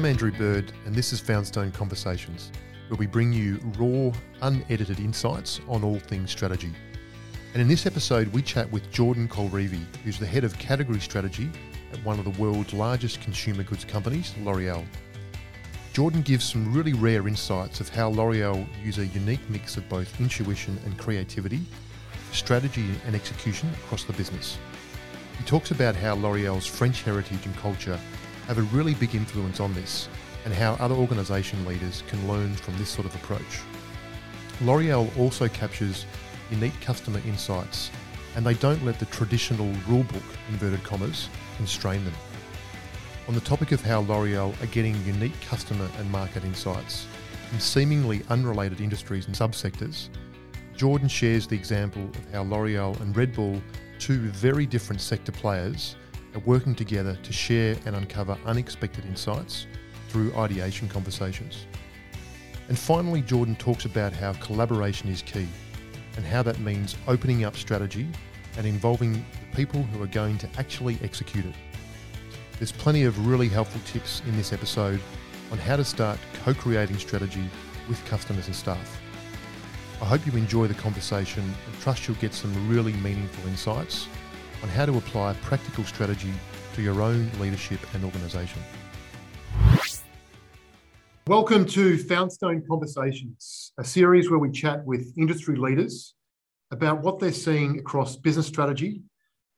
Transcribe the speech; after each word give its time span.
I'm 0.00 0.06
Andrew 0.06 0.32
Bird, 0.32 0.72
and 0.86 0.94
this 0.94 1.12
is 1.12 1.20
Foundstone 1.20 1.70
Conversations, 1.72 2.52
where 2.88 2.96
we 2.96 3.06
bring 3.06 3.34
you 3.34 3.60
raw, 3.76 4.10
unedited 4.40 4.98
insights 4.98 5.60
on 5.68 5.84
all 5.84 5.98
things 5.98 6.30
strategy. 6.30 6.72
And 7.52 7.60
in 7.60 7.68
this 7.68 7.84
episode, 7.84 8.28
we 8.28 8.40
chat 8.40 8.72
with 8.72 8.90
Jordan 8.90 9.28
Colreevy, 9.28 9.84
who's 10.02 10.18
the 10.18 10.24
head 10.24 10.42
of 10.42 10.58
category 10.58 11.00
strategy 11.00 11.50
at 11.92 12.02
one 12.02 12.18
of 12.18 12.24
the 12.24 12.42
world's 12.42 12.72
largest 12.72 13.20
consumer 13.20 13.62
goods 13.62 13.84
companies, 13.84 14.32
L'Oreal. 14.40 14.86
Jordan 15.92 16.22
gives 16.22 16.50
some 16.50 16.72
really 16.72 16.94
rare 16.94 17.28
insights 17.28 17.80
of 17.80 17.90
how 17.90 18.08
L'Oreal 18.08 18.66
use 18.82 18.96
a 18.96 19.06
unique 19.08 19.50
mix 19.50 19.76
of 19.76 19.86
both 19.90 20.18
intuition 20.18 20.80
and 20.86 20.96
creativity, 20.96 21.60
strategy 22.32 22.88
and 23.04 23.14
execution 23.14 23.68
across 23.84 24.04
the 24.04 24.14
business. 24.14 24.56
He 25.36 25.44
talks 25.44 25.72
about 25.72 25.94
how 25.94 26.14
L'Oreal's 26.14 26.64
French 26.64 27.02
heritage 27.02 27.44
and 27.44 27.56
culture 27.58 28.00
have 28.50 28.58
a 28.58 28.76
really 28.76 28.94
big 28.94 29.14
influence 29.14 29.60
on 29.60 29.72
this 29.74 30.08
and 30.44 30.52
how 30.52 30.72
other 30.80 30.96
organisation 30.96 31.64
leaders 31.64 32.02
can 32.08 32.26
learn 32.26 32.52
from 32.52 32.76
this 32.78 32.88
sort 32.88 33.06
of 33.06 33.14
approach. 33.14 33.60
L'Oreal 34.62 35.16
also 35.16 35.46
captures 35.46 36.04
unique 36.50 36.78
customer 36.80 37.20
insights 37.24 37.92
and 38.34 38.44
they 38.44 38.54
don't 38.54 38.84
let 38.84 38.98
the 38.98 39.04
traditional 39.04 39.72
rulebook, 39.86 40.24
inverted 40.48 40.82
commas, 40.82 41.28
constrain 41.58 42.04
them. 42.04 42.14
On 43.28 43.34
the 43.34 43.40
topic 43.40 43.70
of 43.70 43.82
how 43.82 44.00
L'Oreal 44.00 44.60
are 44.60 44.66
getting 44.66 45.00
unique 45.04 45.40
customer 45.42 45.88
and 45.98 46.10
market 46.10 46.42
insights 46.42 47.06
from 47.48 47.60
seemingly 47.60 48.20
unrelated 48.30 48.80
industries 48.80 49.26
and 49.26 49.34
subsectors, 49.36 50.08
Jordan 50.74 51.06
shares 51.06 51.46
the 51.46 51.54
example 51.54 52.02
of 52.02 52.32
how 52.32 52.42
L'Oreal 52.42 53.00
and 53.00 53.16
Red 53.16 53.32
Bull, 53.32 53.62
two 54.00 54.18
very 54.30 54.66
different 54.66 55.00
sector 55.00 55.30
players, 55.30 55.94
are 56.34 56.40
working 56.40 56.74
together 56.74 57.16
to 57.22 57.32
share 57.32 57.76
and 57.86 57.96
uncover 57.96 58.36
unexpected 58.46 59.04
insights 59.06 59.66
through 60.08 60.34
ideation 60.34 60.88
conversations. 60.88 61.66
And 62.68 62.78
finally, 62.78 63.22
Jordan 63.22 63.56
talks 63.56 63.84
about 63.84 64.12
how 64.12 64.32
collaboration 64.34 65.08
is 65.08 65.22
key 65.22 65.48
and 66.16 66.24
how 66.24 66.42
that 66.42 66.58
means 66.60 66.96
opening 67.08 67.44
up 67.44 67.56
strategy 67.56 68.06
and 68.56 68.66
involving 68.66 69.12
the 69.12 69.56
people 69.56 69.82
who 69.82 70.02
are 70.02 70.08
going 70.08 70.38
to 70.38 70.48
actually 70.58 70.98
execute 71.02 71.44
it. 71.44 71.54
There's 72.58 72.72
plenty 72.72 73.04
of 73.04 73.26
really 73.26 73.48
helpful 73.48 73.80
tips 73.86 74.22
in 74.26 74.36
this 74.36 74.52
episode 74.52 75.00
on 75.50 75.58
how 75.58 75.76
to 75.76 75.84
start 75.84 76.18
co 76.44 76.54
creating 76.54 76.98
strategy 76.98 77.44
with 77.88 78.04
customers 78.06 78.46
and 78.46 78.54
staff. 78.54 79.00
I 80.00 80.04
hope 80.04 80.26
you 80.26 80.32
enjoy 80.32 80.66
the 80.66 80.74
conversation 80.74 81.42
and 81.42 81.80
trust 81.80 82.06
you'll 82.06 82.16
get 82.18 82.32
some 82.34 82.68
really 82.68 82.92
meaningful 82.94 83.48
insights 83.48 84.06
on 84.62 84.68
how 84.68 84.86
to 84.86 84.96
apply 84.96 85.34
practical 85.42 85.84
strategy 85.84 86.32
to 86.74 86.82
your 86.82 87.00
own 87.00 87.30
leadership 87.38 87.80
and 87.94 88.04
organisation. 88.04 88.60
Welcome 91.26 91.64
to 91.66 91.96
Foundstone 91.98 92.62
Conversations, 92.68 93.72
a 93.78 93.84
series 93.84 94.30
where 94.30 94.38
we 94.38 94.50
chat 94.50 94.84
with 94.84 95.12
industry 95.16 95.56
leaders 95.56 96.14
about 96.70 97.02
what 97.02 97.18
they're 97.18 97.32
seeing 97.32 97.78
across 97.78 98.16
business 98.16 98.46
strategy, 98.46 99.02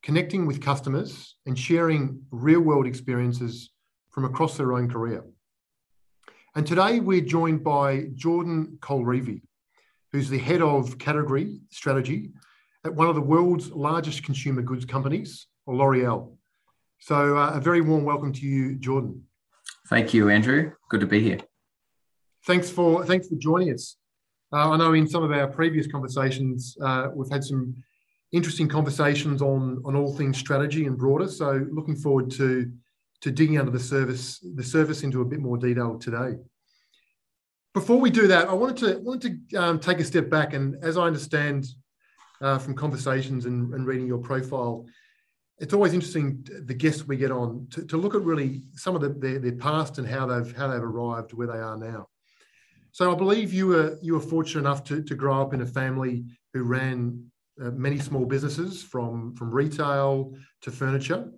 connecting 0.02 0.46
with 0.46 0.60
customers, 0.60 1.36
and 1.46 1.58
sharing 1.58 2.20
real 2.30 2.60
world 2.60 2.86
experiences 2.86 3.70
from 4.10 4.24
across 4.24 4.56
their 4.56 4.74
own 4.74 4.88
career. 4.90 5.24
And 6.54 6.66
today 6.66 7.00
we're 7.00 7.22
joined 7.22 7.64
by 7.64 8.08
Jordan 8.14 8.78
Colreevy, 8.80 9.40
who's 10.12 10.28
the 10.28 10.38
head 10.38 10.60
of 10.60 10.98
category 10.98 11.60
strategy 11.70 12.32
at 12.84 12.94
one 12.94 13.08
of 13.08 13.14
the 13.14 13.20
world's 13.20 13.70
largest 13.70 14.24
consumer 14.24 14.62
goods 14.62 14.84
companies, 14.84 15.46
L'Oreal. 15.66 16.36
So, 17.00 17.36
uh, 17.36 17.52
a 17.54 17.60
very 17.60 17.80
warm 17.80 18.04
welcome 18.04 18.32
to 18.32 18.46
you, 18.46 18.76
Jordan. 18.76 19.24
Thank 19.88 20.14
you, 20.14 20.28
Andrew. 20.28 20.72
Good 20.88 21.00
to 21.00 21.06
be 21.06 21.20
here. 21.20 21.40
Thanks 22.46 22.70
for 22.70 23.04
thanks 23.04 23.28
for 23.28 23.36
joining 23.36 23.72
us. 23.72 23.96
Uh, 24.52 24.70
I 24.70 24.76
know 24.76 24.92
in 24.94 25.08
some 25.08 25.22
of 25.22 25.32
our 25.32 25.46
previous 25.46 25.86
conversations, 25.86 26.76
uh, 26.82 27.08
we've 27.14 27.30
had 27.30 27.44
some 27.44 27.74
interesting 28.32 28.68
conversations 28.68 29.42
on 29.42 29.80
on 29.84 29.96
all 29.96 30.14
things 30.16 30.38
strategy 30.38 30.86
and 30.86 30.96
broader. 30.96 31.28
So, 31.28 31.66
looking 31.72 31.96
forward 31.96 32.30
to 32.32 32.70
to 33.22 33.30
digging 33.30 33.58
under 33.58 33.70
the 33.70 33.80
service 33.80 34.44
the 34.54 34.64
surface 34.64 35.02
into 35.02 35.20
a 35.20 35.24
bit 35.24 35.40
more 35.40 35.56
detail 35.56 35.98
today. 35.98 36.36
Before 37.74 37.98
we 37.98 38.10
do 38.10 38.26
that, 38.26 38.48
I 38.48 38.54
wanted 38.54 38.76
to 38.78 38.98
wanted 39.00 39.50
to 39.50 39.56
um, 39.56 39.78
take 39.78 39.98
a 39.98 40.04
step 40.04 40.28
back, 40.30 40.52
and 40.52 40.76
as 40.84 40.96
I 40.96 41.02
understand 41.02 41.66
uh, 42.42 42.58
from 42.58 42.74
conversations 42.74 43.46
and, 43.46 43.72
and, 43.72 43.86
reading 43.86 44.06
your 44.06 44.18
profile, 44.18 44.84
it's 45.58 45.72
always 45.72 45.94
interesting 45.94 46.44
the 46.66 46.74
guests 46.74 47.06
we 47.06 47.16
get 47.16 47.30
on 47.30 47.66
to, 47.70 47.84
to 47.86 47.96
look 47.96 48.14
at 48.14 48.22
really 48.22 48.64
some 48.74 48.96
of 48.96 49.00
the, 49.00 49.10
their, 49.10 49.38
their 49.38 49.52
past 49.52 49.98
and 49.98 50.06
how 50.06 50.26
they've 50.26 50.54
how 50.56 50.66
they've 50.66 50.82
arrived 50.82 51.32
where 51.32 51.46
they 51.46 51.58
are 51.58 51.76
now. 51.76 52.08
So 52.90 53.12
I 53.12 53.14
believe 53.14 53.52
you 53.52 53.68
were 53.68 53.98
you 54.02 54.14
were 54.14 54.20
fortunate 54.20 54.60
enough 54.60 54.84
to, 54.84 55.02
to 55.02 55.14
grow 55.14 55.40
up 55.40 55.54
in 55.54 55.62
a 55.62 55.66
family 55.66 56.24
who 56.52 56.64
ran 56.64 57.24
uh, 57.62 57.70
many 57.70 57.98
small 57.98 58.26
businesses 58.26 58.82
from 58.82 59.34
from 59.36 59.50
retail 59.50 60.34
to 60.62 60.70
furniture. 60.70 61.30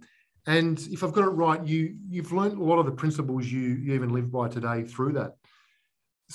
And 0.47 0.79
if 0.91 1.05
I've 1.05 1.13
got 1.13 1.25
it 1.25 1.31
right, 1.31 1.65
you 1.65 1.97
you've 2.09 2.33
learned 2.33 2.59
a 2.59 2.65
lot 2.65 2.79
of 2.79 2.87
the 2.87 2.93
principles 2.93 3.47
you 3.47 3.61
you 3.61 3.93
even 3.95 4.13
live 4.13 4.33
by 4.33 4.49
today 4.49 4.85
through 4.85 5.13
that. 5.13 5.37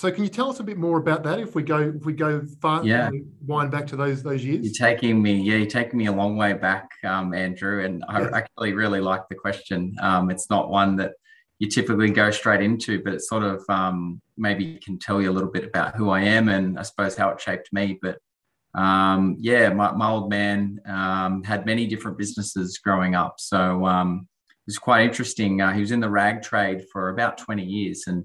So 0.00 0.10
can 0.10 0.24
you 0.24 0.30
tell 0.30 0.48
us 0.48 0.60
a 0.60 0.62
bit 0.62 0.78
more 0.78 0.96
about 0.96 1.22
that? 1.24 1.40
If 1.40 1.54
we 1.54 1.62
go 1.62 1.92
if 1.94 2.06
we 2.06 2.14
go 2.14 2.40
far, 2.62 2.82
yeah. 2.82 3.10
wind 3.46 3.70
back 3.70 3.86
to 3.88 3.96
those 3.96 4.22
those 4.22 4.42
years. 4.42 4.64
You're 4.64 4.88
taking 4.88 5.20
me, 5.20 5.34
yeah, 5.42 5.56
you're 5.56 5.66
taking 5.66 5.98
me 5.98 6.06
a 6.06 6.12
long 6.12 6.38
way 6.38 6.54
back, 6.54 6.88
um, 7.04 7.34
Andrew. 7.34 7.84
And 7.84 8.02
I 8.08 8.22
actually 8.32 8.72
really 8.72 9.02
like 9.02 9.28
the 9.28 9.34
question. 9.34 9.94
Um, 10.00 10.30
it's 10.30 10.48
not 10.48 10.70
one 10.70 10.96
that 10.96 11.12
you 11.58 11.68
typically 11.68 12.08
go 12.08 12.30
straight 12.30 12.62
into, 12.62 13.02
but 13.04 13.12
it 13.12 13.20
sort 13.20 13.42
of 13.42 13.62
um, 13.68 14.22
maybe 14.38 14.80
can 14.82 14.98
tell 14.98 15.20
you 15.20 15.30
a 15.30 15.34
little 15.36 15.50
bit 15.50 15.64
about 15.64 15.96
who 15.96 16.08
I 16.08 16.22
am 16.22 16.48
and 16.48 16.78
I 16.78 16.82
suppose 16.82 17.14
how 17.14 17.28
it 17.28 17.38
shaped 17.38 17.68
me. 17.70 17.98
But 18.00 18.16
um, 18.74 19.36
yeah, 19.38 19.68
my, 19.68 19.92
my, 19.92 20.08
old 20.08 20.30
man 20.30 20.80
um, 20.86 21.44
had 21.44 21.66
many 21.66 21.86
different 21.86 22.16
businesses 22.16 22.78
growing 22.78 23.14
up, 23.14 23.34
so 23.36 23.84
um, 23.84 24.26
it 24.48 24.62
was 24.66 24.78
quite 24.78 25.04
interesting. 25.04 25.60
Uh, 25.60 25.74
he 25.74 25.80
was 25.82 25.90
in 25.90 26.00
the 26.00 26.08
rag 26.08 26.40
trade 26.40 26.86
for 26.90 27.10
about 27.10 27.36
20 27.36 27.62
years, 27.62 28.04
and 28.06 28.24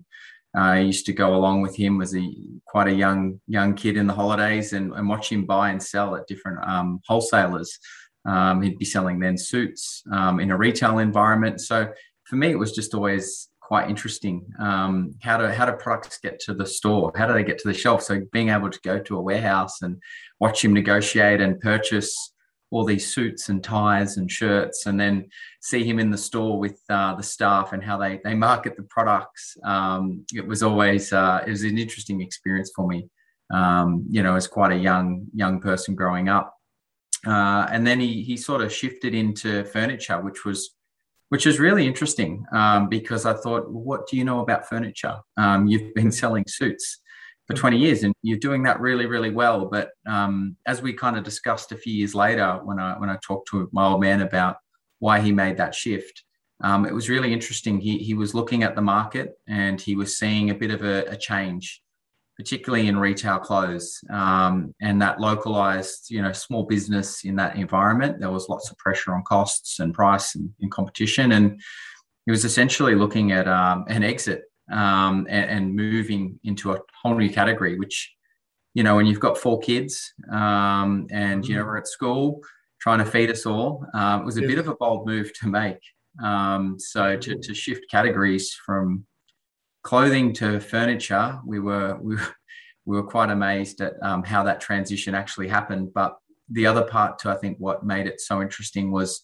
I 0.55 0.79
used 0.79 1.05
to 1.07 1.13
go 1.13 1.35
along 1.35 1.61
with 1.61 1.75
him 1.75 2.01
as 2.01 2.15
a 2.15 2.25
quite 2.65 2.87
a 2.87 2.93
young 2.93 3.39
young 3.47 3.73
kid 3.75 3.97
in 3.97 4.07
the 4.07 4.13
holidays 4.13 4.73
and, 4.73 4.93
and 4.93 5.07
watch 5.09 5.31
him 5.31 5.45
buy 5.45 5.69
and 5.69 5.81
sell 5.81 6.15
at 6.15 6.27
different 6.27 6.65
um, 6.67 6.99
wholesalers. 7.07 7.77
Um, 8.25 8.61
he'd 8.61 8.79
be 8.79 8.85
selling 8.85 9.19
then 9.19 9.37
suits 9.37 10.03
um, 10.11 10.39
in 10.39 10.51
a 10.51 10.57
retail 10.57 10.97
environment. 10.97 11.61
So 11.61 11.91
for 12.23 12.37
me, 12.37 12.49
it 12.49 12.59
was 12.59 12.71
just 12.71 12.93
always 12.95 13.49
quite 13.61 13.89
interesting. 13.89 14.45
Um, 14.59 15.15
how 15.21 15.37
do 15.37 15.47
how 15.47 15.65
do 15.65 15.73
products 15.73 16.19
get 16.19 16.39
to 16.41 16.53
the 16.53 16.65
store? 16.65 17.11
How 17.15 17.27
do 17.27 17.33
they 17.33 17.43
get 17.43 17.57
to 17.59 17.67
the 17.67 17.73
shelf? 17.73 18.01
So 18.03 18.21
being 18.31 18.49
able 18.49 18.69
to 18.69 18.79
go 18.83 18.99
to 18.99 19.17
a 19.17 19.21
warehouse 19.21 19.81
and 19.81 20.01
watch 20.39 20.63
him 20.63 20.73
negotiate 20.73 21.41
and 21.41 21.59
purchase 21.59 22.33
all 22.75 22.83
these 22.83 23.13
suits 23.13 23.47
and 23.47 23.63
ties 23.63 24.17
and 24.17 24.29
shirts, 24.29 24.85
and 24.85 24.99
then 24.99 25.29
see 25.61 25.83
him 25.85 25.97
in 25.97 26.09
the 26.11 26.17
store 26.17 26.59
with 26.59 26.77
uh, 26.89 27.15
the 27.15 27.23
staff 27.23 27.71
and 27.71 27.81
how 27.81 27.97
they 27.97 28.19
they 28.25 28.33
market 28.33 28.75
the 28.75 28.83
products. 28.83 29.55
Um, 29.63 30.25
it 30.33 30.45
was 30.45 30.61
always 30.61 31.13
uh, 31.13 31.41
it 31.47 31.49
was 31.49 31.63
an 31.63 31.77
interesting 31.77 32.19
experience 32.19 32.71
for 32.75 32.85
me. 32.85 33.07
Um, 33.53 34.05
you 34.09 34.21
know, 34.23 34.35
as 34.35 34.47
quite 34.47 34.73
a 34.73 34.77
young 34.77 35.27
young 35.33 35.61
person 35.61 35.95
growing 35.95 36.27
up, 36.27 36.53
uh, 37.25 37.65
and 37.71 37.87
then 37.87 38.01
he 38.01 38.23
he 38.23 38.35
sort 38.35 38.61
of 38.61 38.73
shifted 38.73 39.15
into 39.15 39.63
furniture, 39.63 40.19
which 40.19 40.43
was 40.43 40.75
which 41.29 41.47
is 41.47 41.59
really 41.59 41.87
interesting 41.87 42.45
um, 42.51 42.89
because 42.89 43.25
I 43.25 43.33
thought, 43.33 43.71
what 43.71 44.07
do 44.07 44.17
you 44.17 44.25
know 44.25 44.41
about 44.41 44.67
furniture? 44.67 45.15
Um, 45.37 45.65
you've 45.67 45.93
been 45.93 46.11
selling 46.11 46.43
suits 46.47 46.99
for 47.47 47.53
20 47.53 47.77
years 47.77 48.03
and 48.03 48.13
you're 48.21 48.39
doing 48.39 48.63
that 48.63 48.79
really 48.79 49.05
really 49.05 49.29
well. 49.29 49.65
But 49.65 49.89
um, 50.07 50.55
as 50.65 50.81
we 50.81 50.93
kind 50.93 51.17
of 51.17 51.23
discussed 51.23 51.71
a 51.71 51.77
few 51.77 51.93
years 51.93 52.15
later 52.15 52.59
when 52.63 52.79
i 52.79 52.97
when 52.97 53.09
i 53.09 53.17
talked 53.25 53.49
to 53.49 53.69
my 53.71 53.85
old 53.85 54.01
man 54.01 54.21
about 54.21 54.57
why 54.99 55.19
he 55.19 55.31
made 55.31 55.57
that 55.57 55.75
shift 55.75 56.23
um, 56.61 56.85
it 56.85 56.93
was 56.93 57.09
really 57.09 57.33
interesting. 57.33 57.79
He, 57.79 57.97
he 57.97 58.13
was 58.13 58.33
looking 58.33 58.63
at 58.63 58.75
the 58.75 58.81
market 58.81 59.33
and 59.47 59.79
he 59.79 59.95
was 59.95 60.17
seeing 60.17 60.49
a 60.49 60.55
bit 60.55 60.71
of 60.71 60.83
a, 60.83 61.05
a 61.05 61.17
change 61.17 61.81
particularly 62.37 62.87
in 62.87 62.99
retail 62.99 63.39
clothes 63.39 63.97
um, 64.09 64.75
and 64.81 65.01
that 65.01 65.21
localized 65.21 66.09
you 66.09 66.21
know 66.21 66.33
small 66.33 66.63
business 66.63 67.23
in 67.23 67.35
that 67.37 67.55
environment. 67.55 68.19
There 68.19 68.31
was 68.31 68.49
lots 68.49 68.69
of 68.69 68.77
pressure 68.77 69.13
on 69.15 69.23
costs 69.23 69.79
and 69.79 69.93
price 69.93 70.35
and, 70.35 70.49
and 70.59 70.69
competition 70.69 71.31
and 71.31 71.61
he 72.25 72.31
was 72.31 72.43
essentially 72.43 72.95
looking 72.95 73.31
at 73.31 73.47
um, 73.47 73.85
an 73.87 74.03
exit 74.03 74.43
um, 74.71 75.27
and, 75.29 75.49
and, 75.49 75.75
moving 75.75 76.39
into 76.43 76.71
a 76.71 76.79
whole 77.01 77.15
new 77.15 77.29
category, 77.29 77.77
which, 77.77 78.13
you 78.73 78.83
know, 78.83 78.95
when 78.95 79.05
you've 79.05 79.19
got 79.19 79.37
four 79.37 79.59
kids 79.59 80.13
um, 80.31 81.07
and, 81.11 81.47
you 81.47 81.55
know, 81.55 81.61
mm-hmm. 81.61 81.69
we're 81.69 81.77
at 81.77 81.87
school 81.87 82.41
trying 82.81 82.99
to 82.99 83.05
feed 83.05 83.29
us 83.29 83.45
all, 83.45 83.85
um, 83.93 84.21
it 84.21 84.25
was 84.25 84.37
a 84.37 84.41
yeah. 84.41 84.47
bit 84.47 84.59
of 84.59 84.67
a 84.67 84.75
bold 84.75 85.05
move 85.05 85.31
to 85.39 85.47
make. 85.47 85.79
Um, 86.23 86.77
so 86.79 87.15
to, 87.17 87.37
to 87.37 87.53
shift 87.53 87.85
categories 87.91 88.53
from 88.65 89.05
clothing 89.83 90.33
to 90.33 90.59
furniture, 90.59 91.39
we 91.45 91.59
were, 91.59 91.97
we, 92.01 92.15
we 92.85 92.97
were 92.97 93.07
quite 93.07 93.29
amazed 93.29 93.81
at 93.81 93.93
um, 94.01 94.23
how 94.23 94.43
that 94.43 94.61
transition 94.61 95.13
actually 95.15 95.47
happened. 95.47 95.93
But 95.93 96.17
the 96.49 96.65
other 96.65 96.83
part 96.83 97.19
to, 97.19 97.29
I 97.29 97.35
think, 97.35 97.57
what 97.59 97.85
made 97.85 98.07
it 98.07 98.19
so 98.19 98.41
interesting 98.41 98.91
was, 98.91 99.23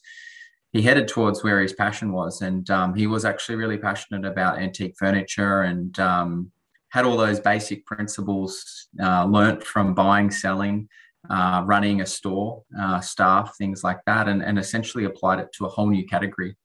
he 0.71 0.81
headed 0.81 1.07
towards 1.07 1.43
where 1.43 1.61
his 1.61 1.73
passion 1.73 2.13
was, 2.13 2.41
and 2.41 2.69
um, 2.69 2.93
he 2.93 3.07
was 3.07 3.25
actually 3.25 3.55
really 3.55 3.77
passionate 3.77 4.25
about 4.25 4.59
antique 4.59 4.95
furniture 4.97 5.63
and 5.63 5.99
um, 5.99 6.51
had 6.89 7.05
all 7.05 7.17
those 7.17 7.39
basic 7.39 7.85
principles 7.85 8.87
uh, 9.01 9.25
learnt 9.25 9.63
from 9.63 9.93
buying, 9.93 10.31
selling, 10.31 10.87
uh, 11.29 11.63
running 11.65 12.01
a 12.01 12.05
store, 12.05 12.63
uh, 12.79 12.99
staff, 12.99 13.55
things 13.57 13.83
like 13.83 13.99
that, 14.05 14.27
and, 14.27 14.41
and 14.41 14.57
essentially 14.57 15.05
applied 15.05 15.39
it 15.39 15.51
to 15.53 15.65
a 15.65 15.69
whole 15.69 15.87
new 15.87 16.05
category 16.05 16.55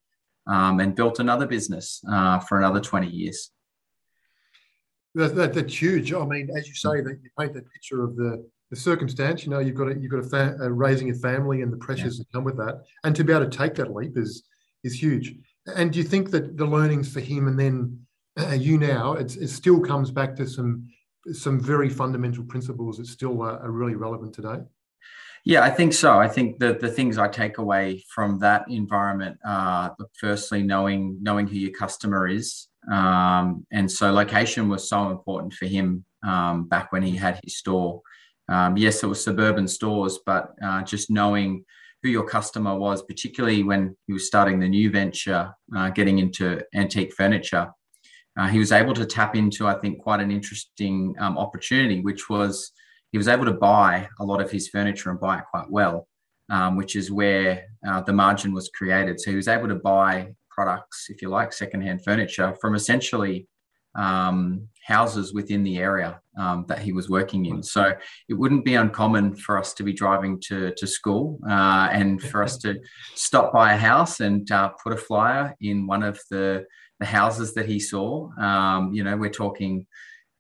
um, 0.47 0.81
and 0.81 0.95
built 0.95 1.19
another 1.19 1.47
business 1.47 2.03
uh, 2.11 2.39
for 2.39 2.59
another 2.59 2.81
20 2.81 3.09
years. 3.09 3.51
That, 5.15 5.35
that, 5.35 5.55
that's 5.55 5.81
huge. 5.81 6.13
I 6.13 6.25
mean, 6.25 6.51
as 6.57 6.69
you 6.69 6.75
say, 6.75 7.01
that 7.01 7.19
you 7.23 7.31
paint 7.39 7.55
that 7.55 7.71
picture 7.73 8.05
of 8.05 8.17
the, 8.17 8.47
the 8.71 8.77
circumstance. 8.77 9.45
You 9.45 9.51
know, 9.51 9.59
you've 9.59 9.77
got 9.77 9.89
a, 9.89 9.99
you've 9.99 10.11
got 10.11 10.21
a, 10.21 10.29
fa- 10.29 10.57
a 10.61 10.73
raising 10.73 11.11
a 11.11 11.15
family 11.15 11.63
and 11.63 11.73
the 11.73 11.77
pressures 11.77 12.19
yeah. 12.19 12.25
that 12.25 12.33
come 12.33 12.45
with 12.45 12.57
that, 12.57 12.83
and 13.05 13.15
to 13.17 13.25
be 13.25 13.33
able 13.33 13.49
to 13.49 13.59
take 13.59 13.75
that 13.77 13.95
leap 13.95 14.17
is 14.17 14.45
is 14.85 15.01
huge. 15.01 15.35
And 15.75 15.93
do 15.93 15.99
you 15.99 16.05
think 16.05 16.31
that 16.31 16.57
the 16.57 16.67
learnings 16.67 17.13
for 17.13 17.21
him 17.21 17.49
and 17.49 17.59
then 17.59 18.07
uh, 18.39 18.53
you 18.55 18.79
now, 18.79 19.15
it 19.15 19.31
still 19.49 19.81
comes 19.81 20.11
back 20.11 20.37
to 20.37 20.47
some 20.47 20.89
some 21.33 21.59
very 21.59 21.89
fundamental 21.89 22.45
principles 22.45 22.99
that 22.99 23.07
still 23.07 23.43
are, 23.43 23.59
are 23.59 23.71
really 23.71 23.97
relevant 23.97 24.33
today? 24.33 24.59
Yeah, 25.45 25.63
I 25.63 25.71
think 25.71 25.93
so. 25.93 26.19
I 26.19 26.29
think 26.29 26.59
that 26.59 26.81
the 26.81 26.89
things 26.89 27.19
I 27.19 27.29
take 27.29 27.59
away 27.59 28.05
from 28.09 28.41
that 28.41 28.69
environment 28.69 29.39
are 29.45 29.97
firstly 30.19 30.63
knowing 30.63 31.19
knowing 31.21 31.47
who 31.47 31.57
your 31.57 31.73
customer 31.73 32.27
is, 32.29 32.69
um, 32.91 33.67
and 33.71 33.91
so 33.91 34.13
location 34.13 34.69
was 34.69 34.89
so 34.89 35.11
important 35.11 35.55
for 35.55 35.67
him 35.67 36.05
um, 36.25 36.69
back 36.69 36.93
when 36.93 37.03
he 37.03 37.17
had 37.17 37.41
his 37.43 37.59
store. 37.59 38.03
Um, 38.49 38.77
yes, 38.77 39.03
it 39.03 39.07
was 39.07 39.23
suburban 39.23 39.67
stores, 39.67 40.19
but 40.25 40.55
uh, 40.65 40.83
just 40.83 41.11
knowing 41.11 41.65
who 42.03 42.11
your 42.11 42.27
customer 42.27 42.77
was, 42.77 43.03
particularly 43.03 43.63
when 43.63 43.97
he 44.07 44.13
was 44.13 44.27
starting 44.27 44.61
the 44.61 44.69
new 44.69 44.91
venture, 44.91 45.53
uh, 45.77 45.91
getting 45.91 46.19
into 46.19 46.63
antique 46.75 47.13
furniture, 47.15 47.69
uh, 48.39 48.47
he 48.47 48.59
was 48.59 48.71
able 48.71 48.95
to 48.95 49.07
tap 49.07 49.35
into, 49.35 49.67
I 49.67 49.75
think, 49.75 50.01
quite 50.01 50.21
an 50.21 50.31
interesting 50.31 51.15
um, 51.19 51.39
opportunity, 51.39 52.01
which 52.03 52.29
was 52.29 52.73
he 53.13 53.19
was 53.19 53.29
able 53.29 53.47
to 53.47 53.53
buy 53.53 54.09
a 54.21 54.25
lot 54.25 54.41
of 54.41 54.51
his 54.51 54.69
furniture 54.69 55.11
and 55.11 55.19
buy 55.19 55.39
it 55.39 55.45
quite 55.51 55.71
well, 55.71 56.07
um, 56.51 56.77
which 56.77 56.97
is 56.97 57.11
where 57.11 57.65
uh, 57.87 58.03
the 58.03 58.13
margin 58.13 58.53
was 58.53 58.69
created. 58.69 59.19
So 59.19 59.31
he 59.31 59.37
was 59.37 59.49
able 59.49 59.69
to 59.69 59.77
buy 59.77 60.35
products, 60.51 61.07
if 61.09 61.23
you 61.23 61.29
like, 61.31 61.53
secondhand 61.53 62.05
furniture 62.05 62.55
from 62.61 62.75
essentially 62.75 63.49
um, 63.97 64.69
houses 64.87 65.35
within 65.35 65.65
the 65.65 65.79
area 65.79 66.21
um, 66.39 66.65
that 66.69 66.79
he 66.79 66.93
was 66.93 67.09
working 67.09 67.47
in. 67.47 67.63
So 67.63 67.93
it 68.29 68.35
wouldn't 68.35 68.65
be 68.65 68.77
uncommon 68.77 69.35
for 69.35 69.59
us 69.59 69.75
to 69.75 69.83
be 69.83 69.93
driving 69.93 70.41
to, 70.43 70.73
to 70.77 70.87
school 70.87 71.41
uh, 71.49 71.89
and 71.91 72.23
for 72.23 72.43
us 72.43 72.57
to 72.59 72.79
stop 73.15 73.53
by 73.53 73.73
a 73.73 73.77
house 73.77 74.21
and 74.21 74.49
uh, 74.51 74.71
put 74.83 74.93
a 74.93 74.97
flyer 74.97 75.57
in 75.61 75.87
one 75.87 76.05
of 76.05 76.21
the, 76.31 76.65
the 77.01 77.07
houses 77.07 77.53
that 77.55 77.67
he 77.67 77.81
saw. 77.81 78.31
Um, 78.39 78.93
you 78.93 79.03
know, 79.03 79.17
we're 79.17 79.31
talking 79.31 79.87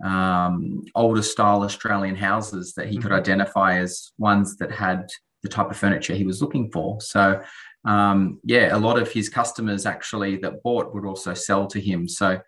um, 0.04 0.84
older 0.94 1.22
style 1.22 1.62
Australian 1.62 2.16
houses 2.16 2.74
that 2.74 2.88
he 2.88 2.96
could 2.96 3.06
mm-hmm. 3.06 3.20
identify 3.20 3.78
as 3.78 4.12
ones 4.18 4.56
that 4.58 4.70
had 4.70 5.08
the 5.42 5.48
type 5.48 5.70
of 5.70 5.76
furniture 5.76 6.14
he 6.14 6.26
was 6.26 6.40
looking 6.42 6.70
for. 6.70 7.00
So, 7.00 7.42
um, 7.84 8.40
yeah, 8.44 8.76
a 8.76 8.78
lot 8.78 8.98
of 8.98 9.10
his 9.10 9.28
customers 9.28 9.86
actually 9.86 10.36
that 10.38 10.62
bought 10.62 10.94
would 10.94 11.06
also 11.06 11.34
sell 11.34 11.66
to 11.68 11.80
him. 11.80 12.08
So, 12.08 12.40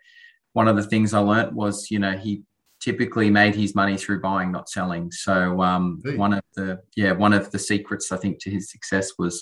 one 0.59 0.67
of 0.67 0.75
the 0.75 0.83
things 0.83 1.13
I 1.13 1.19
learnt 1.19 1.53
was, 1.53 1.89
you 1.89 1.99
know, 1.99 2.17
he 2.17 2.43
typically 2.81 3.29
made 3.29 3.55
his 3.55 3.75
money 3.75 3.95
through 3.95 4.19
buying, 4.19 4.51
not 4.51 4.67
selling. 4.67 5.09
So, 5.09 5.61
um, 5.61 6.01
one 6.17 6.33
of 6.33 6.43
the 6.53 6.81
yeah, 6.97 7.13
one 7.13 7.31
of 7.31 7.49
the 7.51 7.59
secrets 7.59 8.11
I 8.11 8.17
think 8.17 8.41
to 8.41 8.49
his 8.49 8.69
success 8.69 9.11
was 9.17 9.41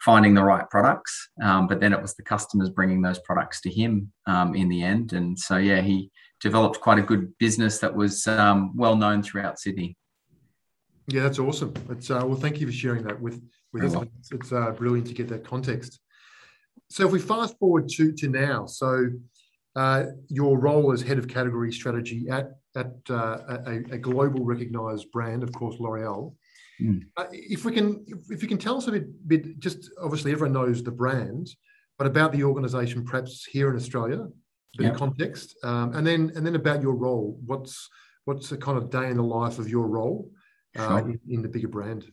finding 0.00 0.34
the 0.34 0.42
right 0.42 0.68
products. 0.68 1.12
Um, 1.40 1.68
but 1.68 1.78
then 1.78 1.92
it 1.92 2.02
was 2.02 2.16
the 2.16 2.24
customers 2.24 2.68
bringing 2.68 3.00
those 3.00 3.20
products 3.20 3.60
to 3.60 3.70
him 3.70 4.10
um, 4.26 4.56
in 4.56 4.68
the 4.68 4.82
end. 4.82 5.12
And 5.12 5.38
so, 5.38 5.56
yeah, 5.56 5.82
he 5.82 6.10
developed 6.40 6.80
quite 6.80 6.98
a 6.98 7.08
good 7.10 7.38
business 7.38 7.78
that 7.78 7.94
was 7.94 8.26
um, 8.26 8.76
well 8.76 8.96
known 8.96 9.22
throughout 9.22 9.60
Sydney. 9.60 9.96
Yeah, 11.06 11.22
that's 11.22 11.38
awesome. 11.38 11.74
It's 11.90 12.10
uh, 12.10 12.24
well, 12.26 12.40
thank 12.44 12.60
you 12.60 12.66
for 12.66 12.72
sharing 12.72 13.04
that 13.04 13.20
with 13.20 13.40
with 13.72 13.84
us. 13.84 13.94
It's, 14.18 14.32
it's 14.32 14.52
uh, 14.52 14.72
brilliant 14.72 15.06
to 15.06 15.14
get 15.14 15.28
that 15.28 15.44
context. 15.44 16.00
So 16.90 17.06
if 17.06 17.12
we 17.12 17.20
fast 17.20 17.56
forward 17.60 17.88
to 17.90 18.10
to 18.20 18.28
now, 18.28 18.66
so 18.66 19.10
your 20.28 20.58
role 20.58 20.92
as 20.92 21.02
head 21.02 21.18
of 21.18 21.28
category 21.28 21.72
strategy 21.72 22.26
at 22.30 22.52
at 22.76 22.92
uh, 23.08 23.38
a, 23.66 23.74
a, 23.92 23.98
global 23.98 24.44
recognized 24.44 25.10
brand, 25.10 25.42
of 25.42 25.50
course, 25.52 25.76
L'Oreal. 25.80 26.34
Mm. 26.78 27.04
if 27.32 27.64
we 27.64 27.72
can, 27.72 28.04
if 28.28 28.42
you 28.42 28.48
can 28.48 28.58
tell 28.58 28.76
us 28.76 28.86
a 28.86 28.92
bit, 28.92 29.28
bit, 29.28 29.58
just 29.58 29.90
obviously 30.02 30.30
everyone 30.30 30.52
knows 30.52 30.82
the 30.82 30.90
brand, 30.90 31.48
but 31.96 32.06
about 32.06 32.32
the 32.32 32.44
organisation, 32.44 33.02
perhaps 33.02 33.46
here 33.46 33.70
in 33.70 33.76
Australia, 33.76 34.26
bit 34.76 34.90
of 34.90 34.96
context, 34.96 35.56
um, 35.64 35.94
and 35.94 36.06
then 36.06 36.32
and 36.36 36.46
then 36.46 36.54
about 36.54 36.82
your 36.82 36.94
role. 36.94 37.40
What's 37.46 37.88
what's 38.26 38.50
the 38.50 38.58
kind 38.58 38.76
of 38.76 38.90
day 38.90 39.08
in 39.08 39.16
the 39.16 39.22
life 39.22 39.58
of 39.58 39.68
your 39.70 39.86
role 39.86 40.30
uh, 40.78 40.86
sure. 40.86 40.98
in, 40.98 41.20
in, 41.28 41.42
the 41.42 41.48
bigger 41.48 41.68
brand? 41.68 42.04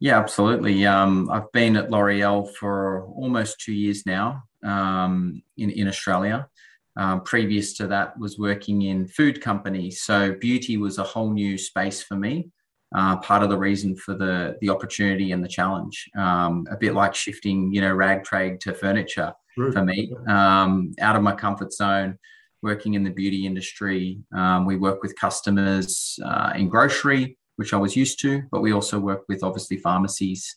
Yeah, 0.00 0.18
absolutely. 0.18 0.84
Um, 0.84 1.30
I've 1.30 1.50
been 1.52 1.76
at 1.76 1.90
L'Oreal 1.90 2.52
for 2.54 3.06
almost 3.06 3.60
two 3.60 3.72
years 3.72 4.04
now 4.04 4.42
um, 4.64 5.42
in 5.56 5.70
in 5.70 5.88
Australia. 5.88 6.48
Um, 6.96 7.22
previous 7.22 7.74
to 7.78 7.88
that, 7.88 8.16
was 8.18 8.38
working 8.38 8.82
in 8.82 9.08
food 9.08 9.40
companies. 9.40 10.02
So 10.02 10.34
beauty 10.34 10.76
was 10.76 10.98
a 10.98 11.02
whole 11.02 11.30
new 11.32 11.58
space 11.58 12.02
for 12.02 12.14
me. 12.14 12.50
Uh, 12.94 13.16
part 13.16 13.42
of 13.42 13.50
the 13.50 13.58
reason 13.58 13.96
for 13.96 14.14
the 14.14 14.56
the 14.60 14.68
opportunity 14.68 15.32
and 15.32 15.42
the 15.42 15.48
challenge. 15.48 16.08
Um, 16.16 16.66
a 16.70 16.76
bit 16.76 16.94
like 16.94 17.14
shifting, 17.14 17.72
you 17.74 17.80
know, 17.80 17.92
rag 17.92 18.22
trade 18.22 18.60
to 18.60 18.74
furniture 18.74 19.32
for 19.72 19.84
me. 19.84 20.12
Um, 20.28 20.92
out 21.00 21.16
of 21.16 21.22
my 21.22 21.34
comfort 21.34 21.72
zone, 21.72 22.18
working 22.62 22.94
in 22.94 23.04
the 23.04 23.10
beauty 23.10 23.46
industry. 23.46 24.20
Um, 24.34 24.64
we 24.64 24.76
work 24.76 25.02
with 25.02 25.14
customers 25.16 26.18
uh, 26.24 26.52
in 26.56 26.68
grocery, 26.68 27.36
which 27.56 27.72
I 27.74 27.76
was 27.76 27.94
used 27.96 28.20
to, 28.20 28.42
but 28.50 28.62
we 28.62 28.72
also 28.72 28.98
work 28.98 29.24
with 29.28 29.44
obviously 29.44 29.76
pharmacies. 29.76 30.56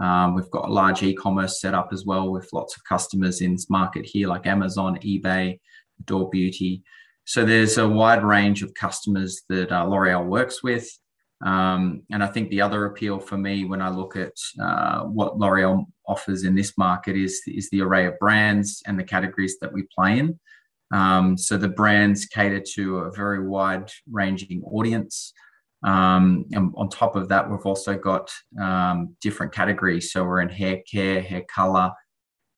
Um, 0.00 0.34
we've 0.34 0.50
got 0.50 0.68
a 0.68 0.72
large 0.72 1.02
e-commerce 1.02 1.60
set 1.60 1.74
up 1.74 1.88
as 1.92 2.04
well 2.04 2.30
with 2.30 2.52
lots 2.52 2.76
of 2.76 2.84
customers 2.84 3.40
in 3.40 3.52
this 3.52 3.68
market 3.68 4.06
here, 4.06 4.28
like 4.28 4.46
Amazon, 4.46 4.98
eBay, 4.98 5.58
Adore 6.00 6.30
Beauty. 6.30 6.82
So 7.24 7.44
there's 7.44 7.78
a 7.78 7.88
wide 7.88 8.24
range 8.24 8.62
of 8.62 8.72
customers 8.74 9.42
that 9.48 9.72
uh, 9.72 9.84
L'Oreal 9.84 10.26
works 10.26 10.62
with. 10.62 10.88
Um, 11.44 12.02
and 12.10 12.22
I 12.22 12.26
think 12.26 12.48
the 12.48 12.62
other 12.62 12.86
appeal 12.86 13.18
for 13.20 13.36
me 13.36 13.64
when 13.64 13.82
I 13.82 13.90
look 13.90 14.16
at 14.16 14.32
uh, 14.60 15.02
what 15.02 15.38
L'Oreal 15.38 15.84
offers 16.06 16.44
in 16.44 16.54
this 16.54 16.76
market 16.78 17.16
is, 17.16 17.42
is 17.46 17.68
the 17.70 17.82
array 17.82 18.06
of 18.06 18.18
brands 18.18 18.82
and 18.86 18.98
the 18.98 19.04
categories 19.04 19.56
that 19.60 19.72
we 19.72 19.84
play 19.94 20.18
in. 20.18 20.38
Um, 20.90 21.36
so 21.36 21.56
the 21.56 21.68
brands 21.68 22.26
cater 22.26 22.62
to 22.74 22.98
a 22.98 23.12
very 23.12 23.46
wide 23.46 23.90
ranging 24.10 24.62
audience. 24.64 25.32
Um, 25.84 26.44
and 26.52 26.72
on 26.76 26.88
top 26.88 27.14
of 27.16 27.28
that, 27.28 27.48
we've 27.48 27.64
also 27.64 27.96
got 27.96 28.30
um, 28.60 29.16
different 29.20 29.52
categories. 29.52 30.12
So 30.12 30.24
we're 30.24 30.40
in 30.40 30.48
hair 30.48 30.82
care, 30.90 31.20
hair 31.20 31.44
color, 31.52 31.92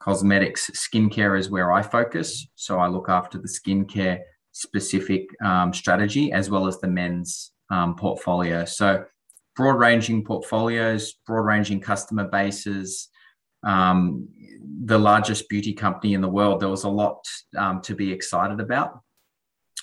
cosmetics, 0.01 0.71
skincare 0.71 1.39
is 1.39 1.51
where 1.51 1.71
I 1.73 1.83
focus. 1.83 2.47
So 2.55 2.79
I 2.79 2.89
look 2.89 3.09
after 3.09 3.39
the 3.39 3.49
skincare 3.49 4.21
specific 4.53 5.27
um, 5.45 5.73
strategy 5.73 6.33
as 6.33 6.51
well 6.51 6.67
as 6.67 6.81
the 6.81 6.89
men's 6.89 7.53
um, 7.71 7.95
portfolio. 7.95 8.65
So 8.65 9.05
broad 9.55 9.79
ranging 9.79 10.25
portfolios, 10.25 11.13
broad 11.27 11.43
ranging 11.45 11.81
customer 11.81 12.25
bases. 12.29 13.09
Um, 13.63 14.29
the 14.85 14.99
largest 14.99 15.49
beauty 15.51 15.75
company 15.75 16.15
in 16.15 16.23
the 16.23 16.29
world, 16.29 16.61
there 16.61 16.71
was 16.71 16.85
a 16.85 16.89
lot 16.89 17.23
um, 17.57 17.83
to 17.83 17.95
be 17.95 18.11
excited 18.11 18.59
about. 18.59 19.01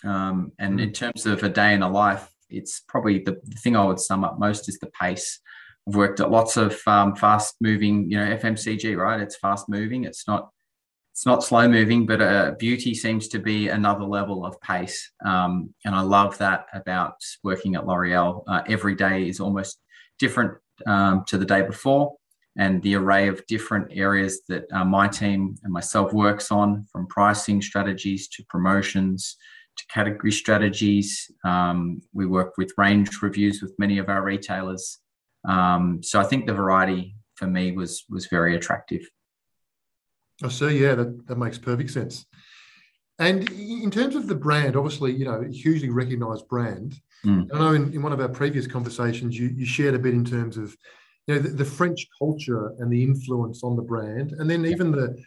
Um, 0.04 0.52
and 0.58 0.80
in 0.80 0.94
terms 0.94 1.26
of 1.28 1.44
a 1.44 1.50
day 1.50 1.74
in 1.74 1.82
the 1.82 1.90
life, 1.90 2.28
it's 2.50 2.82
probably 2.88 3.20
the, 3.20 3.40
the, 3.44 3.58
thing 3.58 3.76
I 3.76 3.86
would 3.86 4.00
sum 4.00 4.24
up 4.24 4.40
most 4.40 4.70
is 4.70 4.80
the 4.80 4.88
pace. 4.88 5.40
I've 5.88 5.96
worked 5.96 6.20
at 6.20 6.32
lots 6.32 6.58
of 6.58 6.80
um, 6.88 7.16
fast 7.16 7.56
moving, 7.62 8.10
you 8.10 8.18
know, 8.18 8.36
FMCG, 8.38 8.98
right? 8.98 9.20
It's 9.22 9.38
fast 9.38 9.70
moving. 9.70 10.04
It's 10.04 10.28
not 10.28 10.50
it's 11.18 11.26
not 11.26 11.44
slow 11.44 11.68
moving, 11.68 12.06
but 12.06 12.22
uh, 12.22 12.52
beauty 12.60 12.94
seems 12.94 13.28
to 13.30 13.40
be 13.40 13.70
another 13.70 14.04
level 14.04 14.46
of 14.46 14.62
pace. 14.62 15.12
Um, 15.26 15.74
and 15.84 15.96
I 15.96 16.02
love 16.02 16.38
that 16.38 16.68
about 16.76 17.16
working 17.44 17.74
at 17.74 17.88
L'Oreal. 17.88 18.44
Uh, 18.48 18.62
every 18.68 18.94
day 18.94 19.28
is 19.28 19.40
almost 19.40 19.80
different 20.20 20.54
um, 20.86 21.24
to 21.26 21.40
the 21.40 21.46
day 21.46 21.64
before. 21.64 22.14
And 22.56 22.84
the 22.84 22.96
array 22.96 23.30
of 23.30 23.44
different 23.48 23.88
areas 23.92 24.42
that 24.48 24.66
uh, 24.72 24.86
my 24.86 25.08
team 25.08 25.56
and 25.64 25.74
myself 25.74 26.14
works 26.14 26.52
on, 26.52 26.86
from 26.92 27.08
pricing 27.08 27.64
strategies 27.64 28.28
to 28.30 28.44
promotions 28.48 29.38
to 29.78 29.86
category 29.88 30.32
strategies. 30.32 31.30
Um, 31.46 32.02
we 32.14 32.26
work 32.26 32.54
with 32.58 32.72
range 32.78 33.22
reviews 33.22 33.62
with 33.62 33.74
many 33.78 33.98
of 33.98 34.10
our 34.10 34.24
retailers. 34.24 35.00
Um, 35.48 36.02
so 36.04 36.20
I 36.20 36.24
think 36.24 36.46
the 36.46 36.54
variety 36.54 37.16
for 37.36 37.48
me 37.48 37.72
was 37.72 38.04
was 38.10 38.28
very 38.28 38.56
attractive. 38.56 39.08
I 40.44 40.50
see. 40.50 40.80
Yeah, 40.80 40.96
that, 40.96 41.28
that 41.28 41.38
makes 41.38 41.58
perfect 41.58 41.92
sense. 41.92 42.26
And 43.20 43.50
in 43.52 43.90
terms 43.90 44.16
of 44.16 44.28
the 44.28 44.36
brand, 44.36 44.76
obviously, 44.76 45.12
you 45.12 45.26
know, 45.26 45.42
hugely 45.42 45.90
recognized 45.90 46.48
brand. 46.48 46.96
Mm. 47.26 47.48
I 47.52 47.58
know 47.58 47.74
in, 47.74 47.94
in 47.94 48.04
one 48.04 48.14
of 48.14 48.20
our 48.20 48.30
previous 48.30 48.68
conversations, 48.68 49.38
you, 49.38 49.48
you 49.48 49.66
shared 49.66 49.96
a 49.96 50.00
bit 50.00 50.14
in 50.14 50.24
terms 50.24 50.58
of 50.58 50.76
you 51.26 51.36
know 51.36 51.42
the, 51.42 51.50
the, 51.50 51.66
French 51.66 52.08
culture 52.18 52.74
and 52.80 52.92
the 52.92 53.04
influence 53.04 53.64
on 53.64 53.76
the 53.76 53.82
brand, 53.82 54.34
and 54.34 54.50
then 54.50 54.66
even 54.66 54.92
the 54.92 55.18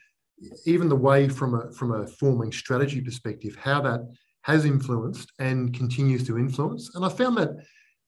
even 0.64 0.88
the 0.88 0.96
way 0.96 1.28
from 1.28 1.54
a 1.54 1.72
from 1.72 1.92
a 1.92 2.06
forming 2.06 2.52
strategy 2.52 3.00
perspective, 3.00 3.56
how 3.56 3.80
that 3.82 4.00
has 4.42 4.64
influenced 4.64 5.32
and 5.38 5.74
continues 5.74 6.26
to 6.26 6.38
influence. 6.38 6.94
And 6.94 7.04
I 7.04 7.08
found 7.08 7.36
that 7.36 7.50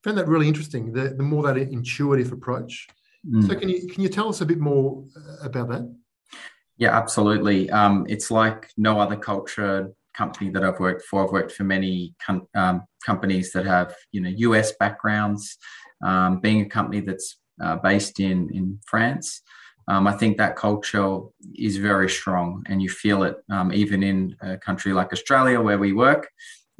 found 0.02 0.18
that 0.18 0.28
really 0.28 0.48
interesting. 0.48 0.92
The, 0.92 1.10
the 1.10 1.22
more 1.22 1.42
that 1.44 1.56
intuitive 1.56 2.32
approach. 2.32 2.88
Mm. 3.28 3.46
So 3.46 3.54
can 3.54 3.68
you 3.68 3.88
can 3.88 4.02
you 4.02 4.08
tell 4.08 4.28
us 4.28 4.40
a 4.40 4.46
bit 4.46 4.58
more 4.58 5.04
uh, 5.16 5.46
about 5.46 5.68
that? 5.68 5.94
Yeah, 6.78 6.96
absolutely. 6.96 7.70
Um, 7.70 8.06
it's 8.08 8.30
like 8.30 8.70
no 8.76 8.98
other 8.98 9.16
culture 9.16 9.92
company 10.14 10.50
that 10.50 10.64
I've 10.64 10.80
worked 10.80 11.04
for. 11.04 11.24
I've 11.24 11.32
worked 11.32 11.52
for 11.52 11.64
many 11.64 12.14
com- 12.24 12.48
um, 12.54 12.82
companies 13.04 13.52
that 13.52 13.66
have 13.66 13.94
you 14.10 14.20
know 14.20 14.30
US 14.30 14.72
backgrounds. 14.72 15.58
Um, 16.04 16.40
being 16.40 16.62
a 16.62 16.68
company 16.68 17.00
that's 17.00 17.38
uh, 17.62 17.76
based 17.76 18.18
in 18.18 18.50
in 18.52 18.80
France, 18.86 19.42
um, 19.92 20.06
I 20.06 20.12
think 20.12 20.38
that 20.38 20.56
culture 20.56 21.18
is 21.54 21.76
very 21.76 22.08
strong, 22.08 22.64
and 22.68 22.80
you 22.80 22.88
feel 22.88 23.24
it 23.24 23.36
um, 23.50 23.70
even 23.74 24.02
in 24.02 24.34
a 24.40 24.56
country 24.56 24.94
like 24.94 25.12
Australia 25.12 25.60
where 25.60 25.78
we 25.78 25.92
work. 25.92 26.30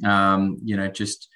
Um, 0.03 0.57
you 0.63 0.75
know, 0.75 0.87
just 0.87 1.29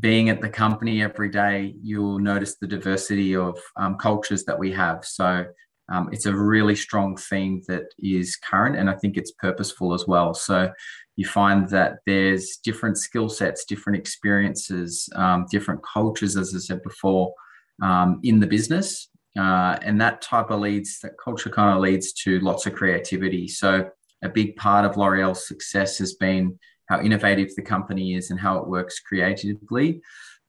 being 0.00 0.30
at 0.30 0.40
the 0.40 0.48
company 0.48 1.02
every 1.02 1.30
day, 1.30 1.76
you'll 1.80 2.18
notice 2.18 2.56
the 2.56 2.66
diversity 2.66 3.36
of 3.36 3.56
um, 3.76 3.96
cultures 3.96 4.42
that 4.46 4.58
we 4.58 4.72
have. 4.72 5.04
So 5.04 5.46
um, 5.92 6.08
it's 6.12 6.26
a 6.26 6.34
really 6.34 6.74
strong 6.74 7.16
theme 7.16 7.62
that 7.68 7.84
is 8.00 8.34
current, 8.34 8.76
and 8.76 8.90
I 8.90 8.94
think 8.94 9.16
it's 9.16 9.30
purposeful 9.30 9.94
as 9.94 10.08
well. 10.08 10.34
So 10.34 10.72
you 11.14 11.24
find 11.24 11.68
that 11.68 11.98
there's 12.04 12.56
different 12.64 12.98
skill 12.98 13.28
sets, 13.28 13.64
different 13.64 13.96
experiences, 13.96 15.08
um, 15.14 15.46
different 15.52 15.82
cultures, 15.84 16.36
as 16.36 16.52
I 16.52 16.58
said 16.58 16.82
before, 16.82 17.32
um, 17.80 18.18
in 18.24 18.40
the 18.40 18.48
business. 18.48 19.08
Uh, 19.38 19.78
and 19.82 20.00
that 20.00 20.22
type 20.22 20.50
of 20.50 20.60
leads, 20.60 21.00
that 21.00 21.18
culture 21.22 21.50
kind 21.50 21.74
of 21.74 21.82
leads 21.82 22.12
to 22.12 22.40
lots 22.40 22.66
of 22.66 22.74
creativity. 22.74 23.48
So 23.48 23.90
a 24.22 24.28
big 24.28 24.56
part 24.56 24.84
of 24.84 24.96
L'Oreal's 24.96 25.46
success 25.46 25.98
has 25.98 26.14
been 26.14 26.58
how 26.88 27.00
innovative 27.00 27.54
the 27.54 27.62
company 27.62 28.14
is 28.14 28.30
and 28.30 28.40
how 28.40 28.58
it 28.58 28.68
works 28.68 29.00
creatively. 29.00 30.00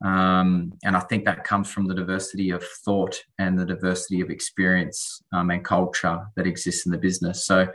Um, 0.03 0.74
and 0.84 0.96
I 0.96 1.00
think 1.00 1.25
that 1.25 1.44
comes 1.44 1.70
from 1.70 1.88
the 1.88 1.96
diversity 1.96 2.51
of 2.51 2.63
thought 2.86 3.20
and 3.39 3.58
the 3.58 3.65
diversity 3.65 4.22
of 4.22 4.29
experience 4.29 5.24
um, 5.34 5.50
and 5.50 5.65
culture 5.65 6.27
that 6.36 6.46
exists 6.46 6.86
in 6.86 6.91
the 6.91 7.00
business. 7.00 7.46
So, 7.46 7.67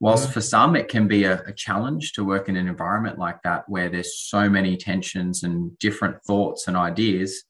whilst 0.00 0.32
for 0.32 0.40
some 0.40 0.76
it 0.76 0.88
can 0.88 1.06
be 1.06 1.24
a, 1.24 1.42
a, 1.46 1.52
challenge 1.52 2.12
to 2.12 2.24
work 2.24 2.48
in 2.48 2.56
an 2.56 2.68
environment 2.68 3.18
like 3.18 3.42
that 3.42 3.64
where 3.68 3.88
there's 3.88 4.16
so 4.16 4.48
many 4.48 4.76
tensions 4.76 5.42
and 5.42 5.76
different 5.78 6.22
thoughts 6.22 6.68
and 6.68 6.76
ideas, 6.76 7.44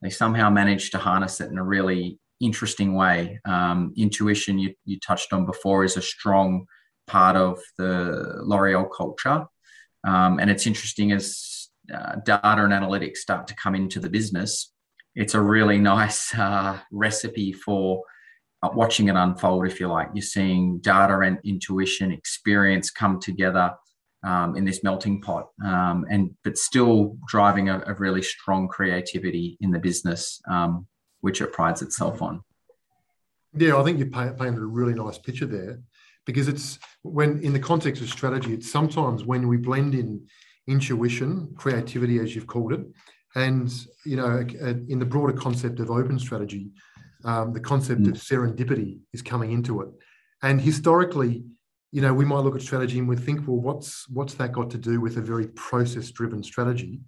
they 0.00 0.08
somehow 0.08 0.48
manage 0.48 0.90
to 0.92 0.98
harness 0.98 1.40
it 1.40 1.50
in 1.50 1.58
a 1.58 1.64
really 1.64 2.18
interesting 2.40 2.94
way. 2.94 3.40
Um, 3.44 3.92
intuition, 3.96 4.58
you, 4.58 4.74
you 4.84 4.98
touched 5.00 5.32
on 5.32 5.46
before, 5.46 5.84
is 5.84 5.96
a 5.96 6.02
strong 6.02 6.66
part 7.06 7.36
of 7.36 7.60
the 7.78 8.40
L'Oreal 8.42 8.88
culture. 8.94 9.46
Um, 10.06 10.38
and 10.38 10.50
it's 10.50 10.66
interesting 10.66 11.12
as 11.12 11.68
uh, 11.92 12.16
data 12.24 12.64
and 12.64 12.72
analytics 12.72 13.18
start 13.18 13.46
to 13.48 13.54
come 13.54 13.74
into 13.74 14.00
the 14.00 14.08
business, 14.08 14.72
it's 15.14 15.34
a 15.34 15.40
really 15.40 15.78
nice 15.94 16.34
uh, 16.34 16.78
recipe 16.92 17.52
for 17.52 18.02
uh, 18.62 18.68
watching 18.74 19.08
it 19.08 19.16
unfold, 19.16 19.66
if 19.66 19.80
you 19.80 19.88
like. 19.88 20.08
You're 20.14 20.22
seeing 20.22 20.78
data 20.78 21.18
and 21.20 21.38
intuition, 21.44 22.12
experience 22.12 22.90
come 22.90 23.20
together 23.20 23.74
um, 24.22 24.56
in 24.56 24.64
this 24.64 24.82
melting 24.82 25.20
pot, 25.22 25.48
um, 25.64 26.04
and 26.10 26.30
but 26.44 26.58
still 26.58 27.16
driving 27.26 27.70
a, 27.70 27.82
a, 27.86 27.94
really 27.94 28.20
strong 28.20 28.68
creativity 28.68 29.56
in 29.60 29.70
the 29.70 29.78
business, 29.78 30.42
um, 30.50 30.86
which 31.20 31.40
it 31.40 31.52
prides 31.52 31.82
itself 31.82 32.22
on. 32.22 32.42
Yeah, 33.54 33.78
I 33.78 33.82
think 33.82 33.98
you 33.98 34.06
painted 34.06 34.58
a 34.58 34.66
really 34.66 34.94
nice 34.94 35.18
picture 35.18 35.46
there 35.46 35.80
because 36.24 36.48
it's 36.48 36.78
when 37.02 37.40
in 37.40 37.52
the 37.52 37.58
context 37.58 38.02
of 38.02 38.08
strategy, 38.08 38.54
it's 38.54 38.70
sometimes 38.70 39.24
when 39.24 39.48
we 39.48 39.56
blend 39.56 39.94
in 39.94 40.26
intuition, 40.66 41.52
creativity, 41.56 42.18
as 42.18 42.34
you've 42.34 42.46
called 42.46 42.72
it, 42.72 42.80
and 43.34 43.72
you 44.04 44.16
know, 44.16 44.44
in 44.88 44.98
the 44.98 45.04
broader 45.04 45.32
concept 45.32 45.80
of 45.80 45.90
open 45.90 46.18
strategy, 46.18 46.70
um, 47.24 47.52
the 47.52 47.60
concept 47.60 48.02
mm. 48.02 48.10
of 48.10 48.16
serendipity 48.16 48.98
is 49.12 49.22
coming 49.22 49.52
into 49.52 49.80
it. 49.82 49.88
And 50.42 50.60
historically, 50.60 51.44
you 51.92 52.00
know, 52.02 52.14
we 52.14 52.24
might 52.24 52.40
look 52.40 52.54
at 52.54 52.62
strategy 52.62 52.98
and 52.98 53.08
we 53.08 53.16
think, 53.16 53.46
well, 53.46 53.58
what's 53.60 54.08
what's 54.08 54.34
that 54.34 54.52
got 54.52 54.70
to 54.70 54.78
do 54.78 55.00
with 55.00 55.16
a 55.16 55.20
very 55.20 55.48
process-driven 55.48 56.42
strategy? 56.42 57.00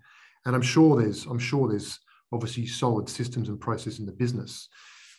And 0.44 0.54
I'm 0.54 0.62
sure 0.62 1.00
there's 1.00 1.24
I'm 1.26 1.38
sure 1.38 1.68
there's 1.68 2.00
obviously 2.32 2.66
solid 2.66 3.08
systems 3.08 3.48
and 3.48 3.60
process 3.60 3.98
in 3.98 4.06
the 4.06 4.12
business. 4.12 4.68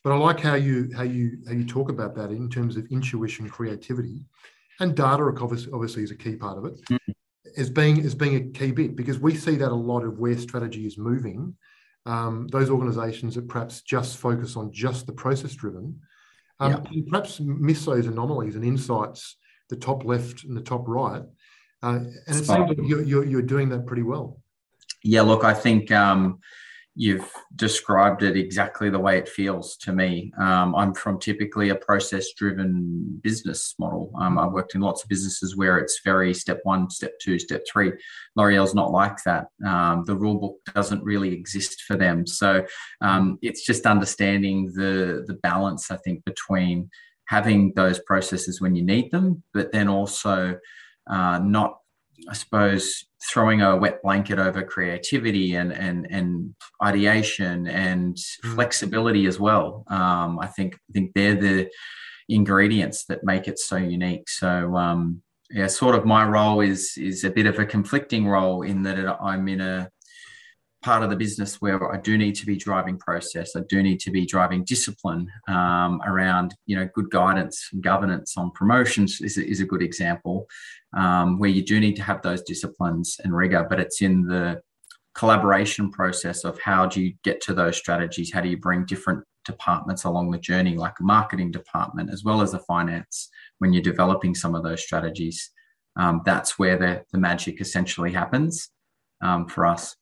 But 0.04 0.14
I 0.14 0.18
like 0.18 0.40
how 0.40 0.56
you 0.56 0.90
how 0.96 1.04
you 1.04 1.40
how 1.48 1.54
you 1.54 1.66
talk 1.66 1.90
about 1.90 2.16
that 2.16 2.32
in 2.32 2.50
terms 2.50 2.78
of 2.78 2.86
intuition, 2.92 3.50
creativity, 3.50 4.26
and 4.80 4.96
data. 4.96 5.24
Obviously, 5.24 6.04
is 6.04 6.12
a 6.12 6.16
key 6.16 6.36
part 6.36 6.58
of 6.58 6.66
it. 6.66 6.82
Mm 6.86 7.14
as 7.58 7.70
being 7.70 8.00
as 8.06 8.16
being 8.16 8.36
a 8.36 8.42
key 8.58 8.72
bit 8.72 8.96
because 8.96 9.20
we 9.20 9.36
see 9.36 9.56
that 9.56 9.72
a 9.72 9.76
lot 9.76 10.04
of 10.04 10.20
where 10.20 10.38
strategy 10.38 10.86
is 10.86 10.98
moving. 10.98 11.56
Um, 12.06 12.48
those 12.48 12.70
organisations 12.70 13.36
that 13.36 13.48
perhaps 13.48 13.82
just 13.82 14.18
focus 14.18 14.58
on 14.58 14.74
just 14.74 15.08
the 15.08 15.14
process 15.14 15.54
driven, 15.54 16.02
um, 16.60 16.86
yeah. 16.92 17.02
perhaps 17.10 17.40
miss 17.40 17.86
those 17.86 18.08
anomalies 18.08 18.56
and 18.56 18.66
insights, 18.66 19.38
the 19.70 19.78
top 19.78 20.04
left 20.04 20.44
and 20.44 20.58
the 20.58 20.62
top 20.62 20.86
right. 20.88 21.22
Uh, 21.82 22.00
and 22.28 22.36
it 22.36 22.46
seems 22.46 22.50
like 22.50 22.78
you're, 22.84 23.04
you're, 23.04 23.26
you're 23.26 23.42
doing 23.42 23.70
that 23.70 23.86
pretty 23.86 24.04
well. 24.04 24.42
Yeah, 25.02 25.22
look, 25.22 25.46
I 25.46 25.54
think 25.54 25.92
um, 25.92 26.40
you've 26.96 27.32
described 27.56 28.22
it 28.22 28.38
exactly 28.38 28.90
the 28.90 29.00
way 29.00 29.18
it 29.18 29.28
feels 29.28 29.76
to 29.78 29.92
me. 29.92 30.32
Um, 30.38 30.76
I'm 30.76 30.94
from 30.94 31.20
typically 31.20 31.70
a 31.70 31.76
process 31.76 32.34
driven 32.34 33.20
business 33.24 33.74
model. 33.80 34.12
Um, 34.20 34.38
I've 34.38 34.52
worked 34.52 34.76
in 34.76 34.82
lots 34.82 35.02
of 35.02 35.10
businesses 35.10 35.58
where 35.58 35.80
it's 35.80 36.02
very 36.04 36.34
step 36.34 36.60
one, 36.64 36.90
step 36.92 37.14
two, 37.20 37.40
step 37.40 37.64
three. 37.72 37.94
L'Oreal's 38.36 38.76
not 38.76 38.92
like 38.92 39.18
that. 39.26 39.48
Um, 39.66 40.04
the 40.06 40.16
rule 40.16 40.40
book 40.40 40.58
doesn't 40.76 41.04
really 41.04 41.34
exist 41.34 41.82
for 41.84 41.96
them. 41.96 42.28
So 42.28 42.64
um, 43.02 43.40
it's 43.42 43.66
just 43.66 43.88
understanding 43.88 44.72
the, 44.76 45.24
the 45.26 45.40
balance, 45.42 45.90
I 45.90 45.98
think, 45.98 46.24
between 46.26 46.90
having 47.26 47.74
those 47.76 48.00
processes 48.00 48.62
when 48.62 48.76
you 48.76 48.84
need 48.84 49.10
them, 49.12 49.42
but 49.54 49.72
then 49.72 49.88
also 49.88 50.60
uh, 51.10 51.40
not 51.40 51.80
I 52.30 52.34
suppose 52.34 53.06
throwing 53.32 53.62
a 53.62 53.76
wet 53.76 54.02
blanket 54.02 54.40
over 54.40 54.64
creativity 54.64 55.56
and 55.56 55.72
and 55.72 56.08
and 56.10 56.54
ideation 56.84 57.68
and 57.68 58.16
mm. 58.16 58.56
flexibility 58.56 59.26
as 59.26 59.40
well. 59.40 59.84
Um, 59.88 60.40
I 60.40 60.48
think 60.48 60.76
I 60.76 60.94
think 60.94 61.12
they're 61.14 61.36
the 61.36 61.70
ingredients 62.30 63.06
that 63.06 63.24
make 63.24 63.48
it 63.48 63.60
so 63.60 63.78
unique. 63.78 64.30
So 64.30 64.76
um, 64.76 65.22
yeah, 65.50 65.68
sort 65.68 65.96
of 65.96 66.06
my 66.06 66.26
role 66.26 66.62
is 66.62 66.94
is 66.98 67.24
a 67.24 67.30
bit 67.30 67.46
of 67.46 67.60
a 67.60 67.66
conflicting 67.66 68.28
role 68.28 68.64
in 68.64 68.84
that 68.84 69.18
I'm 69.22 69.48
in 69.48 69.62
a 69.62 69.90
part 70.84 71.02
of 71.02 71.10
the 71.10 71.16
business 71.16 71.62
where 71.62 71.92
I 71.92 72.00
do 72.00 72.18
need 72.18 72.36
to 72.36 72.46
be 72.46 72.56
driving 72.56 72.98
process. 72.98 73.56
I 73.56 73.62
do 73.70 73.82
need 73.82 74.00
to 74.02 74.12
be 74.12 74.26
driving 74.26 74.64
discipline 74.66 75.28
um, 75.48 76.02
around, 76.06 76.54
you 76.66 76.76
know, 76.76 76.88
good 76.94 77.10
guidance 77.10 77.70
and 77.72 77.82
governance 77.82 78.38
on 78.38 78.52
promotions 78.52 79.22
is, 79.22 79.38
is 79.38 79.62
a 79.62 79.66
good 79.66 79.82
example 79.82 80.46
um, 80.96 81.40
where 81.40 81.50
you 81.50 81.64
do 81.64 81.80
need 81.80 81.96
to 81.96 82.04
have 82.04 82.22
those 82.22 82.42
disciplines 82.44 83.18
and 83.24 83.36
rigor, 83.36 83.66
but 83.70 83.80
it's 83.80 84.02
in 84.02 84.28
the 84.28 84.62
collaboration 85.16 85.90
process 85.90 86.44
of 86.44 86.60
how 86.60 86.86
do 86.86 87.02
you 87.02 87.14
get 87.24 87.40
to 87.42 87.54
those 87.54 87.78
strategies? 87.78 88.34
How 88.34 88.42
do 88.42 88.50
you 88.50 88.58
bring 88.58 88.86
different 88.86 89.24
departments 89.46 90.04
along 90.04 90.32
the 90.32 90.38
journey, 90.38 90.76
like 90.76 91.00
a 91.00 91.04
marketing 91.04 91.52
department 91.52 92.12
as 92.12 92.24
well 92.24 92.42
as 92.42 92.54
a 92.54 92.60
finance, 92.60 93.30
when 93.60 93.74
you're 93.74 93.84
developing 93.84 94.36
some 94.36 94.54
of 94.54 94.64
those 94.64 94.84
strategies? 94.84 95.52
Um, 95.96 96.22
that's 96.26 96.58
where 96.60 96.78
the, 96.78 97.04
the 97.12 97.20
magic 97.20 97.62
essentially 97.62 98.12
happens 98.12 98.70
um, 99.22 99.48
for 99.48 99.66
us. 99.66 99.96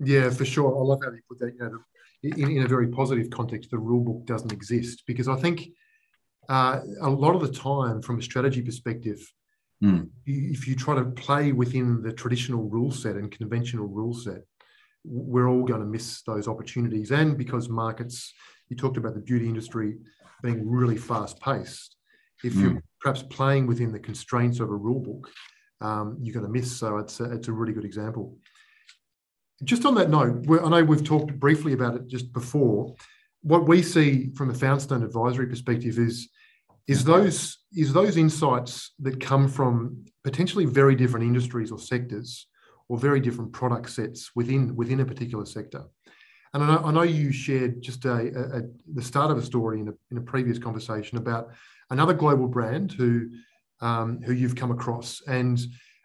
Yeah, 0.00 0.30
for 0.30 0.44
sure. 0.44 0.76
I 0.76 0.80
love 0.80 1.00
how 1.04 1.10
you 1.10 1.20
put 1.28 1.38
that. 1.40 1.54
You 1.54 1.70
know, 1.70 1.78
in, 2.22 2.56
in 2.58 2.62
a 2.64 2.68
very 2.68 2.88
positive 2.88 3.30
context, 3.30 3.70
the 3.70 3.78
rule 3.78 4.04
book 4.04 4.26
doesn't 4.26 4.52
exist 4.52 5.04
because 5.06 5.28
I 5.28 5.36
think 5.36 5.68
uh, 6.48 6.80
a 7.00 7.10
lot 7.10 7.34
of 7.34 7.40
the 7.40 7.52
time, 7.52 8.02
from 8.02 8.18
a 8.18 8.22
strategy 8.22 8.62
perspective, 8.62 9.20
mm. 9.82 10.08
if 10.26 10.66
you 10.66 10.74
try 10.74 10.94
to 10.94 11.04
play 11.04 11.52
within 11.52 12.02
the 12.02 12.12
traditional 12.12 12.64
rule 12.64 12.90
set 12.90 13.16
and 13.16 13.30
conventional 13.30 13.86
rule 13.86 14.14
set, 14.14 14.42
we're 15.04 15.48
all 15.48 15.64
going 15.64 15.80
to 15.80 15.86
miss 15.86 16.22
those 16.22 16.48
opportunities. 16.48 17.10
And 17.10 17.38
because 17.38 17.68
markets, 17.68 18.32
you 18.68 18.76
talked 18.76 18.96
about 18.96 19.14
the 19.14 19.20
beauty 19.20 19.46
industry 19.46 19.98
being 20.42 20.68
really 20.68 20.96
fast 20.96 21.40
paced, 21.40 21.96
if 22.44 22.54
mm. 22.54 22.62
you're 22.62 22.82
perhaps 23.00 23.22
playing 23.22 23.66
within 23.66 23.92
the 23.92 23.98
constraints 23.98 24.60
of 24.60 24.70
a 24.70 24.74
rule 24.74 25.00
book, 25.00 25.30
um, 25.80 26.16
you're 26.20 26.34
going 26.34 26.46
to 26.46 26.52
miss. 26.52 26.76
So 26.76 26.98
it's 26.98 27.20
a, 27.20 27.32
it's 27.32 27.48
a 27.48 27.52
really 27.52 27.72
good 27.72 27.84
example. 27.84 28.36
Just 29.64 29.84
on 29.84 29.94
that 29.96 30.10
note, 30.10 30.46
I 30.62 30.68
know 30.68 30.84
we've 30.84 31.04
talked 31.04 31.38
briefly 31.38 31.72
about 31.72 31.96
it 31.96 32.06
just 32.06 32.32
before. 32.32 32.94
What 33.42 33.66
we 33.66 33.82
see 33.82 34.30
from 34.36 34.50
a 34.50 34.54
Foundstone 34.54 35.02
advisory 35.02 35.46
perspective 35.46 35.98
is 35.98 36.28
is 36.86 37.04
those 37.04 37.58
is 37.72 37.92
those 37.92 38.16
insights 38.16 38.92
that 39.00 39.20
come 39.20 39.48
from 39.48 40.04
potentially 40.24 40.64
very 40.64 40.94
different 40.94 41.26
industries 41.26 41.70
or 41.70 41.78
sectors 41.78 42.46
or 42.88 42.96
very 42.96 43.20
different 43.20 43.52
product 43.52 43.90
sets 43.90 44.30
within 44.34 44.74
within 44.74 45.00
a 45.00 45.04
particular 45.04 45.44
sector 45.44 45.84
And 46.54 46.62
I 46.62 46.66
know, 46.66 46.82
I 46.84 46.90
know 46.92 47.02
you 47.02 47.32
shared 47.32 47.82
just 47.82 48.04
a, 48.04 48.12
a, 48.12 48.58
a, 48.58 48.62
the 48.94 49.02
start 49.02 49.30
of 49.30 49.38
a 49.38 49.42
story 49.42 49.80
in 49.80 49.88
a, 49.88 49.92
in 50.10 50.18
a 50.18 50.22
previous 50.22 50.58
conversation 50.58 51.18
about 51.18 51.50
another 51.90 52.14
global 52.14 52.48
brand 52.48 52.92
who 52.92 53.28
um, 53.80 54.20
who 54.22 54.32
you've 54.32 54.56
come 54.56 54.72
across, 54.72 55.22
and 55.28 55.60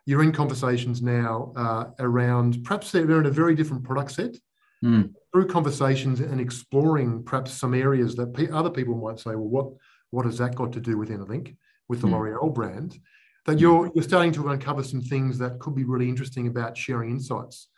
you're 0.05 0.23
in 0.23 0.31
conversations 0.31 1.01
now 1.01 1.53
uh, 1.55 1.85
around 1.99 2.63
perhaps 2.63 2.91
they're 2.91 3.19
in 3.19 3.25
a 3.25 3.31
very 3.31 3.55
different 3.55 3.83
product 3.83 4.11
set. 4.11 4.35
Mm. 4.83 5.13
Through 5.31 5.47
conversations 5.47 6.19
and 6.19 6.41
exploring 6.41 7.23
perhaps 7.23 7.53
some 7.53 7.73
areas 7.73 8.15
that 8.15 8.33
pe- 8.33 8.49
other 8.49 8.69
people 8.69 8.95
might 8.95 9.19
say, 9.19 9.31
well, 9.31 9.47
what 9.47 9.67
what 10.11 10.25
has 10.25 10.37
that 10.37 10.55
got 10.55 10.73
to 10.73 10.79
do 10.79 10.97
with 10.97 11.09
anything 11.09 11.57
with 11.87 12.01
the 12.01 12.07
mm. 12.07 12.11
L'Oreal 12.11 12.53
brand? 12.53 12.99
That 13.45 13.59
you're 13.59 13.89
you're 13.95 14.03
starting 14.03 14.33
to 14.33 14.49
uncover 14.49 14.83
some 14.83 15.01
things 15.01 15.37
that 15.39 15.59
could 15.59 15.73
be 15.73 15.85
really 15.85 16.09
interesting 16.09 16.47
about 16.47 16.77
sharing 16.77 17.11
insights. 17.11 17.69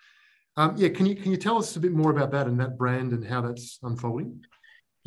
Um, 0.58 0.76
yeah, 0.78 0.90
can 0.90 1.06
you 1.06 1.16
can 1.16 1.32
you 1.32 1.38
tell 1.38 1.58
us 1.58 1.76
a 1.76 1.80
bit 1.80 1.92
more 1.92 2.12
about 2.12 2.32
that 2.32 2.48
and 2.48 2.60
that 2.60 2.78
brand 2.78 3.14
and 3.14 3.24
how 3.24 3.42
that's 3.42 3.78
unfolding? 3.84 4.44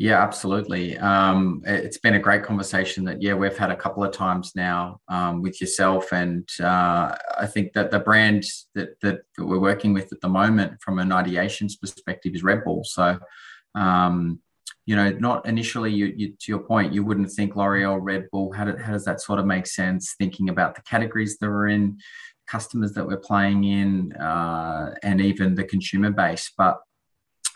Yeah, 0.01 0.23
absolutely. 0.23 0.97
Um, 0.97 1.61
it's 1.67 1.99
been 1.99 2.15
a 2.15 2.21
great 2.21 2.45
conversation 2.45 3.05
that 3.07 3.21
yeah 3.21 3.35
we've 3.35 3.59
had 3.59 3.73
a 3.73 3.77
couple 3.77 4.05
of 4.05 4.13
times 4.13 4.53
now 4.55 5.01
um, 5.09 5.43
with 5.43 5.61
yourself, 5.61 6.13
and 6.13 6.49
uh, 6.61 7.17
I 7.37 7.47
think 7.47 7.73
that 7.73 7.91
the 7.91 7.99
brand 7.99 8.45
that, 8.77 9.01
that 9.01 9.23
we're 9.39 9.59
working 9.59 9.93
with 9.93 10.13
at 10.13 10.21
the 10.21 10.29
moment, 10.29 10.81
from 10.81 11.01
an 11.01 11.09
ideations 11.09 11.73
perspective, 11.81 12.37
is 12.37 12.45
Red 12.45 12.63
Bull. 12.63 12.85
So, 12.85 13.19
um, 13.75 14.39
you 14.87 14.95
know, 14.95 15.11
not 15.11 15.45
initially 15.47 15.93
you, 15.93 16.15
you, 16.17 16.29
to 16.29 16.53
your 16.53 16.61
point, 16.61 16.95
you 16.95 17.03
wouldn't 17.03 17.33
think 17.33 17.57
L'Oreal, 17.57 17.99
Red 18.01 18.29
Bull. 18.31 18.53
How, 18.53 18.67
how 18.77 18.93
does 18.93 19.05
that 19.07 19.21
sort 19.21 19.41
of 19.41 19.47
make 19.47 19.67
sense? 19.67 20.15
Thinking 20.17 20.49
about 20.49 20.77
the 20.77 20.83
categories 20.83 21.39
that 21.39 21.49
we're 21.49 21.69
in, 21.71 21.99
customers 22.47 22.93
that 22.93 23.05
we're 23.05 23.17
playing 23.17 23.65
in, 23.65 24.13
uh, 24.13 24.95
and 25.03 25.21
even 25.21 25.57
the 25.57 25.65
consumer 25.65 26.13
base, 26.13 26.53
but 26.57 26.79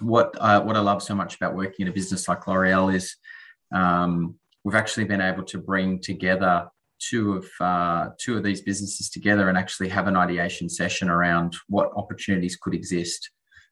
what 0.03 0.37
I, 0.41 0.59
what 0.59 0.77
I 0.77 0.81
love 0.81 1.03
so 1.03 1.15
much 1.15 1.37
about 1.37 1.55
working 1.55 1.87
in 1.87 1.89
a 1.89 1.95
business 1.95 2.29
like 2.29 2.47
L'Oreal 2.47 2.95
is 2.95 3.17
um, 3.75 4.37
we've 4.65 4.75
actually 4.75 5.05
been 5.05 5.21
able 5.21 5.45
to 5.45 5.59
bring 5.59 6.01
together 6.01 6.69
two 6.99 7.35
of 7.35 7.47
uh, 7.61 8.11
two 8.19 8.37
of 8.37 8.43
these 8.43 8.61
businesses 8.61 9.11
together 9.11 9.49
and 9.49 9.59
actually 9.59 9.89
have 9.89 10.07
an 10.07 10.17
ideation 10.17 10.69
session 10.69 11.09
around 11.09 11.57
what 11.69 11.91
opportunities 11.97 12.57
could 12.57 12.75
exist. 12.75 13.31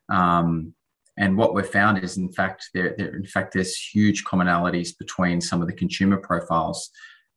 Um, 0.09 0.75
and 1.17 1.37
what 1.37 1.55
we've 1.55 1.67
found 1.67 2.03
is, 2.03 2.17
in 2.17 2.33
fact, 2.33 2.71
there, 2.73 2.95
there, 2.97 3.15
in 3.15 3.27
fact, 3.27 3.53
there's 3.53 3.77
huge 3.77 4.25
commonalities 4.25 4.97
between 4.99 5.41
some 5.41 5.61
of 5.61 5.69
the 5.69 5.75
consumer 5.75 6.17
profiles. 6.17 6.91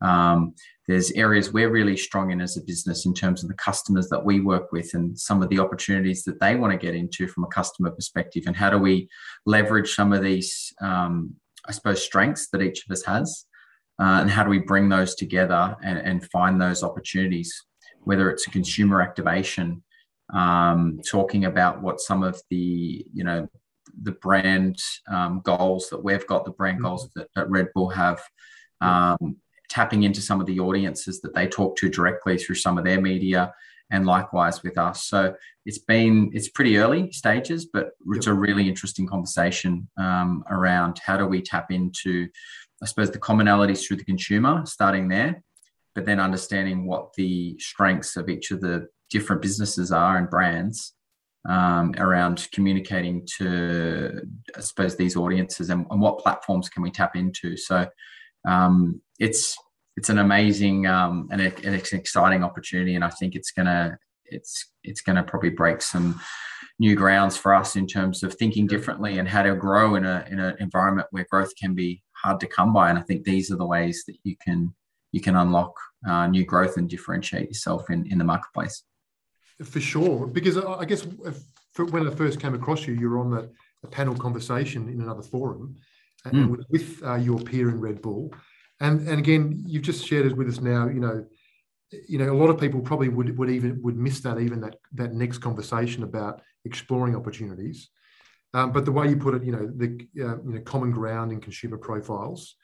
Um, 0.03 0.53
there's 0.87 1.11
areas 1.11 1.53
we're 1.53 1.71
really 1.71 1.95
strong 1.95 2.31
in 2.31 2.41
as 2.41 2.57
a 2.57 2.63
business 2.63 3.05
in 3.05 3.13
terms 3.13 3.41
of 3.41 3.49
the 3.49 3.55
customers 3.55 4.09
that 4.09 4.23
we 4.23 4.41
work 4.41 4.71
with 4.71 4.93
and 4.93 5.17
some 5.17 5.41
of 5.41 5.49
the 5.49 5.59
opportunities 5.59 6.23
that 6.23 6.39
they 6.41 6.55
want 6.55 6.71
to 6.71 6.77
get 6.77 6.93
into 6.95 7.27
from 7.27 7.45
a 7.45 7.47
customer 7.47 7.89
perspective 7.89 8.43
and 8.45 8.55
how 8.55 8.69
do 8.69 8.77
we 8.77 9.07
leverage 9.45 9.95
some 9.95 10.11
of 10.11 10.21
these 10.21 10.73
um, 10.81 11.33
i 11.67 11.71
suppose 11.71 12.03
strengths 12.03 12.49
that 12.49 12.61
each 12.61 12.83
of 12.85 12.91
us 12.91 13.03
has 13.03 13.45
uh, 13.99 14.19
and 14.21 14.29
how 14.29 14.43
do 14.43 14.49
we 14.49 14.59
bring 14.59 14.89
those 14.89 15.15
together 15.15 15.75
and, 15.83 15.99
and, 15.99 16.29
find 16.31 16.59
those 16.59 16.83
opportunities 16.83 17.53
whether 18.01 18.29
it's 18.29 18.47
a 18.47 18.51
consumer 18.51 19.01
activation 19.01 19.81
um, 20.33 20.99
talking 21.09 21.45
about 21.45 21.81
what 21.81 22.01
some 22.01 22.23
of 22.23 22.41
the 22.49 23.05
you 23.13 23.23
know 23.23 23.47
the 24.01 24.11
brand 24.13 24.81
um, 25.07 25.41
goals 25.45 25.89
that 25.89 26.03
we've 26.03 26.27
got 26.27 26.43
the 26.43 26.51
brand 26.51 26.77
mm-hmm. 26.77 26.87
goals 26.87 27.09
that, 27.15 27.27
that 27.35 27.49
red 27.49 27.67
bull 27.73 27.89
have 27.89 28.21
um, 28.81 29.37
tapping 29.73 30.03
into 30.03 30.21
some 30.21 30.39
of 30.39 30.45
the 30.45 30.59
audiences 30.59 31.19
that 31.21 31.33
they 31.33 31.47
talk 31.47 31.75
to 31.77 31.89
directly 31.89 32.37
through 32.37 32.55
some 32.55 32.77
of 32.77 32.83
their 32.83 33.01
media 33.01 33.53
and 33.91 34.05
likewise 34.05 34.63
with 34.63 34.77
us. 34.77 35.05
So 35.05 35.35
it's 35.65 35.79
been 35.79 36.29
it's 36.33 36.49
pretty 36.49 36.77
early 36.77 37.11
stages 37.11 37.65
but 37.65 37.91
it's 38.09 38.27
a 38.27 38.33
really 38.33 38.67
interesting 38.67 39.07
conversation 39.07 39.87
um, 39.97 40.43
around 40.49 40.99
how 41.03 41.17
do 41.17 41.25
we 41.25 41.41
tap 41.41 41.71
into 41.71 42.27
i 42.81 42.85
suppose 42.85 43.11
the 43.11 43.19
commonalities 43.19 43.85
through 43.85 43.97
the 43.97 44.03
consumer 44.03 44.65
starting 44.65 45.07
there 45.07 45.41
but 45.95 46.05
then 46.05 46.19
understanding 46.19 46.85
what 46.85 47.13
the 47.13 47.57
strengths 47.59 48.17
of 48.17 48.29
each 48.29 48.51
of 48.51 48.59
the 48.61 48.87
different 49.09 49.41
businesses 49.41 49.91
are 49.91 50.17
and 50.17 50.29
brands 50.29 50.93
um, 51.47 51.93
around 51.97 52.47
communicating 52.51 53.27
to 53.37 54.21
i 54.57 54.59
suppose 54.59 54.95
these 54.95 55.15
audiences 55.15 55.69
and, 55.69 55.85
and, 55.91 56.01
what 56.01 56.19
platforms 56.19 56.69
can 56.69 56.81
we 56.81 56.89
tap 56.89 57.17
into. 57.17 57.57
So 57.57 57.85
um, 58.47 59.01
it's 59.23 59.57
it's 59.95 60.09
an 60.09 60.17
amazing 60.17 60.87
um, 60.87 61.29
and 61.31 61.39
it, 61.39 61.63
it's 61.63 61.93
an 61.93 61.99
exciting 61.99 62.43
opportunity, 62.43 62.95
and 62.95 63.03
I 63.03 63.09
think 63.09 63.35
it's 63.35 63.51
gonna 63.51 63.97
it's 64.25 64.71
it's 64.83 65.01
gonna 65.01 65.23
probably 65.23 65.51
break 65.51 65.81
some 65.81 66.19
new 66.79 66.95
grounds 66.95 67.37
for 67.37 67.53
us 67.53 67.75
in 67.75 67.85
terms 67.87 68.23
of 68.23 68.33
thinking 68.33 68.65
differently 68.67 69.19
and 69.19 69.27
how 69.27 69.43
to 69.43 69.55
grow 69.55 69.95
in 69.95 70.05
a 70.05 70.25
in 70.29 70.39
an 70.39 70.55
environment 70.59 71.07
where 71.11 71.25
growth 71.29 71.53
can 71.55 71.73
be 71.73 72.03
hard 72.23 72.39
to 72.39 72.47
come 72.47 72.73
by. 72.73 72.89
And 72.89 72.99
I 72.99 73.03
think 73.03 73.23
these 73.23 73.51
are 73.51 73.57
the 73.57 73.65
ways 73.65 74.03
that 74.07 74.17
you 74.23 74.35
can 74.45 74.73
you 75.11 75.21
can 75.21 75.35
unlock 75.35 75.73
uh, 76.07 76.27
new 76.27 76.45
growth 76.45 76.77
and 76.77 76.89
differentiate 76.89 77.47
yourself 77.47 77.89
in 77.89 78.05
in 78.11 78.17
the 78.17 78.25
marketplace. 78.25 78.83
For 79.63 79.79
sure, 79.79 80.27
because 80.27 80.57
I 80.57 80.85
guess 80.85 81.05
if, 81.25 81.37
when 81.91 82.07
I 82.07 82.11
first 82.11 82.41
came 82.41 82.55
across 82.55 82.87
you, 82.87 82.95
you 82.95 83.09
were 83.09 83.19
on 83.19 83.29
the, 83.29 83.51
the 83.83 83.87
panel 83.87 84.15
conversation 84.15 84.89
in 84.89 84.99
another 84.99 85.21
forum 85.21 85.75
mm. 86.25 86.57
with 86.69 87.01
uh, 87.05 87.15
your 87.15 87.39
peer 87.39 87.69
in 87.69 87.79
Red 87.79 88.01
Bull 88.01 88.33
and 88.83 89.07
and 89.07 89.17
again, 89.17 89.63
you've 89.65 89.83
just 89.83 90.05
shared 90.05 90.25
it 90.25 90.37
with 90.37 90.47
us 90.47 90.59
now. 90.59 90.87
You 90.87 90.99
know, 90.99 91.25
you 92.07 92.17
know, 92.17 92.31
a 92.31 92.35
lot 92.35 92.49
of 92.49 92.59
people 92.59 92.81
probably 92.81 93.09
would 93.09 93.35
would 93.37 93.49
even 93.49 93.81
would 93.81 93.97
miss 93.97 94.19
that 94.21 94.39
even 94.39 94.59
that 94.61 94.75
that 94.93 95.13
next 95.13 95.39
conversation 95.39 96.03
about 96.03 96.41
exploring 96.65 97.15
opportunities. 97.15 97.89
Um, 98.53 98.71
but 98.71 98.85
the 98.85 98.91
way 98.91 99.07
you 99.09 99.15
put 99.15 99.33
it, 99.33 99.43
you 99.43 99.53
know, 99.53 99.71
the 99.75 100.07
uh, 100.21 100.37
you 100.43 100.53
know 100.55 100.61
common 100.61 100.91
ground 100.91 101.31
in 101.31 101.39
consumer 101.39 101.77
profiles, 101.77 102.55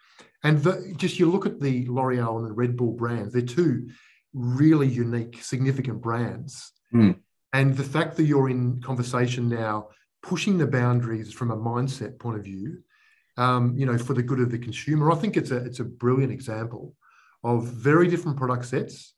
and 0.43 0.62
the, 0.62 0.93
just 0.97 1.19
you 1.19 1.32
look 1.32 1.45
at 1.45 1.60
the 1.62 1.88
L'Oreal 1.88 2.38
and 2.38 2.45
the 2.45 2.53
Red 2.53 2.75
Bull 2.75 2.91
brands. 2.91 3.34
They're 3.34 3.41
two 3.41 3.89
really 4.34 4.88
unique, 4.88 5.41
significant 5.41 6.01
brands. 6.01 6.71
Mm. 6.93 7.17
And 7.53 7.75
the 7.75 7.84
fact 7.84 8.17
that 8.17 8.25
you're 8.25 8.49
in 8.49 8.82
conversation 8.82 9.49
now, 9.49 9.88
pushing 10.21 10.58
the 10.58 10.67
boundaries 10.67 11.34
from 11.34 11.49
a 11.49 11.58
mindset 11.58 12.19
point 12.19 12.38
of 12.38 12.43
view, 12.43 12.84
um, 13.39 13.73
you 13.78 13.86
know, 13.86 13.97
for 13.97 14.13
the 14.13 14.21
good 14.21 14.41
of 14.41 14.52
the 14.52 14.60
consumer. 14.60 15.12
I 15.12 15.15
think 15.15 15.38
it's 15.38 15.52
a 15.52 15.58
it's 15.58 15.80
a 15.80 15.86
brilliant 15.86 16.32
example 16.32 16.93
of 17.43 17.63
very 17.65 18.08
different 18.08 18.38
product 18.38 18.65
sets. 18.65 19.13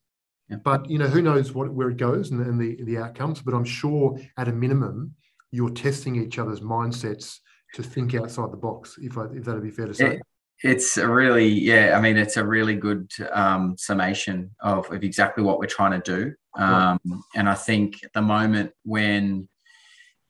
Yeah. 0.47 0.57
But 0.63 0.89
you 0.89 0.99
know, 0.99 1.07
who 1.07 1.21
knows 1.21 1.53
what 1.53 1.73
where 1.73 1.89
it 1.89 1.97
goes 1.97 2.29
and, 2.29 2.39
and 2.45 2.61
the 2.61 2.81
the 2.83 2.99
outcomes. 2.99 3.41
But 3.41 3.55
I'm 3.55 3.65
sure 3.65 4.17
at 4.37 4.47
a 4.47 4.53
minimum, 4.53 5.15
you're 5.51 5.71
testing 5.71 6.15
each 6.15 6.37
other's 6.37 6.61
mindsets 6.61 7.39
to 7.73 7.83
think 7.83 8.13
outside 8.13 8.51
the 8.51 8.57
box. 8.57 8.95
If 9.01 9.17
I, 9.17 9.25
if 9.33 9.43
that'd 9.43 9.63
be 9.63 9.71
fair 9.71 9.87
to 9.87 9.93
say. 9.93 10.15
It, 10.15 10.21
it's 10.63 10.97
a 10.97 11.07
really 11.07 11.47
yeah. 11.47 11.97
I 11.97 12.01
mean, 12.01 12.15
it's 12.15 12.37
a 12.37 12.45
really 12.45 12.75
good 12.75 13.11
um, 13.31 13.75
summation 13.75 14.51
of, 14.59 14.91
of 14.91 15.03
exactly 15.03 15.43
what 15.43 15.57
we're 15.57 15.65
trying 15.65 15.99
to 15.99 16.11
do. 16.17 16.33
Um, 16.61 16.99
and 17.33 17.49
I 17.49 17.55
think 17.55 18.03
at 18.03 18.13
the 18.13 18.21
moment 18.21 18.71
when 18.83 19.47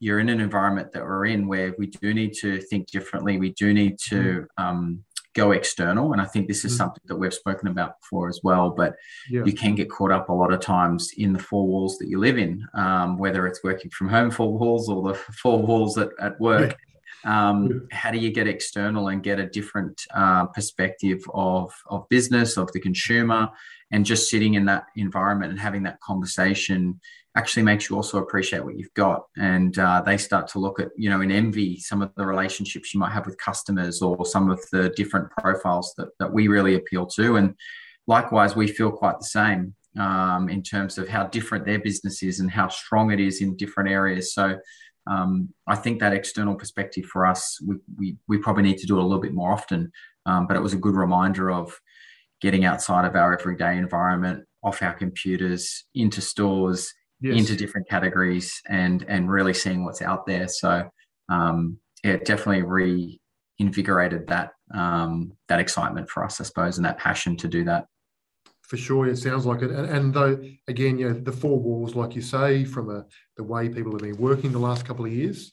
you're 0.02 0.20
in 0.20 0.30
an 0.30 0.42
environment 0.42 0.92
that 0.92 1.04
we're 1.04 1.28
in 1.28 1.48
where 1.48 1.76
we 1.78 1.86
do 1.86 2.12
need 2.14 2.34
to 2.34 2.60
think 2.60 2.88
differently. 2.88 3.38
We 3.38 3.52
do 3.52 3.72
need 3.72 4.00
to 4.10 4.16
mm. 4.16 4.46
um, 4.58 5.04
go 5.36 5.52
external. 5.52 6.12
And 6.12 6.20
I 6.20 6.26
think 6.26 6.48
this 6.48 6.66
is 6.66 6.74
mm. 6.74 6.78
something 6.78 7.04
that 7.06 7.16
we've 7.16 7.34
spoken 7.34 7.68
about 7.68 8.02
before 8.02 8.28
as 8.28 8.40
well. 8.44 8.72
But 8.72 8.96
yeah. 9.30 9.44
you 9.46 9.54
can 9.54 9.76
get 9.76 9.92
caught 9.92 10.12
up 10.12 10.30
a 10.30 10.34
lot 10.34 10.52
of 10.52 10.60
times 10.60 11.12
in 11.18 11.34
the 11.34 11.40
four 11.40 11.68
walls 11.68 12.00
that 12.00 12.08
you 12.08 12.18
live 12.18 12.40
in, 12.40 12.68
um, 12.74 13.20
whether 13.20 13.46
it's 13.46 13.64
working 13.64 13.92
from 13.92 14.10
home 14.10 14.32
four 14.32 14.58
walls 14.58 14.90
or 14.90 15.04
the 15.04 15.14
four 15.42 15.62
walls 15.62 16.00
at, 16.00 16.10
at 16.20 16.40
work. 16.42 16.76
Um, 17.24 17.88
how 17.92 18.10
do 18.10 18.18
you 18.18 18.32
get 18.32 18.48
external 18.48 19.10
and 19.10 19.22
get 19.22 19.40
a 19.40 19.46
different 19.46 20.02
uh, 20.16 20.48
perspective 20.48 21.22
of, 21.36 21.72
of 21.92 22.10
business, 22.10 22.58
of 22.58 22.72
the 22.74 22.80
consumer, 22.80 23.50
and 23.92 24.04
just 24.04 24.32
sitting 24.32 24.56
in 24.56 24.66
that 24.66 24.86
environment 24.96 25.52
and 25.52 25.60
having 25.60 25.84
that 25.84 26.00
conversation 26.00 27.00
actually 27.36 27.64
makes 27.64 27.90
you 27.90 27.96
also 27.96 28.18
appreciate 28.18 28.64
what 28.64 28.78
you've 28.78 28.94
got. 28.94 29.24
And 29.38 29.78
uh, 29.80 30.02
they 30.06 30.18
start 30.18 30.48
to 30.50 30.60
look 30.60 30.80
at, 30.80 30.90
you 30.98 31.10
know, 31.10 31.22
in 31.22 31.32
envy, 31.32 31.80
some 31.80 32.02
of 32.02 32.14
the 32.16 32.26
relationships 32.26 32.94
you 32.94 33.00
might 33.00 33.14
have 33.14 33.26
with 33.26 33.38
customers 33.38 34.02
or 34.02 34.26
some 34.26 34.50
of 34.50 34.60
the 34.72 34.90
different 34.90 35.30
profiles 35.32 35.94
that, 35.98 36.10
that 36.20 36.34
we 36.34 36.48
really 36.48 36.76
appeal 36.76 37.06
to. 37.08 37.38
And 37.38 37.56
likewise, 38.06 38.56
we 38.56 38.68
feel 38.68 38.92
quite 38.92 39.20
the 39.20 39.26
same 39.26 39.76
um, 39.98 40.50
in 40.50 40.62
terms 40.62 40.98
of 40.98 41.08
how 41.08 41.28
different 41.28 41.66
their 41.66 41.80
business 41.80 42.22
is 42.22 42.40
and 42.40 42.52
how 42.52 42.68
strong 42.68 43.12
it 43.12 43.20
is 43.20 43.42
in 43.42 43.56
different 43.56 43.90
areas. 43.90 44.34
So 44.34 44.58
um, 45.08 45.50
I 45.68 45.76
think 45.76 46.00
that 46.00 46.14
external 46.14 46.56
perspective 46.56 47.06
for 47.06 47.26
us, 47.26 47.60
we, 47.66 47.76
we, 47.98 48.18
we, 48.28 48.38
probably 48.38 48.64
need 48.64 48.78
to 48.78 48.86
do 48.88 48.98
it 48.98 49.02
a 49.02 49.06
little 49.06 49.22
bit 49.22 49.34
more 49.34 49.52
often. 49.52 49.92
Um, 50.26 50.48
but 50.48 50.56
it 50.56 50.62
was 50.62 50.74
a 50.74 50.78
good 50.78 50.96
reminder 50.96 51.50
of 51.50 51.80
getting 52.40 52.66
outside 52.66 53.06
of 53.06 53.16
our 53.16 53.38
everyday 53.38 53.78
environment, 53.78 54.46
off 54.64 54.82
our 54.84 54.94
computers, 54.94 55.86
into 55.96 56.22
stores, 56.22 56.94
yes. 57.22 57.38
into 57.38 57.56
different 57.56 57.88
categories 57.88 58.62
and 58.68 59.06
and 59.08 59.32
really 59.32 59.54
seeing 59.54 59.86
what's 59.86 60.02
out 60.02 60.26
there. 60.26 60.48
So 60.48 60.90
um, 61.30 61.78
yeah, 62.04 62.18
definitely 62.18 62.64
reinvigorated 63.60 64.28
that 64.28 64.52
um, 64.74 65.34
that 65.48 65.60
excitement 65.60 66.10
for 66.10 66.24
us, 66.26 66.42
I 66.42 66.44
suppose, 66.44 66.78
and 66.78 66.86
that 66.86 66.98
passion 66.98 67.38
to 67.38 67.48
do 67.48 67.64
that. 67.66 67.86
For 68.62 68.78
sure, 68.78 69.08
it 69.08 69.18
sounds 69.18 69.46
like 69.46 69.62
it. 69.62 69.72
And, 69.72 69.86
and 69.90 70.14
though, 70.14 70.42
again, 70.68 70.98
you 70.98 71.10
know, 71.10 71.20
the 71.20 71.32
four 71.32 71.60
walls, 71.60 71.94
like 71.94 72.16
you 72.16 72.22
say, 72.22 72.64
from 72.64 72.90
a, 72.90 73.06
the 73.36 73.44
way 73.44 73.68
people 73.68 73.92
have 73.92 74.02
been 74.02 74.16
working 74.18 74.52
the 74.52 74.60
last 74.60 74.86
couple 74.86 75.06
of 75.06 75.12
years, 75.12 75.52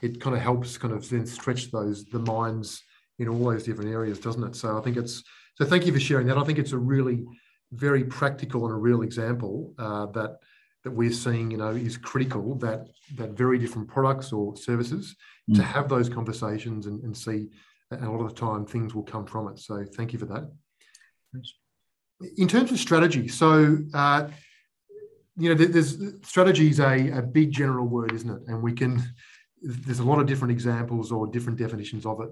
it 0.00 0.18
kind 0.18 0.34
of 0.34 0.40
helps 0.40 0.78
kind 0.78 0.94
of 0.94 1.06
then 1.08 1.26
stretch 1.26 1.70
those 1.70 2.04
the 2.06 2.18
minds 2.20 2.82
in 3.18 3.28
all 3.28 3.50
those 3.50 3.64
different 3.64 3.90
areas, 3.90 4.18
doesn't 4.18 4.42
it? 4.42 4.56
So 4.56 4.78
I 4.78 4.80
think 4.80 4.96
it's 4.96 5.22
so. 5.56 5.64
Thank 5.64 5.86
you 5.86 5.92
for 5.92 6.00
sharing 6.00 6.26
that. 6.28 6.38
I 6.38 6.44
think 6.44 6.58
it's 6.58 6.72
a 6.72 6.78
really 6.78 7.24
very 7.72 8.04
practical 8.04 8.64
and 8.64 8.74
a 8.74 8.78
real 8.78 9.02
example 9.02 9.74
uh, 9.78 10.06
that 10.06 10.38
that 10.84 10.90
we're 10.90 11.12
seeing, 11.12 11.50
you 11.50 11.56
know, 11.56 11.70
is 11.70 11.96
critical 11.96 12.54
that 12.56 12.86
that 13.16 13.30
very 13.30 13.58
different 13.58 13.88
products 13.88 14.32
or 14.32 14.56
services 14.56 15.16
mm. 15.50 15.56
to 15.56 15.62
have 15.62 15.88
those 15.88 16.08
conversations 16.08 16.86
and, 16.86 17.02
and 17.02 17.16
see. 17.16 17.48
And 17.90 18.04
a 18.04 18.10
lot 18.10 18.24
of 18.24 18.34
the 18.34 18.40
time, 18.40 18.64
things 18.64 18.94
will 18.94 19.02
come 19.02 19.26
from 19.26 19.48
it. 19.48 19.58
So 19.58 19.84
thank 19.96 20.12
you 20.12 20.18
for 20.18 20.26
that. 20.26 20.50
Thanks. 21.32 21.54
In 22.36 22.48
terms 22.48 22.70
of 22.70 22.78
strategy, 22.78 23.28
so 23.28 23.78
uh, 23.92 24.28
you 25.36 25.48
know, 25.48 25.54
there's 25.54 25.98
strategy 26.22 26.68
is 26.68 26.80
a, 26.80 27.10
a 27.10 27.22
big 27.22 27.50
general 27.50 27.86
word, 27.86 28.12
isn't 28.12 28.30
it? 28.30 28.42
And 28.46 28.62
we 28.62 28.72
can 28.72 29.02
there's 29.64 29.98
a 29.98 30.04
lot 30.04 30.20
of 30.20 30.26
different 30.26 30.52
examples 30.52 31.10
or 31.10 31.26
different 31.26 31.58
definitions 31.58 32.04
of 32.04 32.20
it. 32.20 32.28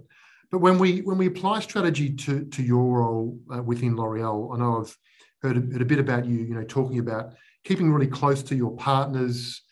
But 0.51 0.59
when 0.59 0.79
we 0.79 1.01
when 1.01 1.19
we 1.19 1.27
apply 1.27 1.61
strategy 1.61 2.15
to 2.15 2.45
to 2.45 2.63
your 2.63 2.99
role 2.99 3.39
uh, 3.53 3.63
within 3.63 3.97
L'Oreal, 3.97 4.55
I 4.55 4.59
know 4.59 4.81
I've 4.81 4.97
heard 5.43 5.57
a, 5.57 5.73
heard 5.73 5.83
a, 5.83 5.85
bit 5.85 5.99
about 5.99 6.25
you, 6.25 6.39
you 6.39 6.55
know, 6.55 6.65
talking 6.65 6.99
about 6.99 7.35
keeping 7.65 7.93
really 7.93 8.07
close 8.07 8.43
to 8.45 8.55
your 8.55 8.77
partners, 8.77 9.63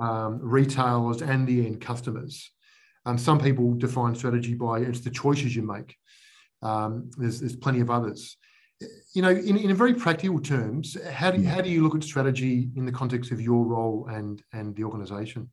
um, 0.00 0.38
retailers, 0.42 1.22
and 1.22 1.46
the 1.46 1.66
end 1.66 1.80
customers. 1.80 2.50
Um, 3.06 3.18
some 3.18 3.38
people 3.38 3.74
define 3.74 4.14
strategy 4.14 4.54
by 4.54 4.80
it's 4.80 5.00
the 5.00 5.10
choices 5.10 5.54
you 5.56 5.62
make. 5.62 5.96
Um, 6.62 7.10
there's 7.16 7.40
there's 7.40 7.56
plenty 7.56 7.80
of 7.80 7.90
others. 7.90 8.36
You 9.14 9.22
know, 9.22 9.30
in, 9.30 9.58
in 9.58 9.74
very 9.74 9.94
practical 9.94 10.40
terms, 10.40 10.96
how 11.10 11.30
do 11.30 11.40
you, 11.40 11.48
how 11.48 11.60
do 11.60 11.68
you 11.68 11.82
look 11.82 11.94
at 11.94 12.02
strategy 12.02 12.70
in 12.76 12.86
the 12.86 12.92
context 12.92 13.30
of 13.30 13.40
your 13.40 13.64
role 13.64 14.06
and 14.10 14.42
and 14.52 14.74
the 14.76 14.84
organisation? 14.84 15.50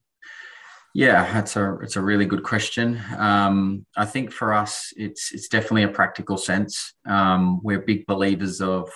Yeah, 0.93 1.31
that's 1.31 1.55
a 1.55 1.77
it's 1.81 1.95
a 1.95 2.01
really 2.01 2.25
good 2.25 2.43
question. 2.43 2.99
Um, 3.17 3.85
I 3.95 4.05
think 4.05 4.31
for 4.31 4.53
us, 4.53 4.91
it's 4.97 5.31
it's 5.31 5.47
definitely 5.47 5.83
a 5.83 5.89
practical 5.89 6.37
sense. 6.37 6.93
Um, 7.05 7.61
we're 7.61 7.81
big 7.81 8.05
believers 8.07 8.61
of, 8.61 8.89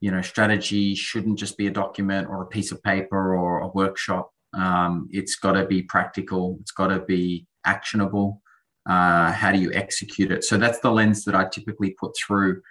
you 0.00 0.10
know, 0.10 0.22
strategy 0.22 0.94
shouldn't 0.94 1.38
just 1.38 1.56
be 1.56 1.66
a 1.66 1.70
document 1.70 2.28
or 2.28 2.42
a 2.42 2.46
piece 2.46 2.72
of 2.72 2.82
paper 2.82 3.36
or 3.36 3.60
a 3.60 3.68
workshop. 3.68 4.30
Um, 4.54 5.08
it's 5.10 5.36
got 5.36 5.52
to 5.52 5.66
be 5.66 5.82
practical. 5.82 6.58
It's 6.60 6.72
got 6.72 6.88
to 6.88 7.00
be 7.00 7.46
actionable. 7.64 8.42
Uh, 8.88 9.30
how 9.30 9.52
do 9.52 9.58
you 9.58 9.72
execute 9.74 10.32
it? 10.32 10.42
So 10.44 10.56
that's 10.56 10.80
the 10.80 10.90
lens 10.90 11.24
that 11.24 11.34
I 11.34 11.44
typically 11.44 11.90
put 12.00 12.12
through 12.16 12.62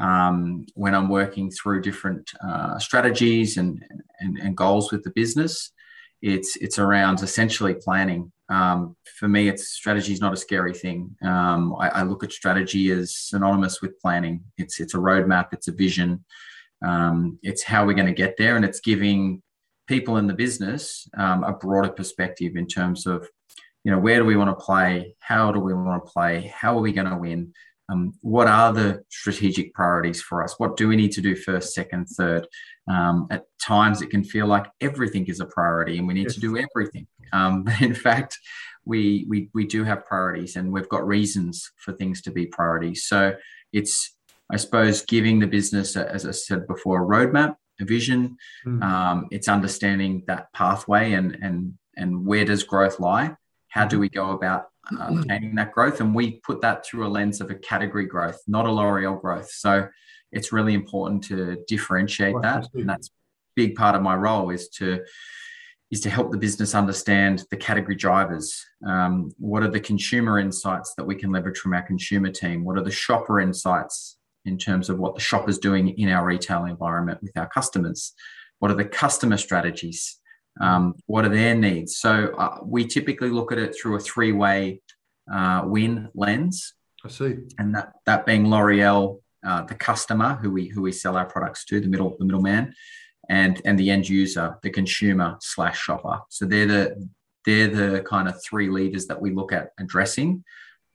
um, 0.00 0.64
when 0.74 0.94
I'm 0.94 1.08
working 1.08 1.50
through 1.50 1.82
different 1.82 2.30
uh, 2.42 2.78
strategies 2.78 3.56
and, 3.56 3.84
and, 4.20 4.38
and 4.38 4.56
goals 4.56 4.90
with 4.90 5.04
the 5.04 5.10
business 5.10 5.72
it's 6.22 6.56
it's 6.56 6.78
around 6.78 7.22
essentially 7.22 7.74
planning. 7.74 8.32
Um, 8.48 8.96
for 9.18 9.28
me, 9.28 9.48
it's 9.48 9.68
strategy 9.70 10.12
is 10.12 10.20
not 10.20 10.32
a 10.32 10.36
scary 10.36 10.74
thing. 10.74 11.14
Um, 11.22 11.76
I, 11.78 11.88
I, 11.88 12.02
look 12.02 12.24
at 12.24 12.32
strategy 12.32 12.90
as 12.90 13.14
synonymous 13.14 13.82
with 13.82 14.00
planning. 14.00 14.42
It's 14.56 14.80
it's 14.80 14.94
a 14.94 14.98
roadmap. 14.98 15.48
It's 15.52 15.68
a 15.68 15.72
vision. 15.72 16.24
Um, 16.84 17.38
it's 17.42 17.62
how 17.62 17.86
we're 17.86 17.94
going 17.94 18.06
to 18.06 18.12
get 18.12 18.36
there, 18.36 18.56
and 18.56 18.64
it's 18.64 18.80
giving 18.80 19.42
people 19.86 20.18
in 20.18 20.26
the 20.26 20.34
business 20.34 21.08
um, 21.16 21.42
a 21.44 21.52
broader 21.52 21.88
perspective 21.90 22.56
in 22.56 22.66
terms 22.66 23.06
of 23.06 23.26
you 23.84 23.90
know 23.90 23.98
where 23.98 24.18
do 24.18 24.24
we 24.24 24.36
want 24.36 24.50
to 24.50 24.64
play, 24.64 25.14
how 25.20 25.50
do 25.50 25.60
we 25.60 25.74
want 25.74 26.04
to 26.04 26.10
play, 26.10 26.52
how 26.54 26.76
are 26.76 26.82
we 26.82 26.92
going 26.92 27.08
to 27.08 27.16
win, 27.16 27.52
um, 27.90 28.14
what 28.20 28.46
are 28.46 28.72
the 28.72 29.02
strategic 29.08 29.72
priorities 29.72 30.20
for 30.20 30.44
us? 30.44 30.54
What 30.58 30.76
do 30.76 30.88
we 30.88 30.96
need 30.96 31.12
to 31.12 31.22
do 31.22 31.34
first, 31.34 31.74
second, 31.74 32.06
third? 32.06 32.46
Um, 32.88 33.26
at 33.30 33.44
times, 33.60 34.02
it 34.02 34.10
can 34.10 34.24
feel 34.24 34.46
like 34.46 34.66
everything 34.80 35.26
is 35.26 35.40
a 35.40 35.46
priority 35.46 35.98
and 35.98 36.06
we 36.06 36.14
need 36.14 36.24
yes. 36.24 36.34
to 36.34 36.40
do 36.40 36.58
everything. 36.58 37.06
Um, 37.32 37.64
but 37.64 37.80
in 37.80 37.94
fact, 37.94 38.38
we, 38.84 39.26
we 39.28 39.50
we 39.54 39.66
do 39.66 39.84
have 39.84 40.06
priorities 40.06 40.56
and 40.56 40.72
we've 40.72 40.88
got 40.88 41.06
reasons 41.06 41.70
for 41.76 41.92
things 41.92 42.22
to 42.22 42.30
be 42.30 42.46
priorities. 42.46 43.04
So 43.04 43.34
it's 43.72 44.16
I 44.50 44.56
suppose 44.56 45.02
giving 45.02 45.38
the 45.38 45.46
business, 45.46 45.96
as 45.96 46.26
I 46.26 46.30
said 46.30 46.66
before, 46.66 47.02
a 47.02 47.06
roadmap, 47.06 47.56
a 47.80 47.84
vision. 47.84 48.36
Mm. 48.66 49.28
it's 49.30 49.48
understanding 49.48 50.24
that 50.26 50.52
pathway 50.52 51.12
and 51.12 51.36
and 51.42 51.74
and 51.96 52.24
where 52.24 52.44
does 52.44 52.62
growth 52.62 53.00
lie? 53.00 53.34
How 53.68 53.86
do 53.86 53.98
we 53.98 54.08
go 54.08 54.30
about 54.30 54.68
uh, 54.92 55.08
obtaining 55.10 55.54
that 55.56 55.72
growth. 55.72 56.00
And 56.00 56.14
we 56.14 56.40
put 56.40 56.60
that 56.62 56.84
through 56.84 57.06
a 57.06 57.08
lens 57.08 57.40
of 57.40 57.50
a 57.50 57.54
category 57.54 58.06
growth, 58.06 58.40
not 58.46 58.66
a 58.66 58.72
L'Oreal 58.72 59.20
growth. 59.20 59.50
So 59.50 59.88
it's 60.32 60.52
really 60.52 60.74
important 60.74 61.24
to 61.24 61.58
differentiate 61.66 62.36
that. 62.42 62.68
And 62.74 62.88
that's 62.88 63.08
a 63.08 63.10
big 63.54 63.74
part 63.74 63.94
of 63.94 64.02
my 64.02 64.14
role 64.14 64.50
is 64.50 64.68
to 64.70 65.00
is 65.90 66.00
to 66.02 66.10
help 66.10 66.30
the 66.30 66.36
business 66.36 66.74
understand 66.74 67.44
the 67.50 67.56
category 67.56 67.94
drivers. 67.94 68.62
Um, 68.86 69.32
what 69.38 69.62
are 69.62 69.70
the 69.70 69.80
consumer 69.80 70.38
insights 70.38 70.92
that 70.98 71.04
we 71.04 71.14
can 71.14 71.32
leverage 71.32 71.56
from 71.56 71.72
our 71.72 71.80
consumer 71.80 72.30
team? 72.30 72.62
What 72.62 72.76
are 72.76 72.84
the 72.84 72.90
shopper 72.90 73.40
insights 73.40 74.17
in 74.48 74.58
terms 74.58 74.88
of 74.90 74.98
what 74.98 75.14
the 75.14 75.20
shop 75.20 75.48
is 75.48 75.58
doing 75.58 75.88
in 75.90 76.08
our 76.08 76.24
retail 76.24 76.64
environment 76.64 77.22
with 77.22 77.36
our 77.36 77.48
customers? 77.48 78.14
What 78.58 78.70
are 78.70 78.74
the 78.82 78.84
customer 78.84 79.36
strategies? 79.36 80.18
Um, 80.60 80.94
what 81.06 81.24
are 81.24 81.28
their 81.28 81.54
needs? 81.54 81.98
So 81.98 82.34
uh, 82.36 82.58
we 82.64 82.86
typically 82.86 83.30
look 83.30 83.52
at 83.52 83.58
it 83.58 83.76
through 83.76 83.96
a 83.96 84.00
three-way 84.00 84.80
uh, 85.32 85.62
win 85.64 86.08
lens. 86.14 86.74
I 87.04 87.08
see. 87.08 87.36
And 87.58 87.74
that 87.74 87.92
that 88.06 88.26
being 88.26 88.50
L'Oreal, 88.50 89.20
uh, 89.46 89.62
the 89.62 89.74
customer 89.76 90.34
who 90.40 90.50
we 90.50 90.66
who 90.66 90.82
we 90.82 90.92
sell 90.92 91.16
our 91.16 91.26
products 91.26 91.64
to, 91.66 91.80
the 91.80 91.86
middle 91.86 92.16
the 92.18 92.24
middleman, 92.24 92.74
and 93.28 93.62
and 93.64 93.78
the 93.78 93.90
end 93.90 94.08
user, 94.08 94.56
the 94.62 94.70
consumer 94.70 95.36
slash 95.40 95.78
shopper. 95.78 96.20
So 96.28 96.44
they're 96.44 96.66
the 96.66 97.08
they're 97.44 97.68
the 97.68 98.02
kind 98.02 98.28
of 98.28 98.42
three 98.42 98.68
leaders 98.68 99.06
that 99.06 99.20
we 99.20 99.30
look 99.32 99.52
at 99.52 99.70
addressing 99.78 100.44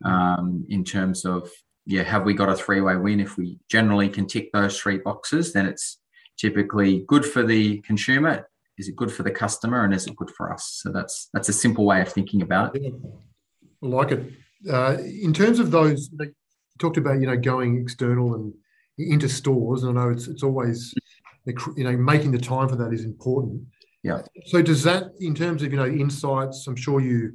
um, 0.03 0.65
in 0.69 0.83
terms 0.83 1.25
of 1.25 1.49
yeah, 1.85 2.03
have 2.03 2.23
we 2.23 2.33
got 2.33 2.49
a 2.49 2.55
three-way 2.55 2.95
win? 2.95 3.19
If 3.19 3.37
we 3.37 3.59
generally 3.69 4.09
can 4.09 4.25
tick 4.25 4.51
those 4.51 4.79
three 4.79 4.99
boxes, 4.99 5.53
then 5.53 5.65
it's 5.65 5.99
typically 6.37 7.03
good 7.07 7.25
for 7.25 7.43
the 7.43 7.79
consumer, 7.81 8.47
is 8.77 8.87
it 8.87 8.95
good 8.95 9.11
for 9.11 9.23
the 9.23 9.31
customer 9.31 9.83
and 9.83 9.93
is 9.93 10.07
it 10.07 10.15
good 10.15 10.31
for 10.31 10.51
us? 10.51 10.79
So 10.81 10.91
that's 10.91 11.29
that's 11.33 11.49
a 11.49 11.53
simple 11.53 11.85
way 11.85 12.01
of 12.01 12.11
thinking 12.11 12.41
about 12.41 12.75
it. 12.75 12.81
Yeah. 12.83 12.89
i 13.83 13.85
like 13.85 14.11
it. 14.11 14.33
Uh, 14.69 14.97
in 14.99 15.33
terms 15.33 15.59
of 15.59 15.71
those 15.71 16.09
you 16.19 16.33
talked 16.79 16.97
about 16.97 17.19
you 17.19 17.27
know 17.27 17.37
going 17.37 17.81
external 17.81 18.33
and 18.35 18.53
into 18.97 19.27
stores 19.27 19.83
and 19.83 19.97
i 19.97 20.03
know 20.03 20.11
it's, 20.11 20.27
it's 20.27 20.43
always 20.43 20.93
you 21.45 21.83
know 21.83 21.97
making 21.97 22.31
the 22.31 22.37
time 22.37 22.67
for 22.67 22.75
that 22.77 22.93
is 22.93 23.05
important. 23.05 23.61
Yeah. 24.01 24.21
So 24.47 24.61
does 24.61 24.83
that 24.83 25.11
in 25.19 25.35
terms 25.35 25.63
of 25.63 25.71
you 25.71 25.77
know 25.77 25.85
insights 25.85 26.65
i'm 26.67 26.75
sure 26.75 26.99
you 26.99 27.33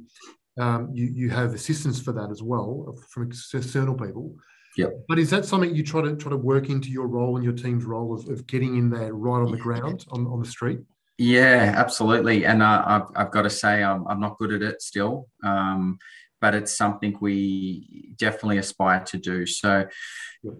um, 0.59 0.89
you, 0.93 1.05
you 1.05 1.29
have 1.29 1.53
assistance 1.53 2.01
for 2.01 2.11
that 2.11 2.29
as 2.29 2.43
well 2.43 2.97
from 3.09 3.29
external 3.29 3.95
people 3.95 4.35
yeah. 4.77 4.87
But 5.07 5.19
is 5.19 5.29
that 5.31 5.45
something 5.45 5.75
you 5.75 5.83
try 5.83 6.01
to 6.03 6.15
try 6.15 6.29
to 6.29 6.37
work 6.37 6.69
into 6.69 6.89
your 6.89 7.07
role 7.07 7.35
and 7.35 7.43
your 7.43 7.53
team's 7.53 7.85
role 7.85 8.13
of, 8.13 8.29
of 8.29 8.47
getting 8.47 8.77
in 8.77 8.89
there 8.89 9.13
right 9.13 9.41
on 9.41 9.51
the 9.51 9.57
ground 9.57 10.05
on, 10.11 10.25
on 10.27 10.39
the 10.39 10.47
street? 10.47 10.79
Yeah, 11.17 11.73
absolutely. 11.75 12.45
And 12.45 12.63
uh, 12.63 12.83
I've, 12.85 13.07
I've 13.15 13.31
got 13.31 13.41
to 13.41 13.49
say, 13.49 13.83
I'm, 13.83 14.07
I'm 14.07 14.21
not 14.21 14.37
good 14.37 14.53
at 14.53 14.61
it 14.61 14.81
still, 14.81 15.27
um, 15.43 15.97
but 16.41 16.55
it's 16.55 16.77
something 16.77 17.17
we 17.21 18.13
definitely 18.17 18.57
aspire 18.57 19.03
to 19.05 19.17
do. 19.17 19.45
So, 19.45 19.85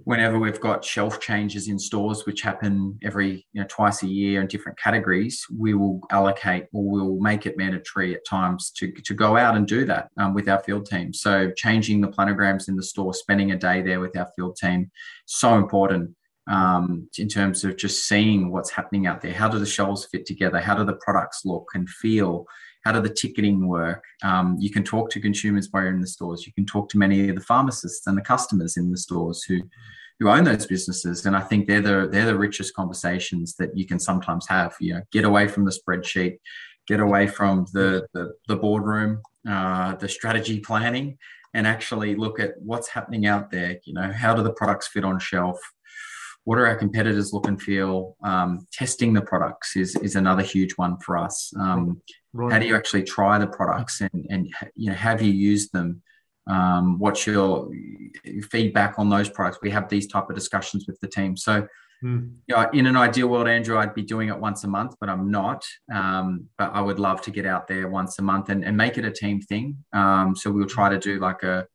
whenever 0.04 0.38
we've 0.38 0.60
got 0.60 0.84
shelf 0.84 1.20
changes 1.20 1.68
in 1.68 1.80
stores, 1.80 2.26
which 2.26 2.42
happen 2.42 3.00
every 3.04 3.48
you 3.54 3.62
know 3.62 3.68
twice 3.70 4.04
a 4.04 4.08
year 4.08 4.42
in 4.42 4.48
different 4.48 4.78
categories, 4.78 5.46
we 5.58 5.74
will 5.74 6.02
allocate 6.12 6.66
or 6.74 6.84
we'll 6.90 7.20
make 7.20 7.46
it 7.46 7.58
mandatory 7.58 8.14
at 8.16 8.26
times 8.26 8.72
to, 8.78 8.92
to 8.92 9.14
go 9.14 9.38
out 9.38 9.56
and 9.56 9.68
do 9.68 9.86
that 9.86 10.10
um, 10.18 10.34
with 10.34 10.50
our 10.50 10.60
field 10.60 10.86
team. 10.86 11.14
So, 11.14 11.52
changing 11.56 12.02
the 12.02 12.10
planograms 12.10 12.68
in 12.68 12.76
the 12.76 12.84
store, 12.84 13.14
spending 13.14 13.52
a 13.52 13.58
day 13.58 13.82
there 13.82 14.00
with 14.00 14.18
our 14.18 14.30
field 14.36 14.58
team, 14.58 14.92
so 15.26 15.56
important 15.56 16.16
um, 16.50 17.08
in 17.18 17.28
terms 17.28 17.64
of 17.64 17.78
just 17.78 18.08
seeing 18.08 18.52
what's 18.52 18.72
happening 18.72 19.06
out 19.08 19.22
there. 19.22 19.34
How 19.34 19.48
do 19.48 19.60
the 19.60 19.66
shelves 19.66 20.08
fit 20.12 20.26
together? 20.26 20.60
How 20.60 20.76
do 20.76 20.84
the 20.84 20.98
products 21.02 21.42
look 21.46 21.70
and 21.74 21.88
feel? 21.88 22.46
How 22.86 22.92
do 22.92 23.02
the 23.02 23.14
ticketing 23.14 23.68
work? 23.68 24.04
Um, 24.24 24.56
you 24.60 24.70
can 24.70 24.84
talk 24.84 25.10
to 25.12 25.20
consumers 25.20 25.68
while 25.70 25.84
you're 25.84 25.94
in 25.94 26.02
the 26.02 26.08
stores. 26.08 26.46
You 26.46 26.54
can 26.54 26.66
talk 26.66 26.90
to 26.90 26.98
many 26.98 27.30
of 27.30 27.36
the 27.36 27.42
pharmacists 27.42 28.08
and 28.08 28.18
the 28.18 28.22
customers 28.22 28.78
in 28.78 28.92
the 28.92 28.98
stores 28.98 29.44
who 29.44 29.62
who 30.20 30.30
own 30.30 30.44
those 30.44 30.66
businesses. 30.66 31.26
And 31.26 31.36
I 31.36 31.42
think 31.42 31.68
they're 31.68 31.82
the 31.82 32.10
they're 32.12 32.26
the 32.26 32.38
richest 32.38 32.74
conversations 32.74 33.56
that 33.56 33.76
you 33.78 33.86
can 33.86 34.00
sometimes 34.00 34.48
have. 34.48 34.76
You 34.80 34.96
know, 34.96 35.02
get 35.12 35.26
away 35.26 35.48
from 35.48 35.66
the 35.66 35.72
spreadsheet, 35.72 36.40
get 36.88 37.00
away 37.00 37.28
from 37.28 37.66
the 37.74 38.08
the, 38.14 38.34
the 38.48 38.56
boardroom, 38.56 39.22
uh, 39.48 39.96
the 39.96 40.10
strategy 40.10 40.60
planning, 40.60 41.18
and 41.54 41.66
actually 41.66 42.16
look 42.16 42.40
at 42.40 42.52
what's 42.60 42.90
happening 42.90 43.26
out 43.26 43.52
there. 43.52 43.80
You 43.86 43.94
know, 43.94 44.12
how 44.12 44.34
do 44.34 44.44
the 44.44 44.54
products 44.54 44.88
fit 44.88 45.06
on 45.06 45.20
shelf? 45.20 45.60
What 46.50 46.58
are 46.58 46.66
our 46.66 46.76
competitors 46.76 47.32
look 47.32 47.48
and 47.48 47.62
feel? 47.62 48.16
Um, 48.24 48.66
testing 48.74 49.14
the 49.14 49.22
products 49.22 49.76
is, 49.76 49.96
is 49.98 50.16
another 50.16 50.42
huge 50.42 50.72
one 50.78 50.98
for 50.98 51.16
us. 51.16 51.54
Um, 51.60 52.02
right. 52.34 52.52
How 52.52 52.58
do 52.58 52.66
you 52.66 52.76
actually 52.76 53.04
try 53.04 53.38
the 53.38 53.46
products 53.46 54.02
and, 54.02 54.26
and 54.32 54.52
you 54.76 54.90
know, 54.90 54.96
have 54.96 55.22
you 55.22 55.32
used 55.32 55.72
them? 55.74 56.02
Um, 56.50 56.98
what's 56.98 57.28
your 57.28 57.70
feedback 58.50 58.96
on 58.98 59.10
those 59.10 59.30
products? 59.30 59.60
We 59.62 59.70
have 59.70 59.90
these 59.90 60.08
type 60.08 60.28
of 60.28 60.36
discussions 60.36 60.86
with 60.88 61.00
the 61.02 61.08
team. 61.08 61.38
So 61.38 61.68
Mm. 62.04 62.32
You 62.48 62.56
know, 62.56 62.70
in 62.72 62.88
an 62.88 62.96
ideal 62.96 63.28
world, 63.28 63.50
Andrew, 63.50 63.78
I'd 63.78 63.94
be 63.94 64.04
doing 64.04 64.30
it 64.30 64.40
once 64.40 64.64
a 64.64 64.70
month, 64.70 64.96
but 65.02 65.10
I'm 65.10 65.30
not. 65.30 65.66
Um, 65.94 66.48
but 66.58 66.72
I 66.74 66.80
would 66.80 66.98
love 66.98 67.22
to 67.24 67.32
get 67.32 67.46
out 67.46 67.68
there 67.68 67.90
once 67.90 68.20
a 68.20 68.22
month 68.22 68.48
and, 68.48 68.64
and 68.64 68.78
make 68.78 68.98
it 68.98 69.04
a 69.04 69.12
team 69.12 69.42
thing. 69.42 69.84
Um, 69.92 70.34
so 70.34 70.50
we'll 70.50 70.66
try 70.66 70.88
to 70.88 70.98
do 70.98 71.20
like 71.20 71.44
a 71.44 71.68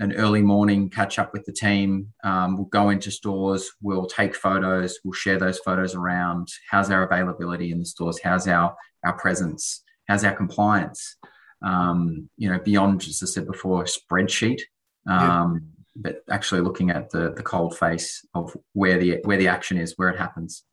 an 0.00 0.12
early 0.14 0.42
morning 0.42 0.90
catch 0.90 1.18
up 1.18 1.32
with 1.32 1.44
the 1.44 1.52
team. 1.52 2.12
Um, 2.24 2.56
we'll 2.56 2.66
go 2.66 2.90
into 2.90 3.10
stores, 3.10 3.70
we'll 3.80 4.06
take 4.06 4.34
photos, 4.34 4.98
we'll 5.04 5.12
share 5.12 5.38
those 5.38 5.58
photos 5.60 5.94
around. 5.94 6.48
How's 6.68 6.90
our 6.90 7.04
availability 7.04 7.70
in 7.70 7.78
the 7.78 7.86
stores? 7.86 8.18
How's 8.22 8.48
our 8.48 8.74
our 9.04 9.12
presence? 9.12 9.82
How's 10.08 10.24
our 10.24 10.34
compliance? 10.34 11.16
Um, 11.62 12.28
you 12.36 12.50
know, 12.50 12.58
beyond 12.58 13.02
as 13.02 13.20
I 13.22 13.26
said 13.26 13.46
before, 13.46 13.84
spreadsheet. 13.84 14.62
Um, 15.06 15.54
yeah 15.54 15.80
but 15.96 16.22
actually 16.30 16.60
looking 16.60 16.90
at 16.90 17.10
the 17.10 17.32
the 17.36 17.42
cold 17.42 17.76
face 17.76 18.24
of 18.34 18.56
where 18.72 18.98
the 18.98 19.18
where 19.24 19.36
the 19.36 19.48
action 19.48 19.76
is, 19.76 19.94
where 19.96 20.08
it 20.08 20.18
happens. 20.18 20.64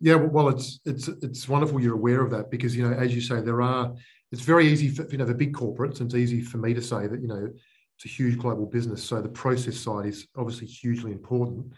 Yeah, 0.00 0.14
well, 0.14 0.48
it's 0.48 0.80
it's 0.84 1.08
it's 1.08 1.48
wonderful 1.48 1.80
you're 1.80 1.94
aware 1.94 2.22
of 2.22 2.30
that 2.30 2.50
because 2.50 2.76
you 2.76 2.88
know, 2.88 2.94
as 2.94 3.14
you 3.14 3.20
say, 3.20 3.40
there 3.40 3.62
are. 3.62 3.94
It's 4.30 4.42
very 4.42 4.66
easy 4.68 4.88
for 4.88 5.06
you 5.10 5.18
know 5.18 5.24
the 5.24 5.34
big 5.34 5.54
corporates, 5.54 6.00
and 6.00 6.08
it's 6.08 6.14
easy 6.14 6.42
for 6.42 6.58
me 6.58 6.74
to 6.74 6.82
say 6.82 7.06
that 7.06 7.20
you 7.20 7.28
know 7.28 7.48
it's 7.98 8.04
a 8.04 8.14
huge 8.14 8.38
global 8.38 8.64
business, 8.64 9.02
so 9.02 9.20
the 9.20 9.28
process 9.28 9.76
side 9.76 10.06
is 10.06 10.28
obviously 10.36 10.68
hugely 10.68 11.10
important. 11.10 11.72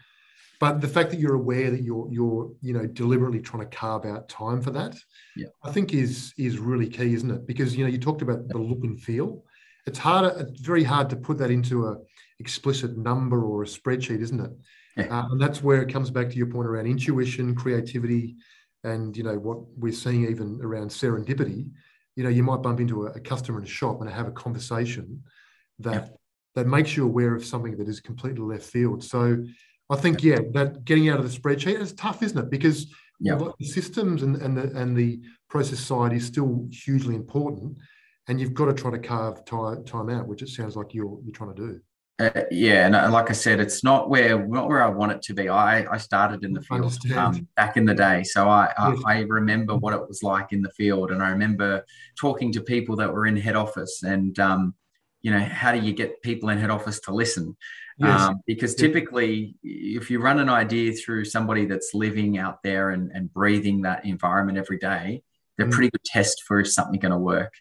But 0.58 0.82
the 0.82 0.88
fact 0.88 1.10
that 1.10 1.18
you're 1.18 1.34
aware 1.34 1.70
that 1.70 1.82
you're 1.82 2.06
you're 2.12 2.52
you 2.60 2.74
know 2.74 2.86
deliberately 2.86 3.40
trying 3.40 3.62
to 3.66 3.74
carve 3.74 4.04
out 4.04 4.28
time 4.28 4.60
for 4.60 4.70
that, 4.72 4.94
yeah. 5.34 5.46
I 5.64 5.72
think 5.72 5.94
is 5.94 6.34
is 6.36 6.58
really 6.58 6.88
key, 6.88 7.14
isn't 7.14 7.30
it? 7.30 7.46
Because 7.46 7.74
you 7.74 7.84
know 7.84 7.90
you 7.90 7.96
talked 7.98 8.20
about 8.20 8.46
the 8.48 8.58
look 8.58 8.84
and 8.84 9.00
feel. 9.00 9.44
It's 9.86 9.98
harder. 9.98 10.34
It's 10.38 10.60
very 10.60 10.84
hard 10.84 11.08
to 11.10 11.16
put 11.16 11.38
that 11.38 11.50
into 11.50 11.86
a 11.86 11.96
explicit 12.38 12.98
number 12.98 13.42
or 13.42 13.62
a 13.62 13.66
spreadsheet, 13.66 14.20
isn't 14.20 14.40
it? 14.40 14.50
Yeah. 14.98 15.20
Uh, 15.20 15.28
and 15.30 15.40
that's 15.40 15.62
where 15.62 15.80
it 15.80 15.90
comes 15.90 16.10
back 16.10 16.28
to 16.28 16.36
your 16.36 16.48
point 16.48 16.68
around 16.68 16.86
intuition, 16.86 17.54
creativity, 17.54 18.36
and 18.84 19.16
you 19.16 19.22
know 19.22 19.38
what 19.38 19.60
we're 19.78 19.94
seeing 19.94 20.28
even 20.28 20.60
around 20.62 20.90
serendipity. 20.90 21.70
You 22.14 22.24
know, 22.24 22.30
you 22.30 22.42
might 22.42 22.60
bump 22.60 22.80
into 22.80 23.06
a, 23.06 23.12
a 23.12 23.20
customer 23.20 23.58
in 23.58 23.64
a 23.64 23.68
shop 23.68 24.02
and 24.02 24.10
have 24.10 24.28
a 24.28 24.32
conversation 24.32 25.22
that 25.82 26.04
yeah. 26.04 26.08
that 26.56 26.66
makes 26.66 26.96
you 26.96 27.04
aware 27.04 27.34
of 27.34 27.44
something 27.44 27.76
that 27.76 27.88
is 27.88 28.00
completely 28.00 28.40
left 28.40 28.64
field. 28.64 29.04
So 29.04 29.44
I 29.90 29.96
think 29.96 30.22
yeah, 30.22 30.38
that 30.52 30.84
getting 30.84 31.08
out 31.08 31.18
of 31.18 31.30
the 31.30 31.38
spreadsheet 31.38 31.80
is 31.80 31.92
tough, 31.92 32.22
isn't 32.22 32.38
it? 32.38 32.50
Because 32.50 32.92
yeah. 33.18 33.38
the 33.58 33.66
systems 33.66 34.22
and, 34.22 34.36
and 34.36 34.56
the 34.56 34.80
and 34.80 34.96
the 34.96 35.20
process 35.48 35.80
side 35.80 36.12
is 36.12 36.24
still 36.24 36.68
hugely 36.70 37.14
important, 37.14 37.76
and 38.28 38.40
you've 38.40 38.54
got 38.54 38.66
to 38.66 38.74
try 38.74 38.90
to 38.90 38.98
carve 38.98 39.44
time, 39.44 39.84
time 39.84 40.08
out, 40.08 40.26
which 40.28 40.42
it 40.42 40.48
sounds 40.48 40.76
like 40.76 40.94
you're 40.94 41.18
you're 41.24 41.34
trying 41.34 41.54
to 41.54 41.66
do. 41.66 41.80
Uh, 42.20 42.42
yeah, 42.50 42.84
and 42.84 42.94
uh, 42.94 43.10
like 43.10 43.30
I 43.30 43.32
said, 43.32 43.60
it's 43.60 43.82
not 43.82 44.10
where 44.10 44.46
not 44.46 44.68
where 44.68 44.82
I 44.82 44.88
want 44.88 45.12
it 45.12 45.22
to 45.22 45.34
be. 45.34 45.48
I, 45.48 45.90
I 45.90 45.96
started 45.96 46.44
in 46.44 46.52
the 46.52 46.60
field 46.60 46.94
um, 47.16 47.48
back 47.56 47.78
in 47.78 47.86
the 47.86 47.94
day, 47.94 48.22
so 48.24 48.46
I, 48.46 48.72
I, 48.76 48.96
I 49.06 49.20
remember 49.20 49.74
what 49.74 49.94
it 49.94 50.06
was 50.06 50.22
like 50.22 50.52
in 50.52 50.60
the 50.60 50.70
field, 50.70 51.12
and 51.12 51.22
I 51.22 51.30
remember 51.30 51.82
talking 52.20 52.52
to 52.52 52.60
people 52.60 52.94
that 52.96 53.10
were 53.12 53.26
in 53.26 53.36
head 53.36 53.56
office, 53.56 54.02
and 54.02 54.38
um, 54.38 54.74
you 55.22 55.30
know, 55.30 55.40
how 55.40 55.72
do 55.72 55.78
you 55.78 55.92
get 55.92 56.22
people 56.22 56.48
in 56.48 56.58
head 56.58 56.70
office 56.70 57.00
to 57.00 57.14
listen? 57.14 57.56
Yes. 57.98 58.20
Um, 58.20 58.40
because 58.46 58.74
typically, 58.74 59.54
if 59.62 60.10
you 60.10 60.20
run 60.20 60.38
an 60.38 60.48
idea 60.48 60.92
through 60.92 61.26
somebody 61.26 61.66
that's 61.66 61.90
living 61.92 62.38
out 62.38 62.62
there 62.62 62.90
and, 62.90 63.10
and 63.12 63.32
breathing 63.32 63.82
that 63.82 64.06
environment 64.06 64.56
every 64.56 64.78
day, 64.78 65.22
they're 65.58 65.66
mm. 65.66 65.72
pretty 65.72 65.90
good 65.90 66.04
test 66.04 66.44
for 66.46 66.60
if 66.60 66.72
something 66.72 66.98
going 66.98 67.12
to 67.12 67.18
work. 67.18 67.52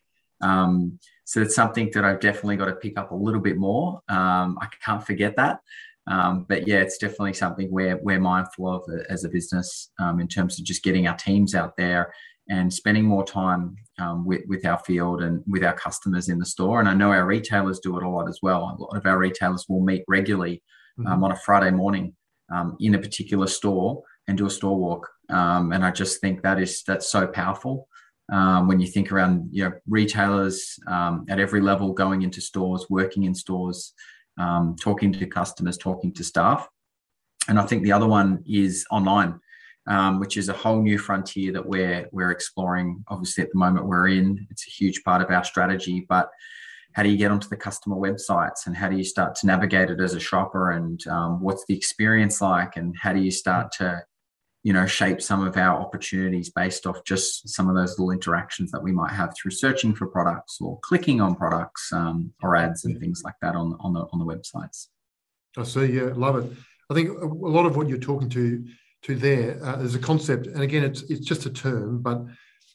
Um, 0.41 0.99
so 1.25 1.41
it's 1.41 1.55
something 1.55 1.91
that 1.93 2.05
I've 2.05 2.21
definitely 2.21 2.55
got 2.55 2.65
to 2.65 2.75
pick 2.75 2.97
up 2.97 3.11
a 3.11 3.15
little 3.15 3.41
bit 3.41 3.57
more. 3.57 4.01
Um, 4.07 4.57
I 4.61 4.67
can't 4.83 5.05
forget 5.05 5.35
that. 5.35 5.59
Um, 6.07 6.45
but 6.47 6.67
yeah, 6.67 6.77
it's 6.77 6.97
definitely 6.97 7.33
something 7.33 7.69
we're, 7.69 7.97
we're 7.97 8.19
mindful 8.19 8.73
of 8.73 8.83
as 9.09 9.25
a 9.25 9.29
business 9.29 9.91
um, 9.99 10.19
in 10.19 10.27
terms 10.27 10.57
of 10.57 10.65
just 10.65 10.83
getting 10.83 11.07
our 11.07 11.17
teams 11.17 11.53
out 11.53 11.75
there 11.77 12.13
and 12.49 12.73
spending 12.73 13.05
more 13.05 13.23
time 13.23 13.75
um, 13.99 14.25
with, 14.25 14.41
with 14.47 14.65
our 14.65 14.79
field 14.79 15.21
and 15.21 15.43
with 15.47 15.63
our 15.63 15.73
customers 15.73 16.29
in 16.29 16.39
the 16.39 16.45
store. 16.45 16.79
And 16.79 16.89
I 16.89 16.93
know 16.93 17.12
our 17.12 17.25
retailers 17.25 17.79
do 17.79 17.97
it 17.97 18.03
a 18.03 18.09
lot 18.09 18.27
as 18.27 18.39
well. 18.41 18.75
A 18.77 18.81
lot 18.81 18.97
of 18.97 19.05
our 19.05 19.17
retailers 19.17 19.65
will 19.69 19.81
meet 19.81 20.03
regularly 20.07 20.63
um, 20.99 21.05
mm-hmm. 21.05 21.23
on 21.23 21.31
a 21.31 21.35
Friday 21.35 21.71
morning 21.71 22.15
um, 22.51 22.75
in 22.79 22.95
a 22.95 22.99
particular 22.99 23.47
store 23.47 24.01
and 24.27 24.38
do 24.38 24.47
a 24.47 24.49
store 24.49 24.77
walk. 24.77 25.07
and 25.29 25.85
I 25.85 25.91
just 25.91 26.21
think 26.21 26.41
that 26.41 26.59
is 26.59 26.83
that's 26.83 27.12
so 27.12 27.27
powerful 27.27 27.88
um, 28.31 28.67
when 28.67 28.79
you 28.79 28.88
think 28.88 29.12
around 29.12 29.49
you 29.51 29.63
know 29.63 29.73
retailers 29.88 30.79
um, 30.88 31.25
at 31.29 31.39
every 31.39 31.62
level 31.62 31.93
going 31.93 32.21
into 32.21 32.41
stores 32.41 32.85
working 32.89 33.23
in 33.23 33.33
stores 33.33 33.93
um, 34.38 34.75
talking 34.79 35.12
to 35.13 35.25
customers 35.25 35.77
talking 35.77 36.13
to 36.13 36.23
staff 36.23 36.67
and 37.47 37.59
i 37.59 37.65
think 37.65 37.83
the 37.83 37.91
other 37.91 38.07
one 38.07 38.43
is 38.45 38.85
online 38.91 39.39
um, 39.89 40.19
which 40.19 40.38
is 40.38 40.47
a 40.47 40.54
whole 40.54 40.82
new 40.82 40.97
frontier 40.97 41.52
that 41.52 41.65
we're 41.65 42.08
we're 42.12 42.32
exploring. 42.32 43.04
Obviously 43.10 43.43
at 43.43 43.52
the 43.52 43.58
moment 43.58 43.88
we're 43.88 44.08
in 44.08 44.47
it's 44.49 44.65
a 44.67 44.71
huge 44.71 45.04
part 45.04 45.21
of 45.21 45.30
our 45.30 45.43
strategy 45.43 46.06
but 46.08 46.30
how 46.93 47.04
do 47.04 47.10
you 47.10 47.17
get 47.17 47.32
onto 47.32 47.47
the 47.47 47.58
customer 47.58 47.95
websites 47.95 48.65
and 48.65 48.75
how 48.75 48.89
do 48.89 48.97
you 48.97 49.04
start 49.04 49.36
to 49.36 49.47
navigate 49.47 49.89
it 49.89 49.99
as 49.99 50.15
a 50.15 50.19
shopper 50.19 50.71
and 50.71 51.06
um, 51.08 51.41
what's 51.41 51.65
the 51.67 51.75
experience 51.75 52.41
like 52.41 52.78
and 52.78 52.95
how 52.99 53.13
do 53.13 53.19
you 53.19 53.32
start 53.32 53.71
to 53.71 54.02
you 54.63 54.73
know 54.73 54.86
shape 54.86 55.21
some 55.21 55.45
of 55.45 55.56
our 55.56 55.80
opportunities 55.80 56.49
based 56.49 56.86
off 56.86 57.04
just 57.06 57.47
some 57.47 57.69
of 57.69 57.75
those 57.75 57.97
little 57.97 58.12
interactions 58.12 58.71
that 58.71 58.84
we 58.84 58.91
might 58.91 59.12
have 59.12 59.34
through 59.36 59.52
searching 59.52 59.95
for 59.95 60.08
products 60.08 60.58
or 60.60 60.80
clicking 60.82 61.21
on 61.21 61.36
products 61.36 61.91
um, 61.93 62.34
or 62.43 62.56
ads 62.56 62.86
and 62.86 62.99
things 62.99 63.21
like 63.23 63.36
that 63.41 63.56
on 63.56 63.75
on 63.80 63.93
the 63.93 64.06
on 64.12 64.19
the 64.19 64.25
websites? 64.25 64.88
I 65.58 65.63
see 65.63 65.86
yeah 65.86 66.12
love 66.15 66.36
it. 66.38 66.52
I 66.89 66.95
think 66.95 67.10
a 67.21 67.25
lot 67.25 67.65
of 67.65 67.78
what 67.78 67.88
you're 67.88 67.99
talking 67.99 68.30
to 68.30 68.65
to 69.03 69.15
there 69.15 69.63
uh, 69.63 69.79
is 69.79 69.95
a 69.95 69.99
concept 69.99 70.47
and 70.47 70.62
again 70.62 70.83
it's 70.83 71.03
it's 71.03 71.25
just 71.25 71.45
a 71.45 71.49
term 71.49 72.01
but 72.01 72.23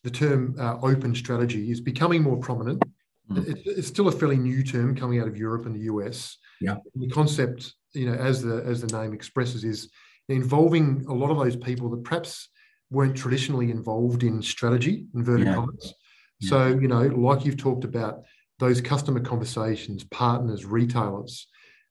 the 0.02 0.10
term 0.10 0.54
uh, 0.58 0.76
open 0.82 1.14
strategy 1.14 1.70
is 1.70 1.80
becoming 1.80 2.22
more 2.22 2.37
prominent 2.37 2.82
mm. 3.30 3.48
it, 3.48 3.58
it's 3.64 3.88
still 3.88 4.08
a 4.08 4.12
fairly 4.12 4.37
new 4.37 4.62
term 4.62 4.94
coming 4.94 5.20
out 5.20 5.28
of 5.28 5.37
europe 5.37 5.66
and 5.66 5.74
the 5.74 5.80
us 5.80 6.38
yeah 6.60 6.76
the 6.94 7.08
concept 7.10 7.74
you 7.92 8.06
know 8.06 8.14
as 8.14 8.42
the 8.42 8.62
as 8.64 8.80
the 8.80 8.98
name 8.98 9.12
expresses 9.12 9.64
is 9.64 9.90
involving 10.28 11.04
a 11.08 11.12
lot 11.12 11.30
of 11.30 11.37
those 11.37 11.56
people 11.56 11.90
that 11.90 12.02
perhaps 12.04 12.48
weren't 12.90 13.16
traditionally 13.16 13.70
involved 13.70 14.22
in 14.22 14.40
strategy, 14.42 15.06
inverted 15.14 15.46
yeah. 15.46 15.54
commas. 15.54 15.94
Yeah. 16.40 16.48
So, 16.48 16.66
you 16.66 16.88
know, 16.88 17.02
like 17.02 17.44
you've 17.44 17.56
talked 17.56 17.84
about, 17.84 18.22
those 18.60 18.80
customer 18.80 19.20
conversations, 19.20 20.04
partners, 20.04 20.64
retailers, 20.64 21.48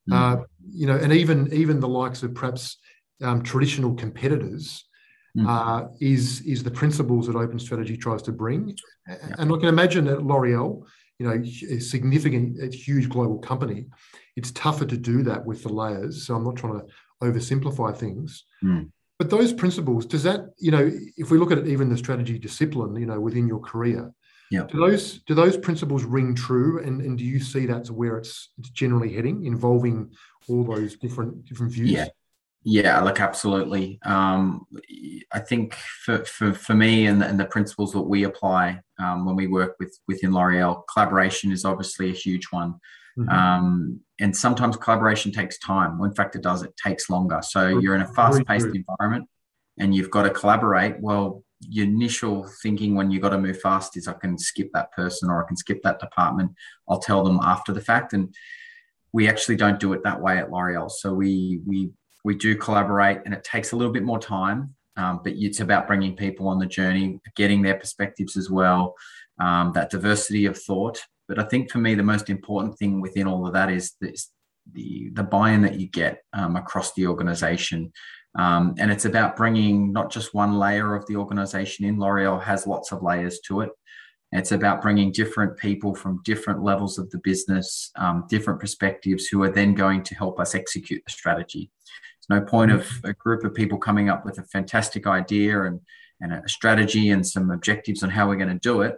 mm. 0.09 0.13
uh, 0.15 0.43
you 0.71 0.87
know, 0.87 0.95
and 0.95 1.11
even 1.11 1.51
even 1.53 1.81
the 1.81 1.89
likes 1.89 2.23
of 2.23 2.33
perhaps 2.33 2.77
um, 3.21 3.43
traditional 3.43 3.93
competitors, 3.95 4.85
mm. 5.37 5.47
uh, 5.47 5.87
is 5.99 6.41
is 6.41 6.63
the 6.63 6.71
principles 6.71 7.27
that 7.27 7.35
Open 7.35 7.59
Strategy 7.59 7.97
tries 7.97 8.21
to 8.23 8.31
bring. 8.31 8.75
Yeah. 9.07 9.17
And 9.37 9.51
I 9.53 9.57
can 9.57 9.69
imagine 9.69 10.07
at 10.07 10.23
L'Oreal, 10.23 10.85
you 11.19 11.27
know, 11.27 11.33
a 11.33 11.79
significant, 11.79 12.61
a 12.61 12.75
huge 12.75 13.09
global 13.09 13.37
company, 13.39 13.85
it's 14.35 14.51
tougher 14.51 14.85
to 14.85 14.97
do 14.97 15.23
that 15.23 15.45
with 15.45 15.63
the 15.63 15.69
layers. 15.69 16.25
So 16.25 16.35
I'm 16.35 16.43
not 16.43 16.55
trying 16.55 16.79
to 16.79 16.85
oversimplify 17.21 17.95
things. 17.95 18.45
Mm. 18.63 18.89
But 19.19 19.29
those 19.29 19.53
principles, 19.53 20.05
does 20.05 20.23
that, 20.23 20.49
you 20.57 20.71
know, 20.71 20.91
if 21.17 21.29
we 21.31 21.37
look 21.37 21.51
at 21.51 21.59
it, 21.59 21.67
even 21.67 21.87
the 21.87 21.97
strategy 21.97 22.39
discipline, 22.39 22.95
you 22.95 23.05
know, 23.05 23.19
within 23.19 23.47
your 23.47 23.59
career, 23.59 24.11
yeah. 24.49 24.63
do 24.63 24.77
those 24.79 25.19
do 25.19 25.33
those 25.33 25.55
principles 25.55 26.03
ring 26.03 26.35
true? 26.35 26.83
And, 26.83 27.01
and 27.01 27.17
do 27.17 27.23
you 27.23 27.39
see 27.39 27.65
that's 27.65 27.91
where 27.91 28.17
it's 28.17 28.49
it's 28.57 28.69
generally 28.71 29.13
heading, 29.13 29.45
involving 29.45 30.13
all 30.47 30.63
those 30.63 30.97
different 30.97 31.45
different 31.45 31.71
views? 31.71 31.91
Yeah. 31.91 32.07
Yeah, 32.65 33.01
like 33.01 33.19
absolutely. 33.19 33.99
Um, 34.05 34.65
I 35.33 35.39
think 35.39 35.73
for, 35.73 36.23
for, 36.23 36.53
for 36.53 36.73
me 36.73 37.07
and 37.07 37.21
the, 37.21 37.27
and 37.27 37.39
the 37.39 37.45
principles 37.45 37.91
that 37.91 38.01
we 38.01 38.23
apply 38.23 38.79
um, 38.99 39.25
when 39.25 39.35
we 39.35 39.47
work 39.47 39.75
with 39.79 39.99
within 40.07 40.33
L'Oreal, 40.33 40.83
collaboration 40.91 41.51
is 41.51 41.65
obviously 41.65 42.09
a 42.09 42.13
huge 42.13 42.45
one. 42.51 42.75
Mm-hmm. 43.17 43.29
Um, 43.29 43.99
and 44.19 44.35
sometimes 44.35 44.77
collaboration 44.77 45.31
takes 45.31 45.59
time. 45.59 45.97
Well, 45.97 46.09
in 46.09 46.15
fact, 46.15 46.35
it 46.35 46.41
does. 46.41 46.63
It 46.63 46.73
takes 46.77 47.09
longer. 47.09 47.41
So 47.43 47.67
you're 47.67 47.95
in 47.95 48.01
a 48.01 48.13
fast-paced 48.13 48.67
environment, 48.73 49.27
and 49.77 49.93
you've 49.93 50.09
got 50.09 50.23
to 50.23 50.29
collaborate. 50.29 50.99
Well, 51.01 51.43
your 51.59 51.85
initial 51.85 52.49
thinking 52.61 52.95
when 52.95 53.11
you've 53.11 53.21
got 53.21 53.29
to 53.29 53.37
move 53.37 53.59
fast 53.59 53.97
is 53.97 54.07
I 54.07 54.13
can 54.13 54.37
skip 54.37 54.69
that 54.73 54.91
person 54.93 55.29
or 55.29 55.43
I 55.43 55.47
can 55.47 55.57
skip 55.57 55.81
that 55.83 55.99
department. 55.99 56.51
I'll 56.87 56.99
tell 56.99 57.23
them 57.23 57.39
after 57.43 57.73
the 57.73 57.81
fact, 57.81 58.13
and 58.13 58.33
we 59.11 59.27
actually 59.27 59.57
don't 59.57 59.79
do 59.79 59.93
it 59.93 60.03
that 60.03 60.21
way 60.21 60.37
at 60.37 60.49
L'Oreal. 60.49 60.89
So 60.89 61.13
we 61.13 61.59
we 61.67 61.91
we 62.23 62.35
do 62.35 62.55
collaborate, 62.55 63.19
and 63.25 63.33
it 63.33 63.43
takes 63.43 63.71
a 63.71 63.75
little 63.75 63.93
bit 63.93 64.03
more 64.03 64.19
time. 64.19 64.75
Um, 64.95 65.21
but 65.23 65.33
it's 65.35 65.59
about 65.59 65.87
bringing 65.87 66.15
people 66.15 66.47
on 66.47 66.59
the 66.59 66.67
journey, 66.67 67.19
getting 67.35 67.63
their 67.63 67.75
perspectives 67.75 68.37
as 68.37 68.51
well, 68.51 68.93
um, 69.39 69.71
that 69.73 69.89
diversity 69.89 70.45
of 70.45 70.55
thought, 70.55 71.01
but 71.27 71.39
I 71.39 71.43
think 71.43 71.71
for 71.71 71.79
me, 71.79 71.95
the 71.95 72.03
most 72.03 72.29
important 72.29 72.77
thing 72.77 73.01
within 73.01 73.27
all 73.27 73.47
of 73.47 73.53
that 73.53 73.71
is 73.71 73.93
this, 74.01 74.29
the, 74.71 75.09
the 75.13 75.23
buy-in 75.23 75.61
that 75.61 75.79
you 75.79 75.87
get 75.87 76.19
um, 76.33 76.55
across 76.55 76.93
the 76.93 77.07
organization. 77.07 77.91
Um, 78.35 78.75
and 78.77 78.91
it's 78.91 79.05
about 79.05 79.35
bringing 79.35 79.93
not 79.93 80.11
just 80.11 80.33
one 80.33 80.57
layer 80.57 80.95
of 80.95 81.05
the 81.07 81.15
organization 81.15 81.85
in. 81.85 81.99
L'Oreal 81.99 82.41
has 82.41 82.67
lots 82.67 82.91
of 82.91 83.03
layers 83.03 83.39
to 83.47 83.61
it. 83.61 83.69
It's 84.31 84.51
about 84.51 84.81
bringing 84.81 85.11
different 85.11 85.57
people 85.57 85.93
from 85.93 86.21
different 86.23 86.63
levels 86.63 86.97
of 86.97 87.09
the 87.11 87.19
business, 87.19 87.91
um, 87.95 88.25
different 88.29 88.59
perspectives, 88.59 89.27
who 89.27 89.43
are 89.43 89.51
then 89.51 89.75
going 89.75 90.01
to 90.03 90.15
help 90.15 90.39
us 90.39 90.55
execute 90.55 91.03
the 91.05 91.11
strategy. 91.11 91.69
There's 92.27 92.41
no 92.41 92.45
point 92.45 92.71
of 92.71 92.87
a 93.03 93.13
group 93.13 93.43
of 93.43 93.53
people 93.53 93.77
coming 93.77 94.09
up 94.09 94.25
with 94.25 94.37
a 94.39 94.43
fantastic 94.43 95.07
idea 95.07 95.63
and, 95.63 95.79
and 96.21 96.33
a 96.33 96.47
strategy 96.47 97.09
and 97.09 97.25
some 97.25 97.51
objectives 97.51 98.03
on 98.03 98.09
how 98.09 98.27
we're 98.27 98.37
going 98.37 98.49
to 98.49 98.59
do 98.59 98.81
it, 98.81 98.95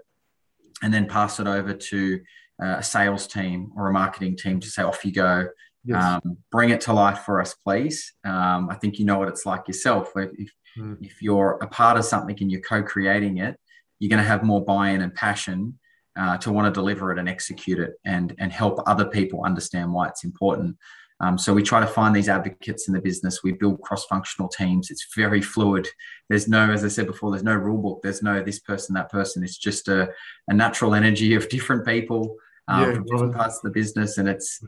and 0.84 0.94
then 0.94 1.08
pass 1.08 1.40
it 1.40 1.48
over 1.48 1.74
to 1.74 2.20
uh, 2.62 2.76
a 2.78 2.84
sales 2.84 3.28
team 3.28 3.72
or 3.76 3.90
a 3.90 3.94
marketing 3.94 4.38
team 4.38 4.60
to 4.60 4.68
say, 4.68 4.84
off 4.84 5.04
you 5.04 5.12
go. 5.12 5.48
Yes. 5.84 6.04
Um, 6.04 6.38
bring 6.52 6.70
it 6.70 6.82
to 6.82 6.94
life 6.94 7.20
for 7.20 7.40
us, 7.40 7.54
please. 7.54 8.14
Um, 8.24 8.70
I 8.72 8.76
think 8.76 8.98
you 8.98 9.06
know 9.06 9.20
what 9.20 9.28
it's 9.28 9.46
like 9.46 9.68
yourself. 9.68 10.12
If, 10.16 10.52
mm. 10.78 10.98
if 11.02 11.22
you're 11.22 11.60
a 11.62 11.68
part 11.68 11.98
of 11.98 12.06
something 12.06 12.36
and 12.42 12.52
you're 12.52 12.62
co-creating 12.62 13.38
it, 13.38 13.56
you're 14.00 14.10
going 14.10 14.22
to 14.22 14.28
have 14.28 14.44
more 14.44 14.66
buy-in 14.66 15.02
and 15.02 15.14
passion 15.14 15.80
uh, 16.20 16.38
to 16.38 16.52
want 16.52 16.66
to 16.66 16.72
deliver 16.72 17.12
it 17.12 17.20
and 17.20 17.30
execute 17.30 17.80
it 17.80 17.94
and 18.06 18.34
and 18.40 18.52
help 18.52 18.82
other 18.88 19.06
people 19.06 19.44
understand 19.44 19.94
why 19.94 20.08
it's 20.08 20.24
important. 20.24 20.76
Um, 21.22 21.38
so 21.38 21.54
we 21.54 21.64
try 21.64 21.80
to 21.80 21.88
find 21.88 22.14
these 22.14 22.28
advocates 22.28 22.88
in 22.88 22.94
the 22.94 23.02
business. 23.02 23.42
We 23.42 23.54
build 23.54 23.82
cross-functional 23.82 24.50
teams. 24.50 24.92
It's 24.92 25.08
very 25.16 25.42
fluid. 25.42 25.88
There's 26.28 26.48
no, 26.48 26.72
as 26.72 26.84
I 26.84 26.90
said 26.90 27.08
before, 27.08 27.32
there's 27.32 27.44
no 27.44 27.56
rule 27.56 27.82
book. 27.82 28.02
There's 28.04 28.22
no 28.22 28.44
this 28.44 28.60
person, 28.60 28.96
that 28.96 29.10
person. 29.10 29.44
It's 29.44 29.58
just 29.58 29.88
a, 29.88 30.10
a 30.50 30.54
natural 30.54 30.94
energy 30.94 31.34
of 31.36 31.48
different 31.48 31.86
people 31.86 32.36
um, 32.68 32.82
yeah, 32.82 32.94
from 32.96 33.06
different 33.06 33.36
parts 33.36 33.58
of 33.58 33.62
the 33.64 33.70
business, 33.70 34.18
and 34.18 34.28
it's 34.28 34.62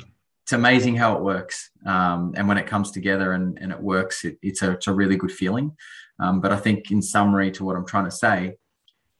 it's 0.43 0.53
amazing 0.53 0.95
how 0.95 1.17
it 1.17 1.21
works. 1.21 1.71
Um, 1.85 2.33
and 2.37 2.47
when 2.47 2.57
it 2.57 2.67
comes 2.67 2.91
together 2.91 3.33
and, 3.33 3.57
and 3.59 3.71
it 3.71 3.81
works, 3.81 4.23
it, 4.23 4.37
it's 4.41 4.61
a 4.61 4.71
it's 4.71 4.87
a 4.87 4.93
really 4.93 5.17
good 5.17 5.31
feeling. 5.31 5.75
Um, 6.19 6.39
but 6.39 6.53
I 6.53 6.57
think, 6.57 6.91
in 6.91 7.01
summary, 7.01 7.51
to 7.51 7.65
what 7.65 7.75
I'm 7.75 7.85
trying 7.85 8.05
to 8.05 8.11
say, 8.11 8.55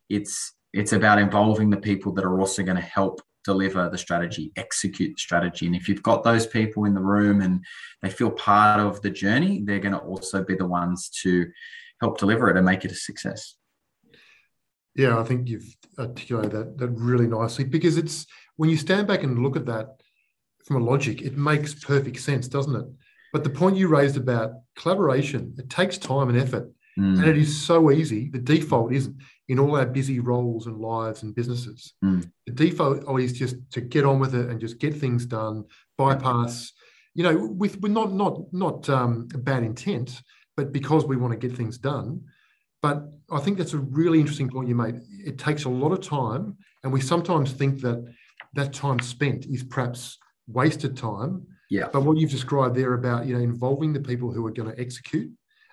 it's 0.10 0.54
it's 0.74 0.94
about 0.94 1.20
involving 1.20 1.70
the 1.70 1.78
people 1.78 2.14
that 2.14 2.24
are 2.24 2.40
also 2.40 2.64
going 2.64 2.78
to 2.78 2.84
help 2.84 3.22
deliver 3.48 3.90
the 3.90 3.98
strategy, 3.98 4.52
execute 4.58 5.16
the 5.16 5.22
strategy. 5.22 5.66
And 5.66 5.76
if 5.76 5.88
you've 5.88 6.04
got 6.04 6.24
those 6.24 6.46
people 6.46 6.84
in 6.84 6.94
the 6.94 7.08
room 7.16 7.40
and 7.42 7.66
they 8.02 8.10
feel 8.10 8.30
part 8.30 8.82
of 8.82 9.02
the 9.02 9.10
journey, 9.10 9.64
they're 9.64 9.80
going 9.80 9.94
to 9.94 10.00
also 10.00 10.44
be 10.44 10.56
the 10.56 10.68
ones 10.68 11.10
to 11.24 11.48
help 12.02 12.20
deliver 12.20 12.50
it 12.50 12.58
and 12.58 12.66
make 12.66 12.84
it 12.84 12.92
a 12.92 12.96
success. 12.96 13.56
Yeah, 14.96 15.18
I 15.18 15.24
think 15.24 15.48
you've 15.48 15.74
articulated 15.98 16.52
that, 16.52 16.78
that 16.78 16.90
really 16.90 17.28
nicely 17.28 17.64
because 17.64 17.98
it's 17.98 18.26
when 18.58 18.70
you 18.70 18.76
stand 18.78 19.08
back 19.08 19.24
and 19.24 19.42
look 19.42 19.56
at 19.56 19.68
that 19.68 20.02
from 20.66 20.82
a 20.82 20.86
logic, 20.86 21.22
it 21.22 21.38
makes 21.38 21.74
perfect 21.74 22.20
sense, 22.20 22.50
doesn't 22.50 22.76
it? 22.76 22.86
But 23.32 23.46
the 23.46 23.50
point 23.50 23.78
you 23.78 23.88
raised 23.88 24.18
about 24.18 24.52
collaboration, 24.76 25.56
it 25.58 25.70
takes 25.70 25.98
time 25.98 26.28
and 26.28 26.38
effort. 26.38 26.70
Mm. 27.00 27.20
And 27.20 27.26
it 27.26 27.38
is 27.38 27.66
so 27.66 27.92
easy. 27.92 28.30
The 28.30 28.40
default 28.40 28.92
isn't 28.92 29.16
in 29.50 29.60
all 29.60 29.76
our 29.78 29.86
busy 29.86 30.20
roles 30.20 30.68
and 30.68 30.78
lives 30.78 31.24
and 31.24 31.36
businesses. 31.36 31.94
Mm. 32.04 32.30
The 32.46 32.54
default 32.54 33.04
always 33.06 33.34
just 33.34 33.56
to 33.72 33.82
get 33.82 34.06
on 34.06 34.20
with 34.20 34.36
it 34.36 34.50
and 34.50 34.60
just 34.60 34.80
get 34.80 34.94
things 34.94 35.26
done, 35.26 35.66
bypass, 35.98 36.74
you 37.14 37.24
know, 37.24 37.48
with, 37.58 37.80
with 37.82 37.92
not 37.92 38.14
not 38.14 38.42
not 38.52 38.90
um, 38.90 39.28
bad 39.28 39.64
intent, 39.64 40.22
but 40.56 40.72
because 40.72 41.06
we 41.06 41.18
want 41.18 41.32
to 41.32 41.48
get 41.48 41.56
things 41.56 41.78
done. 41.78 42.22
But 42.82 43.04
I 43.32 43.40
think 43.40 43.58
that's 43.58 43.74
a 43.74 43.80
really 43.80 44.20
interesting 44.20 44.50
point 44.50 44.68
you 44.68 44.76
made. 44.76 45.00
It 45.26 45.38
takes 45.38 45.64
a 45.64 45.70
lot 45.70 45.92
of 45.92 46.02
time, 46.02 46.58
and 46.84 46.94
we 46.94 47.02
sometimes 47.02 47.52
think 47.52 47.82
that 47.82 48.06
that 48.54 48.74
time 48.74 49.00
spent 49.00 49.46
is 49.46 49.64
perhaps 49.64 50.18
wasted 50.48 50.96
time. 50.96 51.48
Yeah. 51.70 51.88
But 51.92 52.04
what 52.04 52.18
you've 52.18 52.32
described 52.32 52.76
there 52.76 52.94
about 52.94 53.26
you 53.26 53.36
know 53.36 53.44
involving 53.44 53.94
the 53.94 54.00
people 54.02 54.32
who 54.32 54.46
are 54.46 54.52
going 54.52 54.72
to 54.72 54.80
execute 54.80 55.32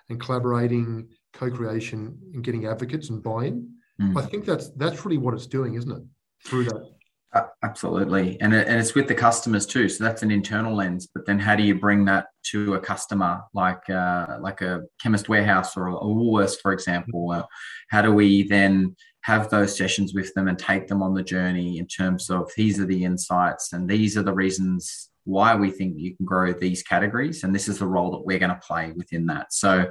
and 0.09 0.19
collaborating, 0.19 1.09
co-creation, 1.35 2.17
and 2.33 2.43
getting 2.43 2.65
advocates 2.65 3.09
and 3.09 3.21
buy-in. 3.21 3.69
Mm. 4.01 4.21
I 4.21 4.25
think 4.25 4.45
that's 4.45 4.69
that's 4.71 5.05
really 5.05 5.17
what 5.17 5.33
it's 5.33 5.47
doing, 5.47 5.75
isn't 5.75 5.91
it? 5.91 6.03
Through 6.45 6.65
that. 6.65 6.89
Uh, 7.33 7.47
absolutely, 7.63 8.39
and 8.39 8.53
it, 8.53 8.67
and 8.67 8.79
it's 8.79 8.95
with 8.95 9.07
the 9.07 9.15
customers 9.15 9.65
too. 9.65 9.89
So 9.89 10.03
that's 10.03 10.23
an 10.23 10.31
internal 10.31 10.73
lens. 10.73 11.07
But 11.13 11.25
then, 11.25 11.37
how 11.39 11.55
do 11.55 11.63
you 11.63 11.75
bring 11.75 12.05
that 12.05 12.27
to 12.51 12.75
a 12.75 12.79
customer, 12.79 13.41
like 13.53 13.89
uh, 13.89 14.37
like 14.39 14.61
a 14.61 14.83
chemist 15.01 15.29
warehouse 15.29 15.75
or 15.77 15.87
a 15.89 15.93
Woolworths, 15.93 16.59
for 16.61 16.71
example? 16.71 17.31
Uh, 17.31 17.43
how 17.89 18.01
do 18.01 18.13
we 18.13 18.47
then 18.47 18.95
have 19.21 19.49
those 19.49 19.75
sessions 19.75 20.13
with 20.13 20.33
them 20.35 20.47
and 20.47 20.59
take 20.59 20.87
them 20.87 21.01
on 21.01 21.13
the 21.13 21.23
journey 21.23 21.79
in 21.79 21.87
terms 21.87 22.29
of 22.29 22.51
these 22.55 22.79
are 22.79 22.85
the 22.85 23.03
insights 23.03 23.73
and 23.73 23.89
these 23.89 24.15
are 24.15 24.21
the 24.21 24.33
reasons 24.33 25.09
why 25.25 25.55
we 25.55 25.69
think 25.69 25.95
you 25.97 26.15
can 26.15 26.25
grow 26.25 26.53
these 26.53 26.83
categories 26.83 27.43
and 27.43 27.53
this 27.53 27.67
is 27.67 27.79
the 27.79 27.87
role 27.87 28.11
that 28.11 28.25
we're 28.25 28.39
going 28.39 28.49
to 28.49 28.67
play 28.67 28.93
within 28.95 29.25
that. 29.27 29.51
So 29.51 29.89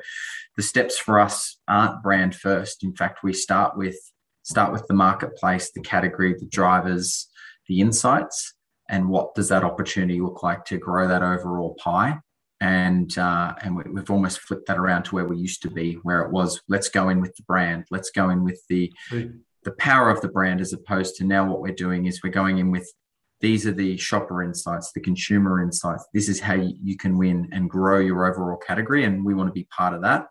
the 0.56 0.62
steps 0.62 0.96
for 0.96 1.20
us 1.20 1.58
aren't 1.68 2.02
brand 2.02 2.34
first. 2.34 2.82
In 2.82 2.94
fact 2.94 3.22
we 3.22 3.32
start 3.32 3.76
with 3.76 3.98
start 4.42 4.72
with 4.72 4.86
the 4.88 4.94
marketplace 4.94 5.72
the 5.72 5.80
category 5.80 6.34
the 6.38 6.46
drivers 6.46 7.28
the 7.66 7.80
insights 7.80 8.54
and 8.88 9.08
what 9.08 9.34
does 9.34 9.48
that 9.48 9.64
opportunity 9.64 10.20
look 10.20 10.42
like 10.42 10.64
to 10.66 10.78
grow 10.78 11.08
that 11.08 11.22
overall 11.22 11.74
pie? 11.74 12.18
And 12.60 13.16
uh, 13.18 13.54
and 13.62 13.76
we, 13.76 13.82
have 13.96 14.10
almost 14.10 14.40
flipped 14.40 14.68
that 14.68 14.78
around 14.78 15.04
to 15.04 15.14
where 15.14 15.24
we 15.26 15.36
used 15.36 15.62
to 15.62 15.70
be 15.70 15.94
where 16.02 16.22
it 16.22 16.30
was 16.30 16.62
let's 16.68 16.88
go 16.88 17.08
in 17.08 17.20
with 17.20 17.34
the 17.36 17.42
brand 17.42 17.84
let's 17.90 18.10
go 18.10 18.30
in 18.30 18.42
with 18.44 18.62
the 18.68 18.92
the 19.64 19.72
power 19.72 20.08
of 20.08 20.20
the 20.20 20.28
brand 20.28 20.60
as 20.60 20.72
opposed 20.72 21.16
to 21.16 21.24
now 21.24 21.46
what 21.46 21.60
we're 21.60 21.74
doing 21.74 22.06
is 22.06 22.22
we're 22.22 22.30
going 22.30 22.58
in 22.58 22.70
with 22.70 22.90
these 23.40 23.66
are 23.66 23.72
the 23.72 23.96
shopper 23.96 24.42
insights, 24.42 24.92
the 24.92 25.00
consumer 25.00 25.62
insights. 25.62 26.06
This 26.14 26.28
is 26.28 26.40
how 26.40 26.54
you 26.54 26.96
can 26.96 27.18
win 27.18 27.48
and 27.52 27.68
grow 27.68 27.98
your 27.98 28.26
overall 28.26 28.56
category. 28.56 29.04
And 29.04 29.24
we 29.24 29.34
want 29.34 29.48
to 29.48 29.52
be 29.52 29.68
part 29.76 29.94
of 29.94 30.02
that. 30.02 30.26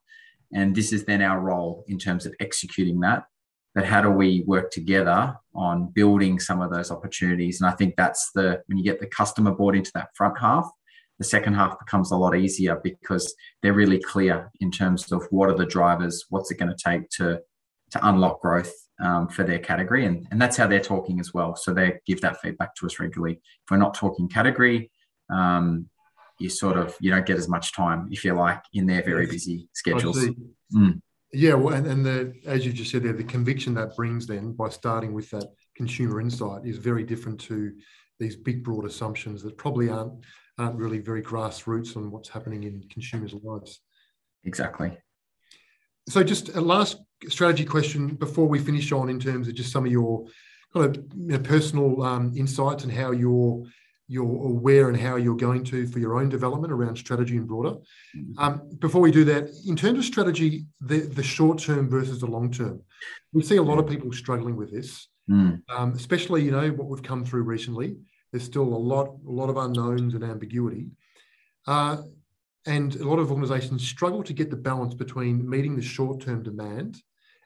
And 0.54 0.76
this 0.76 0.94
is 0.94 1.06
then 1.06 1.22
our 1.22 1.40
role 1.40 1.84
in 1.88 1.98
terms 1.98 2.26
of 2.26 2.34
executing 2.40 3.00
that. 3.02 3.24
But 3.76 3.86
how 3.86 4.02
do 4.02 4.10
we 4.10 4.44
work 4.46 4.72
together 4.72 5.36
on 5.56 5.92
building 5.94 6.40
some 6.40 6.62
of 6.62 6.72
those 6.72 6.92
opportunities? 6.92 7.60
And 7.60 7.70
I 7.70 7.74
think 7.74 7.96
that's 7.98 8.32
the 8.36 8.62
when 8.68 8.78
you 8.78 8.84
get 8.84 9.00
the 9.00 9.08
customer 9.08 9.52
bought 9.52 9.76
into 9.76 9.92
that 9.96 10.10
front 10.16 10.38
half, 10.40 10.70
the 11.18 11.24
second 11.24 11.56
half 11.56 11.80
becomes 11.80 12.12
a 12.12 12.18
lot 12.18 12.36
easier 12.36 12.80
because 12.84 13.34
they're 13.62 13.74
really 13.74 14.00
clear 14.00 14.52
in 14.60 14.72
terms 14.72 15.12
of 15.12 15.26
what 15.32 15.50
are 15.50 15.58
the 15.58 15.66
drivers, 15.66 16.26
what's 16.30 16.52
it 16.52 16.60
going 16.60 16.74
to 16.76 16.84
take 16.84 17.10
to 17.18 17.42
to 17.92 18.08
unlock 18.08 18.42
growth 18.42 18.74
um, 19.02 19.28
for 19.28 19.44
their 19.44 19.60
category. 19.60 20.06
And, 20.06 20.28
and 20.32 20.42
that's 20.42 20.58
how 20.58 20.68
they're 20.68 20.80
talking 20.80 21.20
as 21.20 21.34
well. 21.34 21.56
So 21.56 21.74
they 21.74 22.00
give 22.06 22.22
that 22.22 22.42
feedback 22.42 22.76
to 22.76 22.86
us 22.86 23.00
regularly. 23.00 23.34
If 23.34 23.72
we're 23.72 23.78
not 23.78 23.94
talking 23.94 24.28
category, 24.28 24.92
um, 25.30 25.90
you 26.40 26.50
sort 26.50 26.78
of 26.78 26.96
you 27.00 27.12
don't 27.12 27.26
get 27.26 27.38
as 27.38 27.48
much 27.48 27.74
time 27.74 28.10
if 28.12 28.26
you 28.26 28.34
like 28.34 28.62
in 28.74 28.86
their 28.86 29.04
very 29.04 29.28
busy 29.28 29.70
schedules. 29.74 30.26
Mm. 30.74 31.02
Yeah, 31.32 31.56
well, 31.56 31.74
and, 31.74 31.88
and 31.88 32.06
the 32.06 32.34
as 32.46 32.66
you 32.66 32.72
just 32.72 32.92
said 32.92 33.04
there, 33.04 33.14
the 33.14 33.24
conviction 33.24 33.74
that 33.76 33.96
brings 33.96 34.28
then 34.28 34.54
by 34.54 34.70
starting 34.70 35.14
with 35.14 35.30
that 35.32 35.48
consumer 35.76 36.22
insight 36.22 36.66
is 36.66 36.78
very 36.78 37.04
different 37.04 37.40
to 37.42 37.74
these 38.20 38.36
big 38.36 38.64
broad 38.64 38.86
assumptions 38.86 39.42
that 39.44 39.58
probably 39.58 39.90
aren't 39.90 40.14
aren't 40.60 40.76
really 40.76 41.00
very 41.00 41.22
grassroots 41.22 41.98
on 41.98 42.12
what's 42.12 42.30
happening 42.30 42.64
in 42.64 42.84
consumers' 42.92 43.34
lives. 43.34 43.82
Exactly. 44.44 44.98
So, 46.08 46.24
just 46.24 46.50
a 46.50 46.62
last 46.62 46.98
strategy 47.30 47.66
question 47.66 48.16
before 48.16 48.48
we 48.48 48.60
finish 48.60 48.92
on 48.92 49.10
in 49.10 49.20
terms 49.20 49.48
of 49.48 49.56
just 49.56 49.72
some 49.72 49.86
of 49.86 49.92
your 49.92 50.26
kind 50.74 50.86
of 50.86 51.04
you 51.16 51.28
know, 51.28 51.40
personal 51.40 52.02
um, 52.04 52.34
insights 52.36 52.84
and 52.84 52.92
how 52.92 53.12
you're 53.12 53.64
you're 54.08 54.26
aware 54.26 54.90
and 54.90 55.00
how 55.00 55.16
you're 55.16 55.36
going 55.36 55.64
to 55.64 55.88
for 55.88 56.00
your 56.00 56.20
own 56.20 56.28
development 56.28 56.74
around 56.74 56.98
strategy 56.98 57.38
and 57.38 57.48
broader. 57.48 57.78
Mm-hmm. 58.16 58.38
Um, 58.38 58.70
before 58.80 59.02
we 59.02 59.12
do 59.12 59.24
that, 59.26 59.50
in 59.66 59.76
terms 59.76 60.00
of 60.00 60.06
strategy, 60.06 60.66
the, 60.82 61.00
the 61.00 61.24
short 61.24 61.58
term 61.58 61.90
versus 61.90 62.20
the 62.20 62.28
long 62.28 62.52
term, 62.52 62.82
we 63.32 63.44
see 63.44 63.56
a 63.56 63.64
lot 63.64 63.80
of 63.80 63.88
people 63.88 64.12
struggling 64.12 64.58
with 64.58 64.72
this, 64.72 65.08
mm. 65.30 65.62
um, 65.70 65.94
especially 65.94 66.44
you 66.44 66.52
know 66.52 66.70
what 66.72 66.90
we've 66.90 67.04
come 67.04 67.24
through 67.24 67.44
recently. 67.44 67.96
There's 68.32 68.44
still 68.44 68.64
a 68.64 68.84
lot 68.92 69.08
a 69.08 69.32
lot 69.32 69.50
of 69.50 69.58
unknowns 69.58 70.14
and 70.16 70.24
ambiguity. 70.24 70.88
Uh, 71.66 71.98
and 72.66 72.96
a 72.96 73.08
lot 73.08 73.20
of 73.20 73.30
organizations 73.32 73.88
struggle 73.88 74.24
to 74.24 74.34
get 74.34 74.50
the 74.50 74.56
balance 74.56 74.94
between 74.94 75.50
meeting 75.50 75.76
the 75.76 75.82
short 75.82 76.22
term 76.22 76.44
demand 76.44 77.02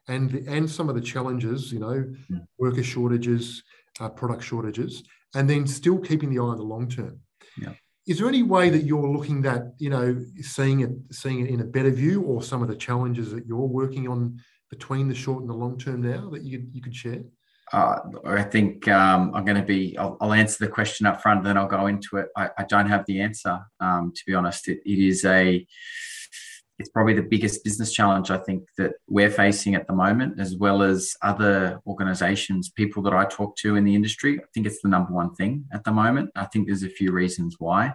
and 0.07 0.31
the, 0.31 0.45
and 0.47 0.69
some 0.69 0.89
of 0.89 0.95
the 0.95 1.01
challenges, 1.01 1.71
you 1.71 1.79
know, 1.79 2.05
mm. 2.31 2.47
worker 2.57 2.83
shortages, 2.83 3.63
uh, 3.99 4.09
product 4.09 4.43
shortages, 4.43 5.03
and 5.35 5.49
then 5.49 5.67
still 5.67 5.97
keeping 5.97 6.29
the 6.29 6.39
eye 6.39 6.43
on 6.43 6.57
the 6.57 6.63
long 6.63 6.87
term. 6.87 7.19
Yeah. 7.57 7.73
Is 8.07 8.19
there 8.19 8.29
any 8.29 8.43
way 8.43 8.69
that 8.69 8.83
you're 8.83 9.09
looking 9.09 9.45
at, 9.45 9.73
you 9.79 9.89
know, 9.89 10.23
seeing 10.41 10.79
it 10.79 10.91
seeing 11.11 11.45
it 11.45 11.49
in 11.49 11.59
a 11.59 11.65
better 11.65 11.91
view, 11.91 12.21
or 12.21 12.41
some 12.41 12.61
of 12.61 12.69
the 12.69 12.75
challenges 12.75 13.31
that 13.31 13.45
you're 13.45 13.57
working 13.57 14.07
on 14.07 14.39
between 14.69 15.09
the 15.09 15.15
short 15.15 15.41
and 15.41 15.49
the 15.49 15.53
long 15.53 15.77
term 15.77 16.01
now 16.01 16.29
that 16.29 16.43
you 16.43 16.67
you 16.71 16.81
could 16.81 16.95
share? 16.95 17.23
Uh, 17.73 17.99
I 18.25 18.43
think 18.43 18.87
um, 18.87 19.31
I'm 19.35 19.43
going 19.43 19.57
to 19.57 19.65
be. 19.65 19.97
I'll, 19.97 20.17
I'll, 20.21 20.33
answer 20.33 20.57
the 20.65 20.71
question 20.71 21.05
up 21.05 21.21
front, 21.21 21.43
then 21.43 21.57
I'll 21.57 21.67
go 21.67 21.87
into 21.87 22.17
it. 22.17 22.27
I, 22.35 22.49
I 22.57 22.63
don't 22.63 22.87
have 22.87 23.05
the 23.07 23.19
answer, 23.19 23.59
um, 23.81 24.13
to 24.15 24.21
be 24.25 24.33
honest. 24.33 24.69
It, 24.69 24.79
it 24.85 24.99
is 24.99 25.25
a. 25.25 25.65
It's 26.79 26.89
probably 26.89 27.15
the 27.15 27.23
biggest 27.23 27.63
business 27.63 27.91
challenge 27.91 28.29
I 28.29 28.37
think 28.37 28.63
that 28.77 28.93
we're 29.09 29.31
facing 29.31 29.73
at 29.73 29.87
the 29.87 29.93
moment, 29.93 30.39
as 30.39 30.55
well 30.55 30.83
as 30.83 31.15
other 31.23 31.81
organisations, 31.87 32.69
people 32.69 33.01
that 33.03 33.13
I 33.13 33.25
talk 33.25 33.57
to 33.57 33.75
in 33.75 33.83
the 33.83 33.95
industry. 33.95 34.39
I 34.39 34.43
think 34.53 34.67
it's 34.67 34.81
the 34.81 34.89
number 34.89 35.11
one 35.11 35.33
thing 35.33 35.65
at 35.73 35.83
the 35.83 35.91
moment. 35.91 36.29
I 36.35 36.45
think 36.45 36.67
there's 36.67 36.83
a 36.83 36.89
few 36.89 37.11
reasons 37.11 37.55
why. 37.57 37.93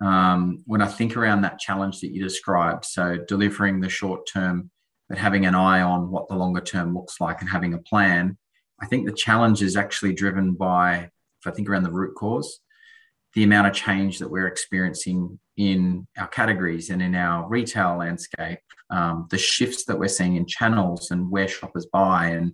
Um, 0.00 0.62
when 0.66 0.82
I 0.82 0.88
think 0.88 1.16
around 1.16 1.42
that 1.42 1.60
challenge 1.60 2.00
that 2.00 2.12
you 2.12 2.22
described, 2.22 2.84
so 2.84 3.16
delivering 3.28 3.80
the 3.80 3.88
short 3.88 4.28
term, 4.30 4.70
but 5.08 5.18
having 5.18 5.46
an 5.46 5.54
eye 5.54 5.80
on 5.80 6.10
what 6.10 6.28
the 6.28 6.34
longer 6.34 6.60
term 6.60 6.94
looks 6.94 7.20
like 7.20 7.40
and 7.40 7.48
having 7.48 7.74
a 7.74 7.78
plan 7.78 8.36
I 8.80 8.86
think 8.86 9.06
the 9.06 9.12
challenge 9.12 9.62
is 9.62 9.76
actually 9.76 10.14
driven 10.14 10.52
by, 10.52 11.10
if 11.40 11.46
I 11.46 11.50
think 11.50 11.68
around 11.68 11.84
the 11.84 11.92
root 11.92 12.14
cause, 12.14 12.60
the 13.34 13.44
amount 13.44 13.66
of 13.66 13.72
change 13.72 14.18
that 14.18 14.30
we're 14.30 14.46
experiencing 14.46 15.38
in 15.56 16.06
our 16.18 16.28
categories 16.28 16.90
and 16.90 17.02
in 17.02 17.14
our 17.14 17.48
retail 17.48 17.96
landscape, 17.96 18.60
um, 18.90 19.26
the 19.30 19.38
shifts 19.38 19.84
that 19.84 19.98
we're 19.98 20.08
seeing 20.08 20.36
in 20.36 20.46
channels 20.46 21.10
and 21.10 21.30
where 21.30 21.48
shoppers 21.48 21.86
buy, 21.86 22.28
and 22.28 22.52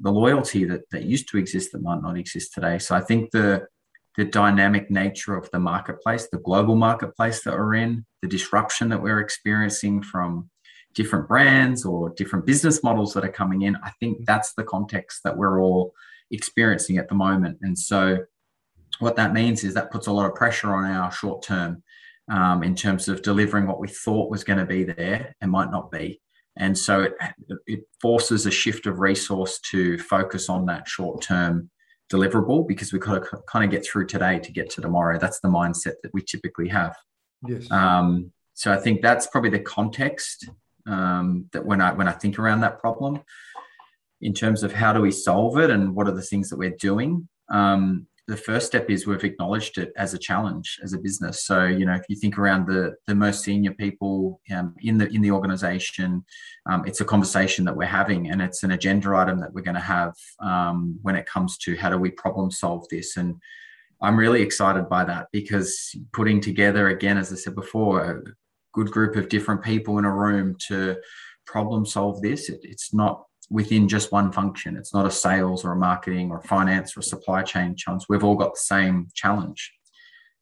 the 0.00 0.10
loyalty 0.10 0.64
that, 0.64 0.82
that 0.90 1.04
used 1.04 1.28
to 1.28 1.38
exist 1.38 1.72
that 1.72 1.82
might 1.82 2.02
not 2.02 2.18
exist 2.18 2.52
today. 2.52 2.78
So 2.78 2.94
I 2.94 3.00
think 3.00 3.30
the 3.30 3.66
the 4.16 4.24
dynamic 4.24 4.90
nature 4.90 5.36
of 5.36 5.50
the 5.50 5.58
marketplace, 5.58 6.28
the 6.30 6.38
global 6.38 6.76
marketplace 6.76 7.42
that 7.42 7.54
we're 7.54 7.74
in, 7.74 8.06
the 8.22 8.28
disruption 8.28 8.88
that 8.88 9.02
we're 9.02 9.18
experiencing 9.18 10.02
from 10.02 10.48
different 10.94 11.28
brands 11.28 11.84
or 11.84 12.10
different 12.10 12.46
business 12.46 12.82
models 12.82 13.12
that 13.14 13.24
are 13.24 13.32
coming 13.32 13.62
in, 13.62 13.76
I 13.76 13.90
think 14.00 14.24
that's 14.26 14.54
the 14.54 14.64
context 14.64 15.20
that 15.24 15.36
we're 15.36 15.62
all 15.62 15.94
experiencing 16.30 16.98
at 16.98 17.08
the 17.08 17.14
moment. 17.14 17.58
And 17.62 17.78
so, 17.78 18.18
what 19.00 19.16
that 19.16 19.32
means 19.32 19.64
is 19.64 19.74
that 19.74 19.90
puts 19.90 20.06
a 20.06 20.12
lot 20.12 20.26
of 20.26 20.34
pressure 20.34 20.72
on 20.72 20.84
our 20.84 21.10
short 21.10 21.42
term 21.42 21.82
um, 22.30 22.62
in 22.62 22.74
terms 22.74 23.08
of 23.08 23.22
delivering 23.22 23.66
what 23.66 23.80
we 23.80 23.88
thought 23.88 24.30
was 24.30 24.44
going 24.44 24.58
to 24.58 24.64
be 24.64 24.84
there 24.84 25.34
and 25.40 25.50
might 25.50 25.70
not 25.70 25.90
be. 25.90 26.20
And 26.56 26.78
so 26.78 27.02
it, 27.02 27.14
it 27.66 27.80
forces 28.00 28.46
a 28.46 28.50
shift 28.50 28.86
of 28.86 29.00
resource 29.00 29.58
to 29.70 29.98
focus 29.98 30.48
on 30.48 30.66
that 30.66 30.88
short 30.88 31.20
term 31.20 31.70
deliverable 32.12 32.66
because 32.66 32.92
we've 32.92 33.02
got 33.02 33.24
to 33.24 33.38
kind 33.48 33.64
of 33.64 33.70
get 33.70 33.84
through 33.84 34.06
today 34.06 34.38
to 34.38 34.52
get 34.52 34.70
to 34.70 34.80
tomorrow. 34.80 35.18
That's 35.18 35.40
the 35.40 35.48
mindset 35.48 35.94
that 36.02 36.12
we 36.12 36.22
typically 36.22 36.68
have. 36.68 36.94
Yes. 37.46 37.70
Um, 37.70 38.30
so 38.54 38.72
I 38.72 38.76
think 38.76 39.02
that's 39.02 39.26
probably 39.26 39.50
the 39.50 39.58
context 39.58 40.48
um, 40.86 41.46
that 41.52 41.64
when 41.64 41.80
I 41.80 41.92
when 41.92 42.08
I 42.08 42.12
think 42.12 42.38
around 42.38 42.60
that 42.60 42.78
problem, 42.78 43.20
in 44.20 44.32
terms 44.32 44.62
of 44.62 44.72
how 44.72 44.92
do 44.92 45.00
we 45.00 45.10
solve 45.10 45.58
it 45.58 45.70
and 45.70 45.94
what 45.94 46.08
are 46.08 46.14
the 46.14 46.22
things 46.22 46.48
that 46.50 46.58
we're 46.58 46.76
doing. 46.78 47.28
Um, 47.50 48.06
the 48.26 48.36
first 48.38 48.66
step 48.66 48.88
is 48.88 49.06
we've 49.06 49.22
acknowledged 49.22 49.76
it 49.76 49.92
as 49.98 50.14
a 50.14 50.18
challenge 50.18 50.80
as 50.82 50.94
a 50.94 50.98
business. 50.98 51.44
So 51.44 51.66
you 51.66 51.84
know, 51.84 51.92
if 51.92 52.04
you 52.08 52.16
think 52.16 52.38
around 52.38 52.66
the 52.66 52.94
the 53.06 53.14
most 53.14 53.44
senior 53.44 53.72
people 53.74 54.40
um, 54.54 54.74
in 54.80 54.96
the 54.96 55.08
in 55.08 55.20
the 55.20 55.30
organization, 55.30 56.24
um, 56.64 56.86
it's 56.86 57.02
a 57.02 57.04
conversation 57.04 57.66
that 57.66 57.76
we're 57.76 57.84
having, 57.84 58.30
and 58.30 58.40
it's 58.40 58.62
an 58.62 58.70
agenda 58.70 59.14
item 59.14 59.40
that 59.40 59.52
we're 59.52 59.60
going 59.60 59.74
to 59.74 59.80
have 59.80 60.14
um, 60.40 60.98
when 61.02 61.16
it 61.16 61.26
comes 61.26 61.58
to 61.58 61.76
how 61.76 61.90
do 61.90 61.98
we 61.98 62.10
problem 62.10 62.50
solve 62.50 62.86
this. 62.90 63.18
And 63.18 63.34
I'm 64.00 64.16
really 64.18 64.40
excited 64.40 64.88
by 64.88 65.04
that 65.04 65.28
because 65.30 65.94
putting 66.14 66.40
together 66.40 66.88
again, 66.88 67.18
as 67.18 67.30
I 67.30 67.36
said 67.36 67.54
before, 67.54 68.24
good 68.74 68.90
group 68.90 69.16
of 69.16 69.28
different 69.28 69.62
people 69.62 69.98
in 69.98 70.04
a 70.04 70.14
room 70.14 70.56
to 70.68 70.96
problem 71.46 71.86
solve 71.86 72.20
this. 72.20 72.48
It, 72.48 72.60
it's 72.62 72.92
not 72.92 73.24
within 73.50 73.88
just 73.88 74.12
one 74.12 74.32
function. 74.32 74.76
It's 74.76 74.94
not 74.94 75.06
a 75.06 75.10
sales 75.10 75.64
or 75.64 75.72
a 75.72 75.76
marketing 75.76 76.30
or 76.30 76.40
finance 76.42 76.96
or 76.96 77.02
supply 77.02 77.42
chain 77.42 77.76
challenge. 77.76 78.04
We've 78.08 78.24
all 78.24 78.36
got 78.36 78.54
the 78.54 78.60
same 78.60 79.08
challenge. 79.14 79.72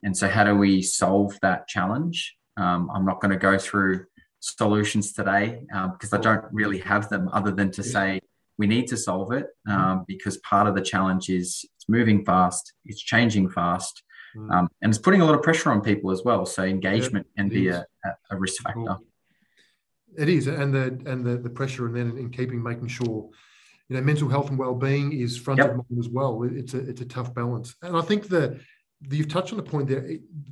And 0.03 0.17
so, 0.17 0.29
how 0.29 0.45
do 0.45 0.55
we 0.57 0.83
solve 0.83 1.39
that 1.43 1.69
challenge? 1.69 2.37
Um, 2.57 2.91
I'm 2.93 3.05
not 3.05 3.21
going 3.21 3.31
to 3.31 3.39
go 3.39 3.59
through 3.59 4.07
solutions 4.41 5.13
today 5.13 5.65
um, 5.73 5.93
because 5.93 6.13
I 6.13 6.19
don't 6.19 6.45
really 6.53 6.79
have 6.79 7.09
them 7.09 7.31
other 7.33 7.53
than 7.53 7.71
to 7.73 7.83
say 7.83 8.21
we 8.59 8.67
need 8.67 8.89
to 8.89 8.97
solve 8.97 9.33
it 9.33 9.47
um, 9.69 10.05
because 10.07 10.37
part 10.39 10.67
of 10.67 10.75
the 10.75 10.83
challenge 10.83 11.29
is 11.29 11.65
it's 11.77 11.89
moving 11.89 12.25
fast, 12.25 12.75
it's 12.85 13.01
changing 13.01 13.49
fast, 13.51 14.03
mm. 14.37 14.51
um, 14.53 14.69
and 14.81 14.91
it's 14.91 14.99
putting 14.99 15.21
a 15.21 15.25
lot 15.25 15.35
of 15.35 15.43
pressure 15.43 15.71
on 15.71 15.81
people 15.81 16.11
as 16.11 16.23
well. 16.25 16.47
So 16.47 16.63
engagement 16.63 17.27
yeah, 17.35 17.43
can 17.43 17.49
be 17.49 17.69
a, 17.69 17.87
a, 18.31 18.37
risk 18.37 18.63
factor. 18.63 18.81
Cool. 18.81 19.05
It 20.19 20.29
is, 20.29 20.47
and 20.47 20.75
the 20.75 21.11
and 21.11 21.25
the, 21.25 21.37
the 21.37 21.51
pressure, 21.51 21.87
and 21.87 21.97
then 21.97 22.19
in 22.19 22.31
keeping 22.31 22.63
making 22.63 22.89
sure, 22.89 23.31
you 23.89 23.97
know, 23.97 24.03
mental 24.03 24.29
health 24.29 24.51
and 24.51 24.59
well 24.59 24.75
being 24.75 25.13
is 25.13 25.39
front 25.39 25.59
yep. 25.59 25.71
of 25.71 25.77
mind 25.77 25.99
as 25.99 26.09
well. 26.09 26.43
It's 26.43 26.75
a 26.75 26.79
it's 26.79 27.01
a 27.01 27.07
tough 27.07 27.35
balance, 27.35 27.75
and 27.83 27.97
I 27.97 28.03
think 28.03 28.29
that 28.29 28.61
you've 29.11 29.29
touched 29.29 29.53
on 29.53 29.57
the 29.57 29.63
point 29.63 29.89
there. 29.89 30.07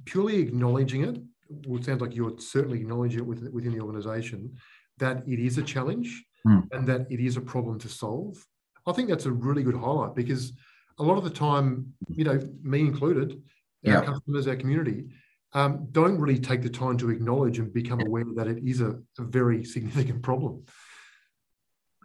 Purely 0.07 0.37
acknowledging 0.37 1.05
it, 1.05 1.19
well, 1.67 1.79
it 1.79 1.85
sounds 1.85 2.01
like 2.01 2.15
you're 2.15 2.39
certainly 2.39 2.81
acknowledging 2.81 3.21
it 3.21 3.27
within, 3.27 3.53
within 3.53 3.73
the 3.73 3.81
organisation 3.81 4.57
that 4.99 5.27
it 5.27 5.39
is 5.39 5.59
a 5.59 5.63
challenge 5.63 6.25
mm. 6.47 6.67
and 6.73 6.87
that 6.87 7.07
it 7.11 7.21
is 7.21 7.37
a 7.37 7.41
problem 7.41 7.79
to 7.81 7.89
solve. 7.89 8.45
I 8.87 8.93
think 8.93 9.09
that's 9.09 9.27
a 9.27 9.33
really 9.33 9.63
good 9.63 9.75
highlight 9.75 10.15
because 10.15 10.53
a 10.99 11.03
lot 11.03 11.19
of 11.19 11.25
the 11.25 11.31
time, 11.31 11.93
you 12.09 12.25
know, 12.25 12.41
me 12.63 12.81
included, 12.81 13.43
our 13.87 14.05
customers, 14.05 14.47
our 14.47 14.57
community, 14.57 15.07
um, 15.53 15.89
don't 15.91 16.19
really 16.19 16.39
take 16.39 16.63
the 16.63 16.71
time 16.71 16.97
to 16.99 17.11
acknowledge 17.11 17.59
and 17.59 17.73
become 17.73 18.01
aware 18.01 18.25
that 18.37 18.47
it 18.47 18.63
is 18.65 18.81
a, 18.81 18.99
a 19.19 19.23
very 19.23 19.65
significant 19.65 20.23
problem. 20.23 20.65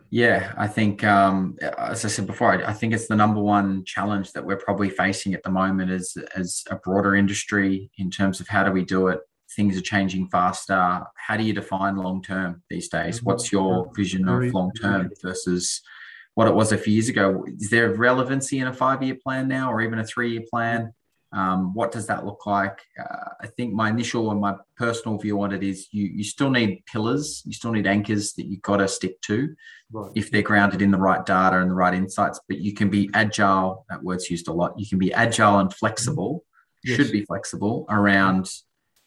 Yeah, 0.09 0.53
I 0.55 0.67
think, 0.67 1.03
um, 1.03 1.57
as 1.77 2.05
I 2.05 2.07
said 2.07 2.27
before, 2.27 2.53
I, 2.53 2.69
I, 2.69 2.73
think 2.73 2.93
it's 2.93 3.07
the 3.07 3.15
number 3.15 3.41
one 3.41 3.83
challenge 3.85 4.31
that 4.33 4.45
we're 4.45 4.55
probably 4.55 4.89
facing 4.89 5.33
at 5.33 5.43
the 5.43 5.49
moment 5.49 5.91
as, 5.91 6.15
as 6.35 6.63
a 6.69 6.75
broader 6.75 7.15
industry 7.15 7.89
in 7.97 8.11
terms 8.11 8.39
of 8.39 8.47
how 8.47 8.63
do 8.63 8.71
we 8.71 8.85
do 8.85 9.07
it. 9.07 9.19
Things 9.55 9.77
are 9.77 9.81
changing 9.81 10.29
faster. 10.29 11.03
How 11.15 11.37
do 11.37 11.43
you 11.43 11.53
define 11.53 11.97
long 11.97 12.21
term 12.21 12.63
these 12.69 12.87
days? 12.87 13.17
Mm-hmm. 13.17 13.25
What's 13.25 13.51
your 13.51 13.91
vision 13.95 14.27
of 14.27 14.53
long 14.53 14.71
term 14.79 15.11
versus 15.21 15.81
what 16.35 16.47
it 16.47 16.53
was 16.53 16.71
a 16.71 16.77
few 16.77 16.93
years 16.93 17.09
ago? 17.09 17.45
Is 17.59 17.69
there 17.69 17.93
relevancy 17.93 18.59
in 18.59 18.67
a 18.67 18.73
five 18.73 19.01
year 19.01 19.17
plan 19.21 19.47
now 19.47 19.71
or 19.71 19.81
even 19.81 19.99
a 19.99 20.05
three 20.05 20.31
year 20.31 20.43
plan? 20.49 20.93
Um, 21.35 21.73
what 21.73 21.91
does 21.91 22.07
that 22.07 22.25
look 22.25 22.45
like? 22.45 22.79
Uh, 22.97 23.29
I 23.41 23.47
think 23.47 23.73
my 23.73 23.89
initial 23.89 24.31
and 24.31 24.39
my 24.39 24.55
personal 24.77 25.17
view 25.17 25.41
on 25.41 25.51
it 25.51 25.63
is 25.63 25.87
you 25.91 26.05
you 26.05 26.23
still 26.23 26.49
need 26.49 26.83
pillars, 26.85 27.43
you 27.45 27.53
still 27.53 27.71
need 27.71 27.85
anchors 27.85 28.33
that 28.33 28.45
you've 28.45 28.61
got 28.61 28.77
to 28.77 28.87
stick 28.87 29.19
to 29.21 29.53
right. 29.91 30.11
if 30.15 30.31
they're 30.31 30.41
grounded 30.41 30.81
in 30.81 30.91
the 30.91 30.97
right 30.97 31.25
data 31.25 31.59
and 31.59 31.71
the 31.71 31.75
right 31.75 31.93
insights. 31.93 32.39
But 32.47 32.59
you 32.59 32.73
can 32.73 32.89
be 32.89 33.09
agile. 33.13 33.85
That 33.89 34.01
word's 34.01 34.29
used 34.29 34.47
a 34.47 34.53
lot. 34.53 34.79
You 34.79 34.87
can 34.87 34.97
be 34.97 35.13
agile 35.13 35.59
and 35.59 35.73
flexible. 35.73 36.43
Yes. 36.83 36.97
Should 36.97 37.11
be 37.11 37.25
flexible 37.25 37.85
around 37.89 38.49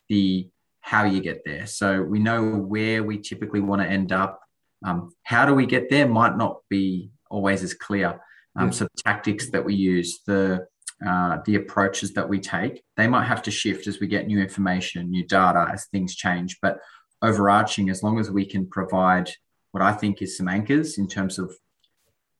the 0.08 0.48
how 0.80 1.04
you 1.04 1.20
get 1.20 1.42
there. 1.44 1.66
So 1.66 2.02
we 2.02 2.18
know 2.18 2.42
where 2.44 3.02
we 3.02 3.18
typically 3.18 3.60
want 3.60 3.82
to 3.82 3.88
end 3.88 4.12
up. 4.12 4.40
Um, 4.84 5.12
how 5.22 5.46
do 5.46 5.54
we 5.54 5.66
get 5.66 5.90
there 5.90 6.06
might 6.08 6.36
not 6.36 6.60
be 6.68 7.10
always 7.30 7.62
as 7.62 7.74
clear. 7.74 8.20
Um, 8.56 8.68
yes. 8.68 8.78
So 8.78 8.84
the 8.84 9.02
tactics 9.02 9.50
that 9.50 9.64
we 9.64 9.74
use, 9.74 10.20
the 10.26 10.66
uh, 11.06 11.38
the 11.44 11.56
approaches 11.56 12.12
that 12.14 12.28
we 12.28 12.40
take. 12.40 12.82
They 12.96 13.06
might 13.06 13.26
have 13.26 13.42
to 13.42 13.50
shift 13.50 13.86
as 13.86 14.00
we 14.00 14.06
get 14.06 14.26
new 14.26 14.40
information, 14.40 15.10
new 15.10 15.26
data, 15.26 15.68
as 15.72 15.86
things 15.86 16.14
change. 16.14 16.58
But 16.60 16.78
overarching, 17.22 17.90
as 17.90 18.02
long 18.02 18.18
as 18.18 18.30
we 18.30 18.44
can 18.44 18.66
provide 18.66 19.30
what 19.70 19.82
I 19.82 19.92
think 19.92 20.22
is 20.22 20.36
some 20.36 20.48
anchors 20.48 20.98
in 20.98 21.08
terms 21.08 21.38
of 21.38 21.54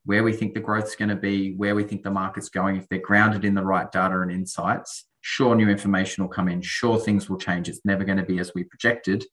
where 0.05 0.25
we 0.25 0.33
think 0.33 0.55
the 0.55 0.61
growth 0.61 0.87
is 0.87 0.97
going 0.97 1.11
to 1.11 1.17
be, 1.17 1.55
where 1.55 1.75
we 1.75 1.85
think 1.85 2.03
the 2.03 2.11
market's 2.11 2.49
going, 2.49 2.77
if 2.77 2.89
they're 2.89 2.99
grounded 2.99 3.45
in 3.45 3.55
the 3.55 3.63
right 3.63 3.91
data 3.93 4.21
and 4.21 4.33
insights, 4.33 5.05
sure, 5.21 5.55
new 5.55 5.69
information 5.69 6.25
will 6.25 6.31
come 6.31 6.49
in. 6.49 6.63
Sure, 6.63 6.99
things 6.99 7.29
will 7.29 7.39
change. 7.39 7.69
It's 7.69 7.85
never 7.85 8.05
going 8.05 8.19
to 8.19 8.25
be 8.25 8.39
as 8.39 8.53
we 8.55 8.65
projected. 8.65 9.25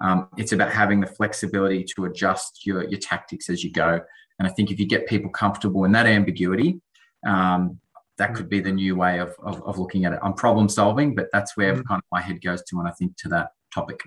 Um, 0.00 0.28
it's 0.36 0.52
about 0.52 0.72
having 0.72 1.00
the 1.00 1.06
flexibility 1.06 1.84
to 1.94 2.04
adjust 2.06 2.66
your, 2.66 2.84
your 2.84 3.00
tactics 3.00 3.48
as 3.48 3.64
you 3.64 3.72
go. 3.72 4.00
And 4.38 4.46
I 4.46 4.50
think 4.50 4.70
if 4.70 4.78
you 4.78 4.86
get 4.86 5.06
people 5.06 5.30
comfortable 5.30 5.84
in 5.84 5.92
that 5.92 6.06
ambiguity, 6.06 6.80
um, 7.26 7.78
that 8.18 8.34
could 8.34 8.48
be 8.48 8.60
the 8.60 8.72
new 8.72 8.96
way 8.96 9.18
of, 9.18 9.34
of, 9.42 9.62
of 9.62 9.78
looking 9.78 10.04
at 10.04 10.12
it. 10.12 10.20
I'm 10.22 10.32
problem 10.32 10.68
solving, 10.68 11.14
but 11.14 11.28
that's 11.32 11.56
where 11.56 11.74
mm 11.74 11.86
kind 11.86 11.98
of 11.98 12.04
my 12.10 12.20
head 12.20 12.40
goes 12.42 12.62
to 12.62 12.76
when 12.76 12.86
I 12.86 12.90
think 12.92 13.16
to 13.18 13.28
that 13.28 13.50
topic. 13.72 14.00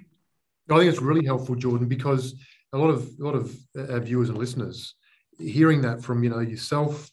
I 0.70 0.78
think 0.78 0.91
it's 0.91 1.01
really 1.01 1.26
helpful, 1.26 1.55
Jordan, 1.55 1.88
because 1.88 2.36
a 2.74 2.78
lot 2.78 2.89
of 2.89 3.10
a 3.20 3.24
lot 3.24 3.36
of 3.36 3.55
our 3.76 3.99
viewers 3.99 4.30
and 4.30 4.38
listeners 4.38 4.95
hearing 5.39 5.82
that 5.82 6.03
from 6.03 6.24
you 6.24 6.30
know 6.30 6.39
yourself, 6.39 7.10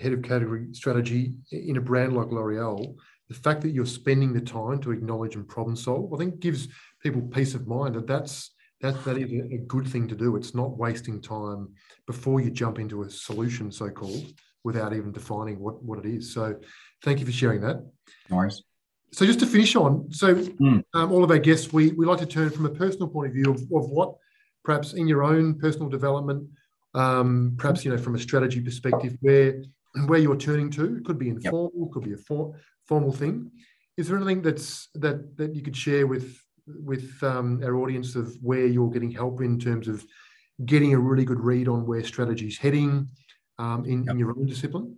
head 0.00 0.12
of 0.12 0.22
category 0.22 0.68
strategy 0.72 1.34
in 1.52 1.76
a 1.76 1.80
brand 1.80 2.16
like 2.16 2.28
L'Oreal, 2.28 2.96
the 3.28 3.34
fact 3.34 3.60
that 3.62 3.70
you're 3.70 3.86
spending 3.86 4.32
the 4.32 4.40
time 4.40 4.80
to 4.80 4.92
acknowledge 4.92 5.34
and 5.34 5.48
problem 5.48 5.76
solve, 5.76 6.12
I 6.14 6.16
think 6.16 6.40
gives 6.40 6.68
people 7.02 7.22
peace 7.22 7.54
of 7.54 7.66
mind 7.66 7.94
that 7.94 8.06
that's 8.06 8.52
that 8.80 9.04
that 9.04 9.18
is 9.18 9.32
a 9.32 9.58
good 9.58 9.86
thing 9.86 10.08
to 10.08 10.14
do. 10.14 10.36
It's 10.36 10.54
not 10.54 10.76
wasting 10.76 11.20
time 11.20 11.68
before 12.06 12.40
you 12.40 12.50
jump 12.50 12.78
into 12.78 13.02
a 13.02 13.10
solution, 13.10 13.70
so 13.70 13.90
called 13.90 14.32
without 14.66 14.92
even 14.98 15.10
defining 15.12 15.56
what, 15.64 15.76
what 15.88 15.98
it 16.02 16.06
is. 16.16 16.34
So 16.36 16.42
thank 17.04 17.16
you 17.20 17.26
for 17.30 17.36
sharing 17.40 17.60
that. 17.66 17.76
Nice. 18.28 18.56
So 19.12 19.24
just 19.24 19.40
to 19.44 19.46
finish 19.46 19.76
on, 19.76 19.90
so 20.10 20.34
mm. 20.34 20.82
um, 20.96 21.12
all 21.12 21.24
of 21.24 21.30
our 21.30 21.42
guests, 21.48 21.72
we, 21.72 21.92
we 21.98 22.04
like 22.04 22.18
to 22.18 22.26
turn 22.36 22.50
from 22.50 22.66
a 22.66 22.74
personal 22.82 23.08
point 23.08 23.28
of 23.28 23.34
view 23.38 23.48
of, 23.54 23.60
of 23.78 23.84
what 23.96 24.10
perhaps 24.64 24.88
in 25.00 25.06
your 25.12 25.22
own 25.22 25.44
personal 25.64 25.88
development, 25.88 26.40
um, 26.94 27.54
perhaps, 27.56 27.84
you 27.84 27.90
know, 27.92 28.02
from 28.06 28.16
a 28.16 28.18
strategy 28.18 28.60
perspective, 28.60 29.12
where 29.20 29.62
where 30.08 30.18
you're 30.18 30.36
turning 30.48 30.70
to, 30.70 30.96
it 30.96 31.04
could 31.06 31.18
be 31.18 31.30
informal, 31.30 31.72
yep. 31.74 31.92
could 31.92 32.04
be 32.04 32.12
a 32.12 32.22
for, 32.28 32.54
formal 32.88 33.12
thing. 33.12 33.34
Is 33.96 34.08
there 34.08 34.18
anything 34.18 34.42
that's 34.42 34.88
that 35.04 35.18
that 35.38 35.54
you 35.56 35.62
could 35.62 35.76
share 35.76 36.06
with 36.12 36.28
with 36.66 37.08
um, 37.22 37.48
our 37.66 37.76
audience 37.82 38.16
of 38.20 38.26
where 38.42 38.66
you're 38.66 38.90
getting 38.90 39.12
help 39.12 39.40
in 39.40 39.58
terms 39.58 39.86
of 39.88 40.04
getting 40.72 40.92
a 40.94 40.98
really 40.98 41.24
good 41.24 41.40
read 41.40 41.68
on 41.68 41.86
where 41.86 42.02
strategy 42.04 42.48
is 42.48 42.58
heading, 42.58 43.08
um, 43.58 43.84
in, 43.84 44.04
yep. 44.04 44.12
in 44.12 44.18
your 44.18 44.30
own 44.30 44.46
discipline? 44.46 44.96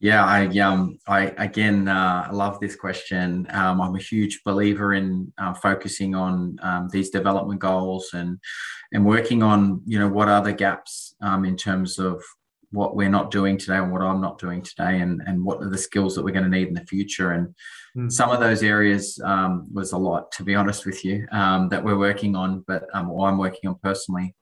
Yeah, 0.00 0.24
I 0.24 0.46
um, 0.58 0.98
I 1.06 1.32
again, 1.38 1.88
uh, 1.88 2.28
love 2.30 2.60
this 2.60 2.76
question. 2.76 3.46
Um, 3.50 3.80
I'm 3.80 3.94
a 3.94 3.98
huge 3.98 4.42
believer 4.44 4.92
in 4.92 5.32
uh, 5.38 5.54
focusing 5.54 6.14
on 6.14 6.58
um, 6.62 6.88
these 6.92 7.08
development 7.08 7.60
goals 7.60 8.10
and 8.12 8.38
and 8.92 9.06
working 9.06 9.42
on 9.42 9.80
you 9.86 9.98
know 9.98 10.08
what 10.08 10.28
are 10.28 10.42
the 10.42 10.52
gaps 10.52 11.14
um, 11.22 11.46
in 11.46 11.56
terms 11.56 11.98
of 11.98 12.22
what 12.70 12.96
we're 12.96 13.08
not 13.08 13.30
doing 13.30 13.56
today 13.56 13.76
and 13.76 13.90
what 13.90 14.02
I'm 14.02 14.20
not 14.20 14.38
doing 14.38 14.60
today, 14.60 15.00
and 15.00 15.22
and 15.26 15.42
what 15.42 15.62
are 15.62 15.70
the 15.70 15.78
skills 15.78 16.14
that 16.16 16.22
we're 16.22 16.34
going 16.34 16.50
to 16.50 16.50
need 16.50 16.68
in 16.68 16.74
the 16.74 16.84
future. 16.86 17.30
And 17.30 17.54
mm. 17.96 18.12
some 18.12 18.30
of 18.30 18.40
those 18.40 18.62
areas 18.62 19.18
um, 19.24 19.66
was 19.72 19.92
a 19.92 19.98
lot, 19.98 20.30
to 20.32 20.42
be 20.42 20.54
honest 20.54 20.84
with 20.84 21.02
you, 21.02 21.26
um, 21.32 21.70
that 21.70 21.82
we're 21.82 21.96
working 21.96 22.36
on, 22.36 22.64
but 22.66 22.84
um, 22.92 23.10
or 23.10 23.28
I'm 23.28 23.38
working 23.38 23.70
on 23.70 23.76
personally. 23.82 24.34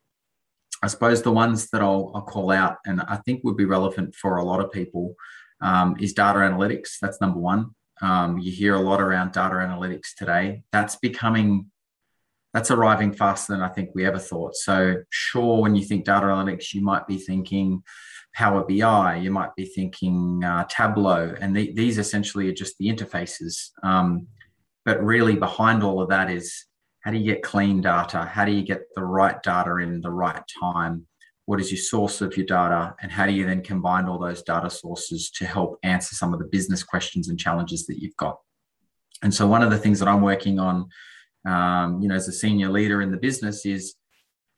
I 0.83 0.89
suppose 0.89 1.23
the 1.23 1.33
ones 1.33 1.69
that 1.71 1.81
I'll, 1.81 2.11
I'll 2.15 2.23
call 2.23 2.51
out, 2.51 2.77
and 2.87 3.01
I 3.03 3.17
think 3.17 3.45
would 3.45 3.57
be 3.57 3.65
relevant 3.65 4.15
for 4.15 4.37
a 4.37 4.45
lot 4.45 4.61
of 4.61 4.73
people, 4.73 5.15
um, 5.61 5.97
is 6.01 6.13
data 6.13 6.41
analytics. 6.41 6.99
That's 7.01 7.21
number 7.21 7.39
one. 7.39 7.71
Um, 8.01 8.39
you 8.39 8.51
hear 8.51 8.75
a 8.75 8.81
lot 8.81 9.01
around 9.01 9.33
data 9.33 9.55
analytics 9.55 10.15
today. 10.17 10.65
That's 10.73 10.97
becoming 10.97 11.71
that's 12.53 12.71
arriving 12.71 13.13
faster 13.15 13.55
than 13.55 13.63
I 13.63 13.69
think 13.69 13.91
we 13.95 14.05
ever 14.05 14.19
thought. 14.19 14.55
So, 14.57 14.97
sure, 15.09 15.63
when 15.63 15.75
you 15.75 15.85
think 15.85 16.05
data 16.05 16.27
analytics, 16.27 16.75
you 16.75 16.83
might 16.83 17.07
be 17.07 17.17
thinking 17.17 17.83
Power 18.35 18.65
BI, 18.65 19.17
you 19.23 19.31
might 19.31 19.55
be 19.57 19.65
thinking 19.65 20.43
uh, 20.45 20.65
Tableau, 20.69 21.35
and 21.41 21.57
the, 21.57 21.73
these 21.73 21.99
essentially 21.99 22.49
are 22.49 22.55
just 22.55 22.77
the 22.79 22.89
interfaces. 22.89 23.71
Um, 23.83 24.27
but 24.85 25.03
really, 25.03 25.37
behind 25.37 25.83
all 25.83 26.03
of 26.03 26.09
that 26.11 26.31
is 26.31 26.67
how 27.03 27.11
do 27.11 27.19
you 27.19 27.25
get 27.25 27.43
clean 27.43 27.81
data? 27.81 28.25
How 28.25 28.45
do 28.45 28.53
you 28.53 28.63
get 28.63 28.83
the 28.95 29.05
right 29.05 29.43
data 29.43 29.77
in 29.77 30.01
the 30.01 30.11
right 30.11 30.43
time? 30.61 31.07
What 31.47 31.61
is 31.61 31.71
your 31.71 31.79
source 31.79 32.21
of 32.21 32.37
your 32.37 32.47
data? 32.47 32.95
And 33.03 33.11
how 33.11 33.27
do 33.27 33.33
you 33.33 33.45
then 33.45 33.63
combine 33.63 34.07
all 34.07 34.19
those 34.19 34.43
data 34.43 34.71
sources 34.71 35.31
to 35.33 35.45
help 35.45 35.79
answer 35.83 36.15
some 36.15 36.33
of 36.33 36.39
the 36.39 36.47
business 36.47 36.83
questions 36.83 37.29
and 37.29 37.39
challenges 37.39 37.87
that 37.87 38.01
you've 38.01 38.17
got? 38.17 38.39
And 39.23 39.35
so, 39.35 39.47
one 39.47 39.63
of 39.63 39.71
the 39.71 39.79
things 39.79 39.99
that 39.99 40.09
I'm 40.09 40.23
working 40.23 40.59
on 40.59 40.89
um, 41.45 42.01
you 42.01 42.09
know, 42.09 42.15
as 42.15 42.29
a 42.29 42.33
senior 42.33 42.71
leader 42.71 43.03
in 43.03 43.11
the 43.11 43.17
business 43.17 43.67
is 43.67 43.95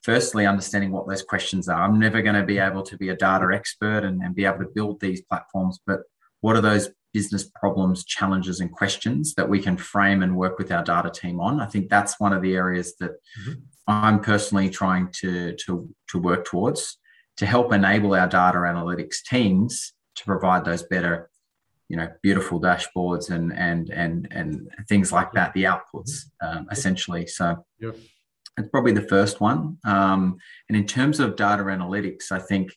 firstly 0.03 0.47
understanding 0.47 0.93
what 0.93 1.09
those 1.09 1.23
questions 1.23 1.69
are. 1.69 1.83
I'm 1.83 1.99
never 1.99 2.21
going 2.21 2.35
to 2.35 2.45
be 2.45 2.59
able 2.59 2.83
to 2.83 2.97
be 2.97 3.09
a 3.09 3.17
data 3.17 3.49
expert 3.55 4.05
and, 4.05 4.23
and 4.23 4.35
be 4.35 4.45
able 4.45 4.59
to 4.59 4.71
build 4.75 5.01
these 5.01 5.23
platforms, 5.23 5.81
but 5.87 6.01
what 6.43 6.57
are 6.57 6.61
those 6.61 6.91
business 7.15 7.45
problems, 7.45 8.05
challenges, 8.05 8.61
and 8.61 8.71
questions 8.71 9.35
that 9.37 9.49
we 9.49 9.61
can 9.61 9.79
frame 9.79 10.23
and 10.23 10.37
work 10.37 10.59
with 10.59 10.71
our 10.71 10.85
data 10.85 11.11
team 11.11 11.41
on? 11.41 11.61
I 11.61 11.67
think 11.67 11.89
that's 11.89 12.21
one 12.21 12.35
of 12.35 12.43
the 12.43 12.55
areas 12.55 12.97
that 13.01 13.13
mm-hmm. 13.41 13.53
I'm 13.87 14.21
personally 14.21 14.69
trying 14.69 15.09
to, 15.21 15.55
to, 15.65 15.89
to 16.09 16.19
work 16.19 16.45
towards 16.45 16.99
to 17.37 17.47
help 17.47 17.73
enable 17.73 18.15
our 18.15 18.29
data 18.29 18.59
analytics 18.59 19.23
teams 19.29 19.95
to 20.17 20.25
provide 20.25 20.65
those 20.65 20.83
better 20.83 21.31
you 21.89 21.97
know 21.97 22.09
beautiful 22.23 22.61
dashboards 22.61 23.31
and 23.31 23.53
and 23.53 23.91
and 23.91 24.29
and 24.31 24.69
things 24.89 25.13
like 25.13 25.33
that 25.33 25.53
the 25.53 25.65
outputs 25.65 26.25
um, 26.41 26.67
essentially 26.71 27.27
so 27.27 27.65
it's 28.57 28.69
probably 28.71 28.93
the 28.93 29.09
first 29.09 29.41
one 29.41 29.77
um, 29.85 30.37
and 30.69 30.79
in 30.79 30.87
terms 30.87 31.21
of 31.21 31.37
data 31.37 31.63
analytics 31.65 32.33
i 32.33 32.39
think 32.39 32.75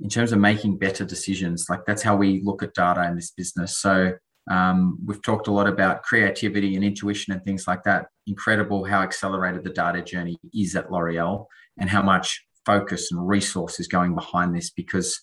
in 0.00 0.08
terms 0.08 0.32
of 0.32 0.38
making 0.38 0.78
better 0.78 1.04
decisions 1.04 1.66
like 1.68 1.80
that's 1.86 2.02
how 2.02 2.16
we 2.16 2.40
look 2.42 2.62
at 2.62 2.74
data 2.74 3.04
in 3.06 3.16
this 3.16 3.30
business 3.30 3.78
so 3.78 4.12
um, 4.50 4.98
we've 5.04 5.22
talked 5.22 5.46
a 5.46 5.52
lot 5.52 5.68
about 5.68 6.02
creativity 6.02 6.74
and 6.74 6.84
intuition 6.84 7.32
and 7.32 7.44
things 7.44 7.66
like 7.66 7.84
that 7.84 8.06
incredible 8.26 8.84
how 8.84 9.02
accelerated 9.02 9.62
the 9.62 9.70
data 9.70 10.02
journey 10.02 10.36
is 10.54 10.74
at 10.74 10.90
l'oreal 10.90 11.46
and 11.78 11.88
how 11.90 12.02
much 12.02 12.44
focus 12.66 13.12
and 13.12 13.26
resource 13.26 13.80
is 13.80 13.88
going 13.88 14.14
behind 14.14 14.54
this 14.54 14.70
because 14.70 15.22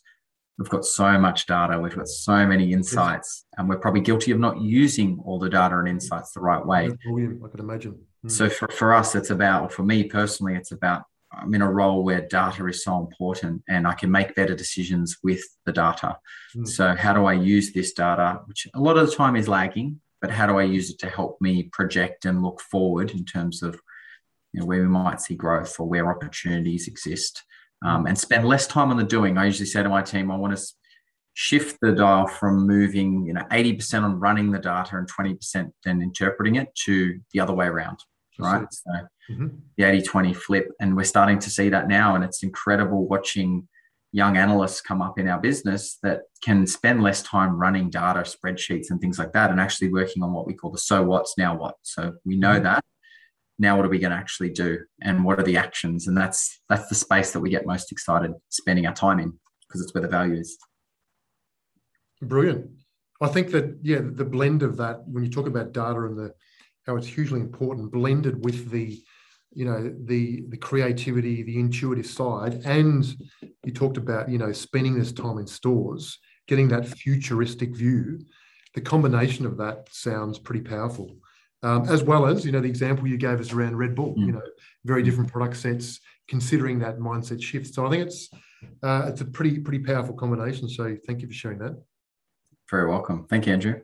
We've 0.57 0.69
got 0.69 0.86
so 0.86 1.19
much 1.19 1.45
data, 1.45 1.80
we've 1.80 1.95
got 1.95 2.07
so 2.07 2.45
many 2.47 2.73
insights, 2.73 3.45
and 3.57 3.69
we're 3.69 3.78
probably 3.78 4.01
guilty 4.01 4.32
of 4.32 4.39
not 4.39 4.59
using 4.59 5.21
all 5.23 5.38
the 5.38 5.49
data 5.49 5.78
and 5.78 5.88
insights 5.88 6.32
the 6.32 6.39
right 6.39 6.65
way. 6.65 6.86
I 6.88 7.47
could 7.47 7.59
imagine. 7.59 7.99
Mm. 8.25 8.32
So 8.32 8.49
for, 8.49 8.67
for 8.69 8.93
us, 8.93 9.13
it's 9.13 9.30
about, 9.30 9.71
for 9.71 9.84
me 9.84 10.05
personally, 10.05 10.55
it's 10.55 10.71
about 10.71 11.03
I'm 11.39 11.53
in 11.53 11.61
a 11.61 11.71
role 11.71 12.03
where 12.03 12.27
data 12.27 12.65
is 12.67 12.83
so 12.83 12.99
important 12.99 13.63
and 13.67 13.88
I 13.88 13.93
can 13.93 14.11
make 14.11 14.35
better 14.35 14.55
decisions 14.55 15.17
with 15.23 15.41
the 15.65 15.71
data. 15.71 16.17
Mm. 16.55 16.67
So, 16.67 16.95
how 16.95 17.13
do 17.13 17.25
I 17.25 17.33
use 17.33 17.73
this 17.73 17.93
data, 17.93 18.41
which 18.45 18.67
a 18.73 18.79
lot 18.79 18.97
of 18.97 19.09
the 19.09 19.15
time 19.15 19.35
is 19.35 19.47
lagging, 19.47 20.01
but 20.21 20.31
how 20.31 20.47
do 20.47 20.57
I 20.57 20.63
use 20.63 20.89
it 20.89 20.99
to 20.99 21.09
help 21.09 21.39
me 21.41 21.69
project 21.71 22.25
and 22.25 22.41
look 22.41 22.61
forward 22.61 23.11
in 23.11 23.25
terms 23.25 23.61
of 23.63 23.79
you 24.53 24.61
know, 24.61 24.65
where 24.65 24.81
we 24.81 24.88
might 24.88 25.21
see 25.21 25.35
growth 25.35 25.79
or 25.79 25.88
where 25.88 26.09
opportunities 26.09 26.88
exist? 26.88 27.43
um, 27.83 28.07
and 28.07 28.17
spend 28.17 28.47
less 28.47 28.67
time 28.67 28.89
on 28.89 28.97
the 28.97 29.03
doing. 29.03 29.38
I 29.38 29.45
usually 29.45 29.65
say 29.65 29.83
to 29.83 29.89
my 29.89 30.01
team, 30.01 30.31
I 30.31 30.35
want 30.35 30.57
to 30.57 30.63
shift 31.33 31.77
the 31.81 31.91
dial 31.91 32.27
from 32.27 32.65
moving, 32.65 33.25
you 33.25 33.33
know, 33.33 33.43
80% 33.51 34.03
on 34.03 34.19
running 34.19 34.51
the 34.51 34.59
data 34.59 34.97
and 34.97 35.09
20% 35.11 35.71
then 35.83 36.01
interpreting 36.01 36.55
it 36.55 36.73
to 36.85 37.19
the 37.33 37.39
other 37.39 37.53
way 37.53 37.67
around. 37.67 37.99
Right. 38.39 38.67
So 38.71 38.91
mm-hmm. 39.31 39.47
the 39.77 39.83
80 39.83 40.01
20 40.03 40.33
flip. 40.33 40.67
And 40.79 40.95
we're 40.95 41.03
starting 41.03 41.39
to 41.39 41.49
see 41.49 41.69
that 41.69 41.88
now. 41.88 42.15
And 42.15 42.23
it's 42.23 42.43
incredible 42.43 43.07
watching 43.07 43.67
young 44.11 44.38
analysts 44.38 44.81
come 44.81 45.01
up 45.01 45.19
in 45.19 45.27
our 45.27 45.39
business 45.39 45.97
that 46.01 46.21
can 46.41 46.65
spend 46.65 47.03
less 47.03 47.21
time 47.23 47.57
running 47.57 47.89
data 47.89 48.19
spreadsheets 48.19 48.89
and 48.89 49.01
things 49.01 49.19
like 49.19 49.33
that 49.33 49.51
and 49.51 49.59
actually 49.59 49.91
working 49.91 50.23
on 50.23 50.31
what 50.31 50.47
we 50.47 50.53
call 50.53 50.71
the 50.71 50.77
so 50.77 51.03
what's 51.03 51.38
now 51.38 51.55
what. 51.55 51.75
So 51.81 52.13
we 52.25 52.38
know 52.38 52.53
mm-hmm. 52.53 52.63
that 52.63 52.83
now 53.59 53.75
what 53.75 53.85
are 53.85 53.89
we 53.89 53.99
going 53.99 54.11
to 54.11 54.17
actually 54.17 54.49
do 54.49 54.79
and 55.01 55.23
what 55.23 55.39
are 55.39 55.43
the 55.43 55.57
actions 55.57 56.07
and 56.07 56.17
that's 56.17 56.61
that's 56.69 56.88
the 56.89 56.95
space 56.95 57.31
that 57.31 57.39
we 57.39 57.49
get 57.49 57.65
most 57.65 57.91
excited 57.91 58.31
spending 58.49 58.85
our 58.85 58.93
time 58.93 59.19
in 59.19 59.33
because 59.67 59.81
it's 59.81 59.93
where 59.93 60.01
the 60.01 60.07
value 60.07 60.35
is 60.35 60.57
brilliant 62.21 62.69
i 63.21 63.27
think 63.27 63.51
that 63.51 63.77
yeah 63.81 63.99
the 64.01 64.25
blend 64.25 64.63
of 64.63 64.77
that 64.77 65.07
when 65.07 65.23
you 65.23 65.29
talk 65.29 65.47
about 65.47 65.71
data 65.71 66.03
and 66.05 66.17
the 66.17 66.33
how 66.88 66.95
it's 66.95 67.07
hugely 67.07 67.39
important 67.39 67.91
blended 67.91 68.43
with 68.43 68.71
the 68.71 68.99
you 69.53 69.65
know 69.65 69.93
the 70.05 70.43
the 70.49 70.57
creativity 70.57 71.43
the 71.43 71.59
intuitive 71.59 72.05
side 72.05 72.61
and 72.65 73.15
you 73.63 73.71
talked 73.71 73.97
about 73.97 74.29
you 74.29 74.38
know 74.38 74.51
spending 74.51 74.97
this 74.97 75.11
time 75.11 75.38
in 75.38 75.47
stores 75.47 76.19
getting 76.47 76.67
that 76.67 76.88
futuristic 76.88 77.75
view 77.75 78.19
the 78.73 78.81
combination 78.81 79.45
of 79.45 79.57
that 79.57 79.88
sounds 79.91 80.39
pretty 80.39 80.61
powerful 80.61 81.17
um, 81.63 81.88
as 81.89 82.03
well 82.03 82.25
as 82.25 82.45
you 82.45 82.51
know 82.51 82.61
the 82.61 82.67
example 82.67 83.07
you 83.07 83.17
gave 83.17 83.39
us 83.39 83.51
around 83.51 83.77
Red 83.77 83.95
Bull. 83.95 84.15
Mm. 84.15 84.25
You 84.27 84.31
know, 84.33 84.41
very 84.85 85.03
different 85.03 85.31
product 85.31 85.57
sets, 85.57 85.99
considering 86.27 86.79
that 86.79 86.99
mindset 86.99 87.41
shift. 87.41 87.73
So 87.73 87.85
I 87.85 87.89
think 87.89 88.03
it's 88.03 88.29
uh, 88.83 89.05
it's 89.07 89.21
a 89.21 89.25
pretty 89.25 89.59
pretty 89.59 89.83
powerful 89.83 90.15
combination. 90.15 90.69
So 90.69 90.95
thank 91.05 91.21
you 91.21 91.27
for 91.27 91.33
sharing 91.33 91.59
that. 91.59 91.81
Very 92.69 92.88
welcome. 92.88 93.25
Thank 93.29 93.47
you, 93.47 93.53
Andrew. 93.53 93.81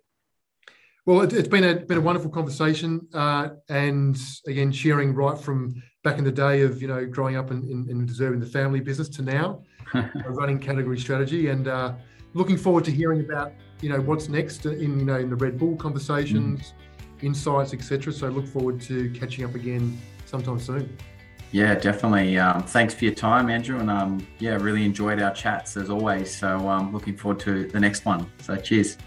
Well, 1.05 1.21
it, 1.21 1.31
has 1.31 1.47
been 1.47 1.63
a 1.63 1.75
been 1.75 1.97
a 1.97 2.01
wonderful 2.01 2.31
conversation, 2.31 3.07
uh, 3.13 3.49
and 3.69 4.17
again, 4.47 4.71
sharing 4.71 5.13
right 5.13 5.37
from 5.37 5.81
back 6.03 6.17
in 6.17 6.23
the 6.23 6.31
day 6.31 6.61
of 6.61 6.81
you 6.81 6.87
know 6.87 7.05
growing 7.05 7.35
up 7.35 7.51
and, 7.51 7.89
and 7.89 8.07
deserving 8.07 8.39
the 8.39 8.45
family 8.45 8.79
business 8.79 9.09
to 9.09 9.21
now 9.21 9.63
running 10.27 10.59
category 10.59 10.97
strategy, 10.97 11.49
and 11.49 11.67
uh, 11.67 11.93
looking 12.33 12.57
forward 12.57 12.85
to 12.85 12.91
hearing 12.91 13.19
about 13.19 13.51
you 13.81 13.89
know 13.89 13.99
what's 13.99 14.29
next 14.29 14.65
in 14.65 14.99
you 14.99 15.05
know 15.05 15.17
in 15.17 15.29
the 15.29 15.35
Red 15.35 15.57
Bull 15.57 15.75
conversations. 15.75 16.61
Mm 16.61 16.83
insights, 17.23 17.73
etc. 17.73 18.13
So 18.13 18.27
look 18.27 18.45
forward 18.45 18.81
to 18.81 19.09
catching 19.11 19.45
up 19.45 19.55
again 19.55 19.99
sometime 20.25 20.59
soon. 20.59 20.95
Yeah, 21.51 21.75
definitely. 21.75 22.37
Um, 22.37 22.63
thanks 22.63 22.93
for 22.93 23.05
your 23.05 23.13
time, 23.13 23.49
Andrew, 23.49 23.79
and 23.79 23.89
um, 23.89 24.27
yeah, 24.39 24.57
really 24.57 24.83
enjoyed 24.83 25.21
our 25.21 25.33
chats 25.33 25.77
as 25.77 25.89
always. 25.89 26.35
So 26.35 26.67
um, 26.67 26.91
looking 26.91 27.15
forward 27.15 27.39
to 27.41 27.67
the 27.67 27.79
next 27.79 28.05
one. 28.05 28.29
So 28.39 28.55
cheers. 28.55 28.97